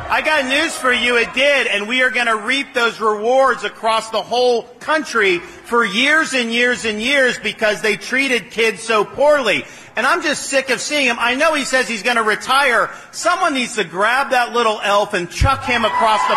I 0.07 0.21
got 0.23 0.45
news 0.45 0.77
for 0.77 0.93
you. 0.93 1.17
It 1.17 1.33
did. 1.33 1.65
And 1.65 1.87
we 1.87 2.03
are 2.03 2.11
going 2.11 2.27
to 2.27 2.35
reap 2.35 2.75
those 2.75 2.99
rewards 3.01 3.63
across 3.63 4.11
the 4.11 4.21
whole 4.21 4.65
country 4.79 5.39
for 5.39 5.83
years 5.83 6.35
and 6.35 6.53
years 6.53 6.85
and 6.85 7.01
years 7.01 7.39
because 7.39 7.81
they 7.81 7.97
treated 7.97 8.51
kids 8.51 8.83
so 8.83 9.03
poorly. 9.03 9.65
And 9.95 10.05
I'm 10.05 10.21
just 10.21 10.43
sick 10.43 10.69
of 10.69 10.79
seeing 10.79 11.07
him. 11.07 11.17
I 11.19 11.33
know 11.33 11.55
he 11.55 11.65
says 11.65 11.87
he's 11.87 12.03
going 12.03 12.17
to 12.17 12.23
retire. 12.23 12.91
Someone 13.11 13.55
needs 13.55 13.77
to 13.77 13.83
grab 13.83 14.29
that 14.29 14.53
little 14.53 14.79
elf 14.83 15.15
and 15.15 15.27
chuck 15.27 15.63
him 15.63 15.85
across 15.85 16.21
the 16.27 16.35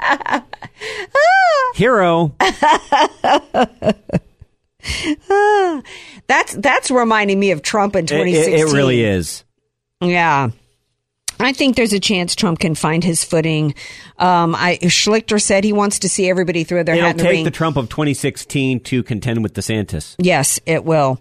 Potomac. 0.00 0.48
Hero. 1.76 2.34
that's 6.26 6.54
that's 6.54 6.90
reminding 6.90 7.38
me 7.38 7.50
of 7.50 7.62
Trump 7.62 7.96
in 7.96 8.06
2016. 8.06 8.54
It, 8.54 8.60
it, 8.60 8.68
it 8.68 8.72
really 8.72 9.02
is. 9.02 9.44
Yeah. 10.00 10.50
I 11.40 11.52
think 11.52 11.76
there's 11.76 11.92
a 11.92 12.00
chance 12.00 12.34
Trump 12.36 12.60
can 12.60 12.74
find 12.74 13.02
his 13.02 13.24
footing. 13.24 13.74
Um, 14.18 14.54
I, 14.54 14.78
Schlichter 14.82 15.42
said 15.42 15.64
he 15.64 15.72
wants 15.72 16.00
to 16.00 16.08
see 16.08 16.28
everybody 16.28 16.62
throw 16.62 16.82
their 16.82 16.94
It'll 16.94 17.06
hat 17.06 17.18
in 17.18 17.24
the 17.24 17.24
take 17.24 17.44
the 17.44 17.50
Trump 17.50 17.76
of 17.76 17.88
2016 17.88 18.80
to 18.80 19.02
contend 19.02 19.42
with 19.42 19.54
DeSantis. 19.54 20.14
Yes, 20.18 20.60
it 20.66 20.84
will. 20.84 21.20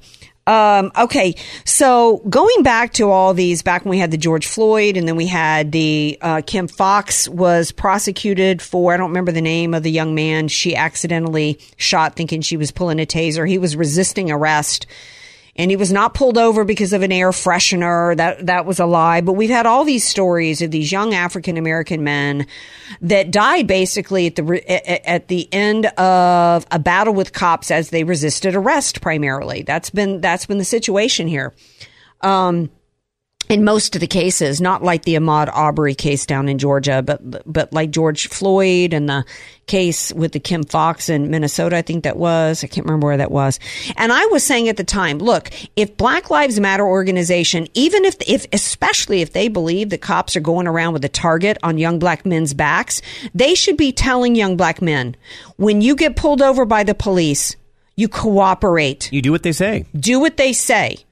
Um, 0.52 0.92
okay, 0.98 1.36
so 1.64 2.18
going 2.30 2.62
back 2.62 2.92
to 2.96 3.10
all 3.10 3.34
these, 3.34 3.62
back 3.62 3.86
when 3.86 3.92
we 3.92 4.00
had 4.00 4.12
the 4.12 4.18
George 4.18 4.46
Floyd, 4.46 4.98
and 4.98 5.08
then 5.08 5.16
we 5.16 5.26
had 5.26 5.72
the 5.72 6.18
uh, 6.20 6.42
Kim 6.46 6.68
Fox 6.68 7.30
was 7.30 7.72
prosecuted 7.72 8.62
for 8.62 8.94
I 8.94 8.98
don't 8.98 9.12
remember 9.12 9.32
the 9.32 9.40
name 9.40 9.74
of 9.74 9.84
the 9.84 9.92
young 9.92 10.14
man 10.14 10.50
she 10.50 10.76
accidentally 10.76 11.58
shot, 11.78 12.18
thinking 12.18 12.42
she 12.42 12.58
was 12.58 12.70
pulling 12.70 13.00
a 13.00 13.06
taser. 13.06 13.48
He 13.48 13.60
was 13.60 13.78
resisting 13.78 14.30
arrest 14.30 14.88
and 15.56 15.70
he 15.72 15.78
was 15.78 15.92
not 15.92 16.14
pulled 16.14 16.38
over 16.38 16.64
because 16.64 16.94
of 16.94 17.02
an 17.02 17.12
air 17.12 17.32
freshener. 17.32 18.16
That 18.16 18.46
that 18.46 18.66
was 18.66 18.80
a 18.80 18.86
lie. 18.86 19.22
But 19.22 19.34
we've 19.34 19.50
had 19.50 19.66
all 19.66 19.84
these 19.84 20.08
stories 20.08 20.62
of 20.62 20.72
these 20.72 20.92
young 20.92 21.14
African 21.14 21.58
American 21.58 22.04
men 22.04 22.48
that 23.02 23.32
died 23.32 23.68
basically 23.68 24.28
at 24.28 24.36
the 24.36 25.10
at 25.10 25.28
the 25.28 25.48
end 25.54 25.88
of 25.88 26.66
a 26.72 26.80
battle 26.80 27.14
with 27.14 27.34
cops 27.34 27.72
as 27.72 27.90
they 27.90 28.04
resisted 28.04 28.56
arrest. 28.56 29.02
Primarily, 29.02 29.64
that's 29.64 29.90
been 29.90 30.22
that's 30.22 30.46
been 30.46 30.58
the 30.58 30.66
situation 30.66 31.28
here. 31.28 31.54
Um, 32.22 32.70
in 33.50 33.64
most 33.64 33.96
of 33.96 34.02
the 34.02 34.08
cases, 34.08 34.62
not 34.62 34.84
like 34.84 35.04
the 35.04 35.16
Ahmaud 35.16 35.50
Arbery 35.54 35.96
case 35.96 36.26
down 36.26 36.48
in 36.48 36.58
Georgia, 36.58 37.02
but 37.02 37.22
but 37.52 37.74
like 37.74 37.92
George 37.92 38.28
Floyd 38.30 38.94
and 38.94 39.10
the 39.10 39.26
case 39.68 40.12
with 40.14 40.32
the 40.32 40.40
Kim 40.40 40.64
Fox 40.64 41.10
in 41.10 41.30
Minnesota, 41.30 41.78
I 41.78 41.82
think 41.82 42.04
that 42.04 42.18
was. 42.18 42.64
I 42.64 42.68
can't 42.68 42.86
remember 42.86 43.08
where 43.08 43.18
that 43.18 43.32
was. 43.32 43.60
And 43.96 44.12
I 44.12 44.26
was 44.28 44.44
saying 44.44 44.70
at 44.70 44.78
the 44.78 44.84
time, 44.84 45.18
look, 45.18 45.50
if 45.76 45.96
Black 45.98 46.30
Lives 46.30 46.60
Matter 46.60 46.86
organization, 46.86 47.68
even 47.74 48.06
if 48.06 48.16
if 48.28 48.46
especially 48.54 49.22
if 49.22 49.34
they 49.34 49.48
believe 49.48 49.90
that 49.90 50.02
cops 50.02 50.36
are 50.36 50.42
going 50.42 50.68
around 50.68 50.94
with 50.94 51.06
a 51.06 51.10
target 51.10 51.58
on 51.64 51.78
young 51.78 52.00
black 52.00 52.26
men's 52.26 52.54
backs, 52.54 53.02
they 53.34 53.56
should 53.56 53.78
be 53.78 53.92
telling 53.92 54.36
young 54.36 54.58
black 54.58 54.82
men, 54.82 55.16
when 55.58 55.82
you 55.82 55.96
get 55.96 56.16
pulled 56.16 56.42
over 56.42 56.66
by 56.66 56.84
the 56.84 56.96
police, 56.96 57.56
you 57.96 58.08
cooperate. 58.08 59.12
You 59.12 59.22
do 59.22 59.32
what 59.32 59.44
they 59.44 59.52
say. 59.52 59.86
Do 59.94 60.20
what 60.20 60.38
they 60.38 60.54
say. 60.54 61.06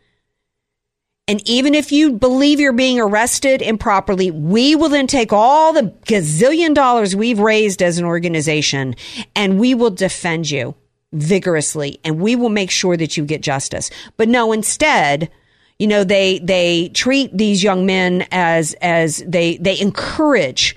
And 1.29 1.47
even 1.47 1.75
if 1.75 1.91
you 1.91 2.13
believe 2.13 2.59
you're 2.59 2.73
being 2.73 2.99
arrested 2.99 3.61
improperly, 3.61 4.31
we 4.31 4.75
will 4.75 4.89
then 4.89 5.05
take 5.05 5.31
all 5.31 5.73
the 5.73 5.93
gazillion 6.07 6.73
dollars 6.73 7.15
we've 7.15 7.37
raised 7.37 7.83
as 7.83 7.99
an 7.99 8.05
organization 8.05 8.95
and 9.35 9.59
we 9.59 9.75
will 9.75 9.91
defend 9.91 10.49
you 10.49 10.73
vigorously 11.13 11.99
and 12.03 12.19
we 12.19 12.35
will 12.35 12.49
make 12.49 12.71
sure 12.71 12.97
that 12.97 13.15
you 13.15 13.25
get 13.25 13.43
justice. 13.43 13.91
But 14.17 14.27
no, 14.27 14.51
instead, 14.51 15.29
you 15.77 15.85
know, 15.85 16.03
they, 16.03 16.39
they 16.39 16.89
treat 16.89 17.37
these 17.37 17.61
young 17.61 17.85
men 17.85 18.25
as, 18.31 18.73
as 18.81 19.23
they, 19.27 19.57
they 19.57 19.79
encourage 19.79 20.75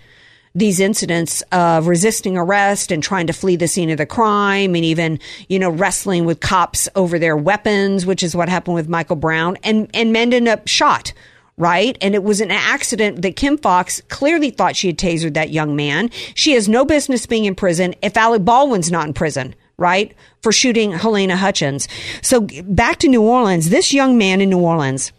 these 0.54 0.80
incidents 0.80 1.42
of 1.52 1.86
resisting 1.86 2.36
arrest 2.36 2.92
and 2.92 3.02
trying 3.02 3.26
to 3.26 3.32
flee 3.32 3.56
the 3.56 3.68
scene 3.68 3.90
of 3.90 3.98
the 3.98 4.06
crime 4.06 4.74
and 4.74 4.84
even, 4.84 5.18
you 5.48 5.58
know, 5.58 5.70
wrestling 5.70 6.24
with 6.24 6.40
cops 6.40 6.88
over 6.94 7.18
their 7.18 7.36
weapons, 7.36 8.04
which 8.04 8.22
is 8.22 8.36
what 8.36 8.48
happened 8.48 8.74
with 8.74 8.88
Michael 8.88 9.16
Brown 9.16 9.56
and, 9.62 9.90
and 9.94 10.12
men 10.12 10.32
ended 10.32 10.52
up 10.52 10.68
shot. 10.68 11.12
Right. 11.58 11.98
And 12.00 12.14
it 12.14 12.24
was 12.24 12.40
an 12.40 12.50
accident 12.50 13.20
that 13.22 13.36
Kim 13.36 13.58
Fox 13.58 14.00
clearly 14.08 14.50
thought 14.50 14.74
she 14.74 14.86
had 14.86 14.96
tasered 14.96 15.34
that 15.34 15.50
young 15.50 15.76
man. 15.76 16.08
She 16.34 16.52
has 16.52 16.66
no 16.66 16.84
business 16.84 17.26
being 17.26 17.44
in 17.44 17.54
prison 17.54 17.94
if 18.00 18.16
Alec 18.16 18.42
Baldwin's 18.42 18.90
not 18.90 19.06
in 19.06 19.12
prison 19.12 19.54
right? 19.78 20.14
For 20.42 20.52
shooting 20.52 20.92
Helena 20.92 21.36
Hutchins. 21.36 21.88
So 22.20 22.46
back 22.64 22.98
to 22.98 23.08
New 23.08 23.22
Orleans, 23.22 23.70
this 23.70 23.92
young 23.92 24.16
man 24.16 24.40
in 24.40 24.50
New 24.50 24.60
Orleans, 24.60 25.12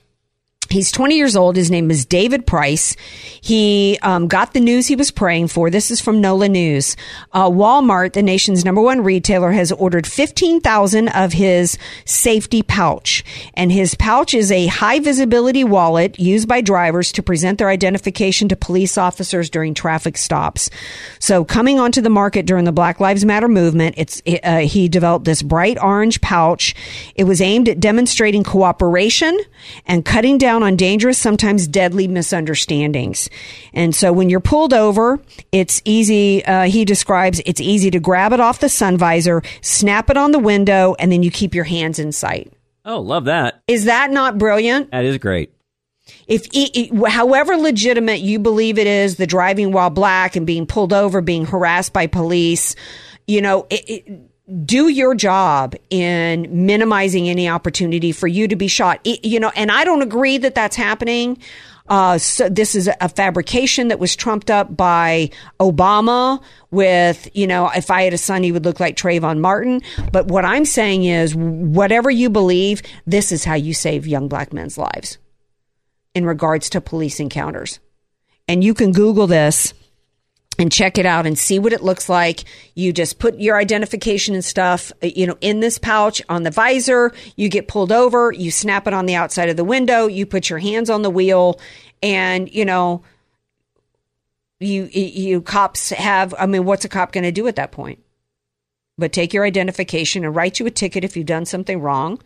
He's 0.73 0.91
20 0.91 1.15
years 1.15 1.35
old. 1.35 1.55
His 1.55 1.69
name 1.69 1.91
is 1.91 2.03
David 2.03 2.47
Price. 2.47 2.95
He 3.41 3.99
um, 4.01 4.27
got 4.27 4.53
the 4.53 4.59
news 4.59 4.87
he 4.87 4.95
was 4.95 5.11
praying 5.11 5.49
for. 5.49 5.69
This 5.69 5.91
is 5.91 6.01
from 6.01 6.19
NOLA 6.19 6.49
News. 6.49 6.97
Uh, 7.31 7.47
Walmart, 7.47 8.13
the 8.13 8.23
nation's 8.23 8.65
number 8.65 8.81
one 8.81 9.03
retailer, 9.03 9.51
has 9.51 9.71
ordered 9.71 10.07
15,000 10.07 11.09
of 11.09 11.33
his 11.33 11.77
safety 12.05 12.63
pouch. 12.63 13.23
And 13.53 13.71
his 13.71 13.93
pouch 13.93 14.33
is 14.33 14.51
a 14.51 14.65
high 14.65 14.99
visibility 14.99 15.63
wallet 15.63 16.19
used 16.19 16.47
by 16.47 16.61
drivers 16.61 17.11
to 17.11 17.21
present 17.21 17.59
their 17.59 17.69
identification 17.69 18.49
to 18.49 18.55
police 18.55 18.97
officers 18.97 19.51
during 19.51 19.75
traffic 19.75 20.17
stops. 20.17 20.71
So 21.19 21.45
coming 21.45 21.79
onto 21.79 22.01
the 22.01 22.09
market 22.09 22.47
during 22.47 22.65
the 22.65 22.71
Black 22.71 22.99
Lives 22.99 23.23
Matter 23.23 23.47
movement, 23.47 23.93
it's 23.95 24.23
uh, 24.43 24.59
he 24.59 24.87
developed 24.87 25.25
this 25.25 25.43
bright 25.43 25.77
orange 25.79 26.19
pouch. 26.21 26.73
It 27.13 27.25
was 27.25 27.41
aimed 27.41 27.69
at 27.69 27.79
demonstrating 27.79 28.43
cooperation 28.43 29.39
and 29.85 30.03
cutting 30.03 30.39
down 30.39 30.62
on 30.63 30.75
dangerous, 30.75 31.17
sometimes 31.17 31.67
deadly 31.67 32.07
misunderstandings. 32.07 33.29
And 33.73 33.93
so 33.93 34.11
when 34.11 34.29
you're 34.29 34.39
pulled 34.39 34.73
over, 34.73 35.19
it's 35.51 35.81
easy, 35.85 36.43
uh, 36.45 36.63
he 36.63 36.85
describes 36.85 37.41
it's 37.45 37.61
easy 37.61 37.91
to 37.91 37.99
grab 37.99 38.33
it 38.33 38.39
off 38.39 38.59
the 38.59 38.69
sun 38.69 38.97
visor, 38.97 39.43
snap 39.61 40.09
it 40.09 40.17
on 40.17 40.31
the 40.31 40.39
window, 40.39 40.95
and 40.97 41.11
then 41.11 41.21
you 41.21 41.29
keep 41.29 41.53
your 41.53 41.65
hands 41.65 41.99
in 41.99 42.11
sight. 42.11 42.51
Oh, 42.85 42.99
love 42.99 43.25
that. 43.25 43.61
Is 43.67 43.85
that 43.85 44.11
not 44.11 44.37
brilliant? 44.37 44.91
That 44.91 45.05
is 45.05 45.17
great. 45.17 45.53
If, 46.27 46.47
however 47.07 47.55
legitimate 47.55 48.19
you 48.19 48.39
believe 48.39 48.77
it 48.77 48.87
is, 48.87 49.15
the 49.15 49.27
driving 49.27 49.71
while 49.71 49.89
black 49.89 50.35
and 50.35 50.45
being 50.45 50.65
pulled 50.65 50.91
over, 50.91 51.21
being 51.21 51.45
harassed 51.45 51.93
by 51.93 52.07
police, 52.07 52.75
you 53.27 53.41
know, 53.41 53.67
it, 53.69 53.89
it, 53.89 54.32
do 54.65 54.89
your 54.89 55.15
job 55.15 55.75
in 55.89 56.65
minimizing 56.65 57.29
any 57.29 57.47
opportunity 57.47 58.11
for 58.11 58.27
you 58.27 58.47
to 58.47 58.55
be 58.55 58.67
shot. 58.67 58.99
You 59.05 59.39
know, 59.39 59.51
and 59.55 59.71
I 59.71 59.83
don't 59.83 60.01
agree 60.01 60.37
that 60.37 60.55
that's 60.55 60.75
happening. 60.75 61.37
Uh, 61.87 62.17
so 62.17 62.47
this 62.47 62.75
is 62.75 62.89
a 63.01 63.09
fabrication 63.09 63.89
that 63.89 63.99
was 63.99 64.15
trumped 64.15 64.49
up 64.49 64.75
by 64.75 65.29
Obama 65.59 66.41
with, 66.71 67.29
you 67.33 67.45
know, 67.45 67.69
if 67.75 67.91
I 67.91 68.03
had 68.03 68.13
a 68.13 68.17
son, 68.17 68.41
he 68.43 68.51
would 68.51 68.63
look 68.63 68.79
like 68.79 68.95
Trayvon 68.95 69.39
Martin. 69.39 69.81
But 70.11 70.27
what 70.27 70.45
I'm 70.45 70.65
saying 70.65 71.03
is, 71.03 71.35
whatever 71.35 72.09
you 72.09 72.29
believe, 72.29 72.81
this 73.05 73.31
is 73.31 73.43
how 73.43 73.55
you 73.55 73.73
save 73.73 74.07
young 74.07 74.29
black 74.29 74.53
men's 74.53 74.77
lives 74.77 75.17
in 76.15 76.25
regards 76.25 76.69
to 76.69 76.81
police 76.81 77.19
encounters. 77.19 77.79
And 78.47 78.63
you 78.63 78.73
can 78.73 78.91
Google 78.91 79.27
this 79.27 79.73
and 80.59 80.71
check 80.71 80.97
it 80.97 81.05
out 81.05 81.25
and 81.25 81.37
see 81.37 81.59
what 81.59 81.73
it 81.73 81.83
looks 81.83 82.09
like. 82.09 82.43
You 82.75 82.93
just 82.93 83.19
put 83.19 83.39
your 83.39 83.57
identification 83.57 84.35
and 84.35 84.45
stuff, 84.45 84.91
uh, 85.03 85.07
you 85.07 85.27
know, 85.27 85.37
in 85.41 85.59
this 85.59 85.77
pouch 85.77 86.21
on 86.29 86.43
the 86.43 86.51
visor. 86.51 87.11
You 87.35 87.49
get 87.49 87.67
pulled 87.67 87.91
over, 87.91 88.31
you 88.31 88.51
snap 88.51 88.87
it 88.87 88.93
on 88.93 89.05
the 89.05 89.15
outside 89.15 89.49
of 89.49 89.57
the 89.57 89.63
window, 89.63 90.07
you 90.07 90.25
put 90.25 90.49
your 90.49 90.59
hands 90.59 90.89
on 90.89 91.01
the 91.01 91.09
wheel, 91.09 91.59
and 92.01 92.53
you 92.53 92.65
know, 92.65 93.03
you 94.59 94.85
you 94.85 95.41
cops 95.41 95.89
have. 95.89 96.33
I 96.37 96.45
mean, 96.45 96.65
what's 96.65 96.85
a 96.85 96.89
cop 96.89 97.11
going 97.11 97.23
to 97.23 97.31
do 97.31 97.47
at 97.47 97.55
that 97.55 97.71
point? 97.71 97.99
But 98.97 99.11
take 99.11 99.33
your 99.33 99.45
identification 99.45 100.23
and 100.23 100.35
write 100.35 100.59
you 100.59 100.67
a 100.67 100.71
ticket 100.71 101.03
if 101.03 101.17
you've 101.17 101.25
done 101.25 101.45
something 101.45 101.81
wrong. 101.81 102.21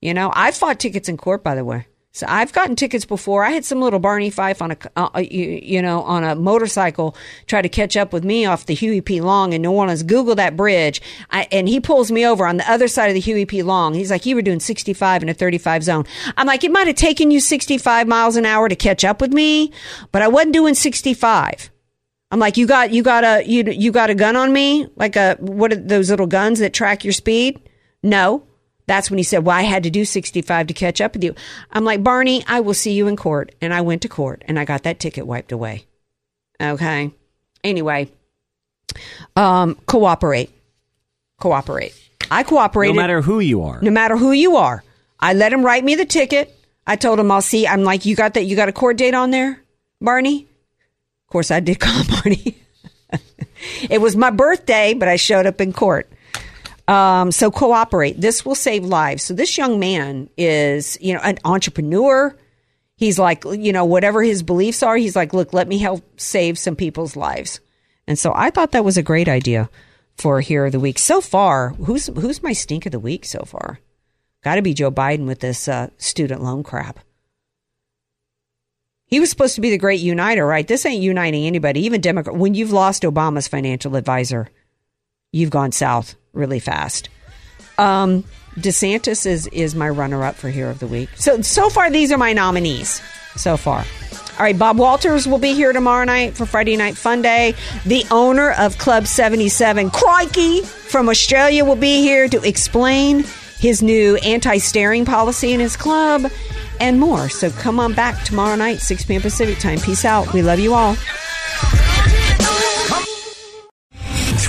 You 0.00 0.12
know, 0.12 0.32
I 0.34 0.50
fought 0.50 0.80
tickets 0.80 1.08
in 1.08 1.16
court, 1.16 1.44
by 1.44 1.54
the 1.54 1.64
way. 1.64 1.86
So 2.14 2.26
I've 2.28 2.52
gotten 2.52 2.76
tickets 2.76 3.04
before. 3.04 3.42
I 3.42 3.50
had 3.50 3.64
some 3.64 3.80
little 3.80 3.98
Barney 3.98 4.30
Fife 4.30 4.62
on 4.62 4.70
a, 4.70 4.76
uh, 4.94 5.08
uh, 5.16 5.18
you, 5.18 5.58
you, 5.60 5.82
know, 5.82 6.02
on 6.02 6.22
a 6.22 6.36
motorcycle 6.36 7.16
try 7.48 7.60
to 7.60 7.68
catch 7.68 7.96
up 7.96 8.12
with 8.12 8.22
me 8.22 8.46
off 8.46 8.66
the 8.66 8.74
Huey 8.74 9.00
P. 9.00 9.20
Long 9.20 9.52
and 9.52 9.62
New 9.62 9.72
Orleans. 9.72 10.04
Google 10.04 10.36
that 10.36 10.56
bridge. 10.56 11.02
I, 11.32 11.48
and 11.50 11.68
he 11.68 11.80
pulls 11.80 12.12
me 12.12 12.24
over 12.24 12.46
on 12.46 12.56
the 12.56 12.70
other 12.70 12.86
side 12.86 13.08
of 13.08 13.14
the 13.14 13.20
Huey 13.20 13.46
P. 13.46 13.64
Long. 13.64 13.94
He's 13.94 14.12
like, 14.12 14.26
you 14.26 14.36
were 14.36 14.42
doing 14.42 14.60
65 14.60 15.24
in 15.24 15.28
a 15.28 15.34
35 15.34 15.82
zone. 15.82 16.04
I'm 16.36 16.46
like, 16.46 16.62
it 16.62 16.70
might 16.70 16.86
have 16.86 16.94
taken 16.94 17.32
you 17.32 17.40
65 17.40 18.06
miles 18.06 18.36
an 18.36 18.46
hour 18.46 18.68
to 18.68 18.76
catch 18.76 19.04
up 19.04 19.20
with 19.20 19.32
me, 19.32 19.72
but 20.12 20.22
I 20.22 20.28
wasn't 20.28 20.52
doing 20.52 20.74
65. 20.76 21.68
I'm 22.30 22.38
like, 22.38 22.56
you 22.56 22.68
got, 22.68 22.92
you 22.92 23.02
got 23.02 23.24
a, 23.24 23.42
you, 23.44 23.64
you 23.64 23.90
got 23.90 24.10
a 24.10 24.14
gun 24.14 24.36
on 24.36 24.52
me? 24.52 24.86
Like 24.94 25.16
a, 25.16 25.34
what 25.40 25.72
are 25.72 25.76
those 25.76 26.10
little 26.10 26.28
guns 26.28 26.60
that 26.60 26.72
track 26.72 27.02
your 27.02 27.12
speed? 27.12 27.68
No. 28.04 28.44
That's 28.86 29.10
when 29.10 29.18
he 29.18 29.24
said, 29.24 29.44
Well, 29.44 29.56
I 29.56 29.62
had 29.62 29.82
to 29.84 29.90
do 29.90 30.04
65 30.04 30.66
to 30.66 30.74
catch 30.74 31.00
up 31.00 31.14
with 31.14 31.24
you. 31.24 31.34
I'm 31.70 31.84
like, 31.84 32.02
Barney, 32.02 32.44
I 32.46 32.60
will 32.60 32.74
see 32.74 32.92
you 32.92 33.06
in 33.06 33.16
court. 33.16 33.54
And 33.60 33.72
I 33.72 33.80
went 33.80 34.02
to 34.02 34.08
court 34.08 34.42
and 34.46 34.58
I 34.58 34.64
got 34.64 34.82
that 34.82 35.00
ticket 35.00 35.26
wiped 35.26 35.52
away. 35.52 35.86
Okay. 36.60 37.10
Anyway, 37.62 38.10
um, 39.36 39.76
cooperate. 39.86 40.50
Cooperate. 41.40 41.94
I 42.30 42.42
cooperated. 42.42 42.94
No 42.94 43.02
matter 43.02 43.22
who 43.22 43.40
you 43.40 43.62
are. 43.62 43.80
No 43.80 43.90
matter 43.90 44.16
who 44.16 44.32
you 44.32 44.56
are. 44.56 44.84
I 45.18 45.32
let 45.32 45.52
him 45.52 45.64
write 45.64 45.84
me 45.84 45.94
the 45.94 46.04
ticket. 46.04 46.54
I 46.86 46.96
told 46.96 47.18
him 47.18 47.30
I'll 47.30 47.42
see. 47.42 47.66
I'm 47.66 47.84
like, 47.84 48.04
you 48.04 48.14
got 48.14 48.34
that? 48.34 48.44
You 48.44 48.56
got 48.56 48.68
a 48.68 48.72
court 48.72 48.96
date 48.96 49.14
on 49.14 49.30
there, 49.30 49.60
Barney? 50.00 50.46
Of 51.26 51.32
course, 51.32 51.50
I 51.50 51.60
did 51.60 51.80
call 51.80 52.02
Barney. 52.04 52.58
it 53.90 54.00
was 54.00 54.16
my 54.16 54.30
birthday, 54.30 54.94
but 54.94 55.08
I 55.08 55.16
showed 55.16 55.46
up 55.46 55.60
in 55.60 55.72
court. 55.72 56.10
Um, 56.86 57.32
so 57.32 57.50
cooperate. 57.50 58.20
This 58.20 58.44
will 58.44 58.54
save 58.54 58.84
lives. 58.84 59.22
So 59.22 59.34
this 59.34 59.56
young 59.56 59.78
man 59.78 60.28
is, 60.36 60.98
you 61.00 61.14
know, 61.14 61.20
an 61.20 61.38
entrepreneur. 61.44 62.36
He's 62.96 63.18
like, 63.18 63.44
you 63.44 63.72
know, 63.72 63.84
whatever 63.84 64.22
his 64.22 64.42
beliefs 64.42 64.82
are, 64.82 64.96
he's 64.96 65.16
like, 65.16 65.32
look, 65.32 65.52
let 65.52 65.66
me 65.66 65.78
help 65.78 66.20
save 66.20 66.58
some 66.58 66.76
people's 66.76 67.16
lives. 67.16 67.60
And 68.06 68.18
so 68.18 68.32
I 68.34 68.50
thought 68.50 68.72
that 68.72 68.84
was 68.84 68.98
a 68.98 69.02
great 69.02 69.28
idea 69.28 69.70
for 70.16 70.40
here 70.40 70.66
of 70.66 70.72
the 70.72 70.80
Week. 70.80 70.98
So 70.98 71.20
far, 71.20 71.70
who's 71.70 72.06
who's 72.06 72.42
my 72.42 72.52
stink 72.52 72.86
of 72.86 72.92
the 72.92 73.00
week 73.00 73.24
so 73.24 73.44
far? 73.44 73.80
Got 74.42 74.56
to 74.56 74.62
be 74.62 74.74
Joe 74.74 74.90
Biden 74.90 75.26
with 75.26 75.40
this 75.40 75.68
uh, 75.68 75.88
student 75.96 76.42
loan 76.42 76.62
crap. 76.62 77.00
He 79.06 79.20
was 79.20 79.30
supposed 79.30 79.54
to 79.54 79.60
be 79.60 79.70
the 79.70 79.78
great 79.78 80.00
uniter, 80.00 80.46
right? 80.46 80.66
This 80.66 80.84
ain't 80.84 81.02
uniting 81.02 81.46
anybody, 81.46 81.80
even 81.80 82.00
Democrat. 82.00 82.36
When 82.36 82.54
you've 82.54 82.72
lost 82.72 83.04
Obama's 83.04 83.48
financial 83.48 83.96
advisor, 83.96 84.48
you've 85.32 85.50
gone 85.50 85.72
south 85.72 86.16
really 86.34 86.60
fast. 86.60 87.08
Um, 87.78 88.24
DeSantis 88.56 89.26
is 89.26 89.46
is 89.48 89.74
my 89.74 89.88
runner 89.88 90.22
up 90.24 90.36
for 90.36 90.48
Hero 90.48 90.70
of 90.70 90.78
the 90.78 90.86
Week. 90.86 91.08
So 91.16 91.40
so 91.42 91.70
far 91.70 91.90
these 91.90 92.12
are 92.12 92.18
my 92.18 92.32
nominees 92.32 93.00
so 93.36 93.56
far. 93.56 93.84
All 94.36 94.40
right, 94.40 94.58
Bob 94.58 94.78
Walters 94.78 95.28
will 95.28 95.38
be 95.38 95.54
here 95.54 95.72
tomorrow 95.72 96.04
night 96.04 96.36
for 96.36 96.44
Friday 96.44 96.76
Night 96.76 96.96
Fun 96.96 97.22
Day. 97.22 97.54
The 97.86 98.04
owner 98.10 98.50
of 98.50 98.78
Club 98.78 99.06
77, 99.06 99.90
Crikey, 99.90 100.62
from 100.62 101.08
Australia, 101.08 101.64
will 101.64 101.76
be 101.76 102.02
here 102.02 102.28
to 102.28 102.42
explain 102.42 103.24
his 103.58 103.80
new 103.80 104.16
anti 104.16 104.58
staring 104.58 105.04
policy 105.04 105.52
in 105.52 105.60
his 105.60 105.76
club 105.76 106.30
and 106.80 106.98
more. 106.98 107.28
So 107.28 107.50
come 107.50 107.78
on 107.78 107.94
back 107.94 108.24
tomorrow 108.24 108.56
night, 108.56 108.80
6 108.80 109.04
p.m. 109.04 109.22
Pacific 109.22 109.58
time. 109.58 109.78
Peace 109.78 110.04
out. 110.04 110.32
We 110.32 110.42
love 110.42 110.58
you 110.58 110.74
all. 110.74 110.96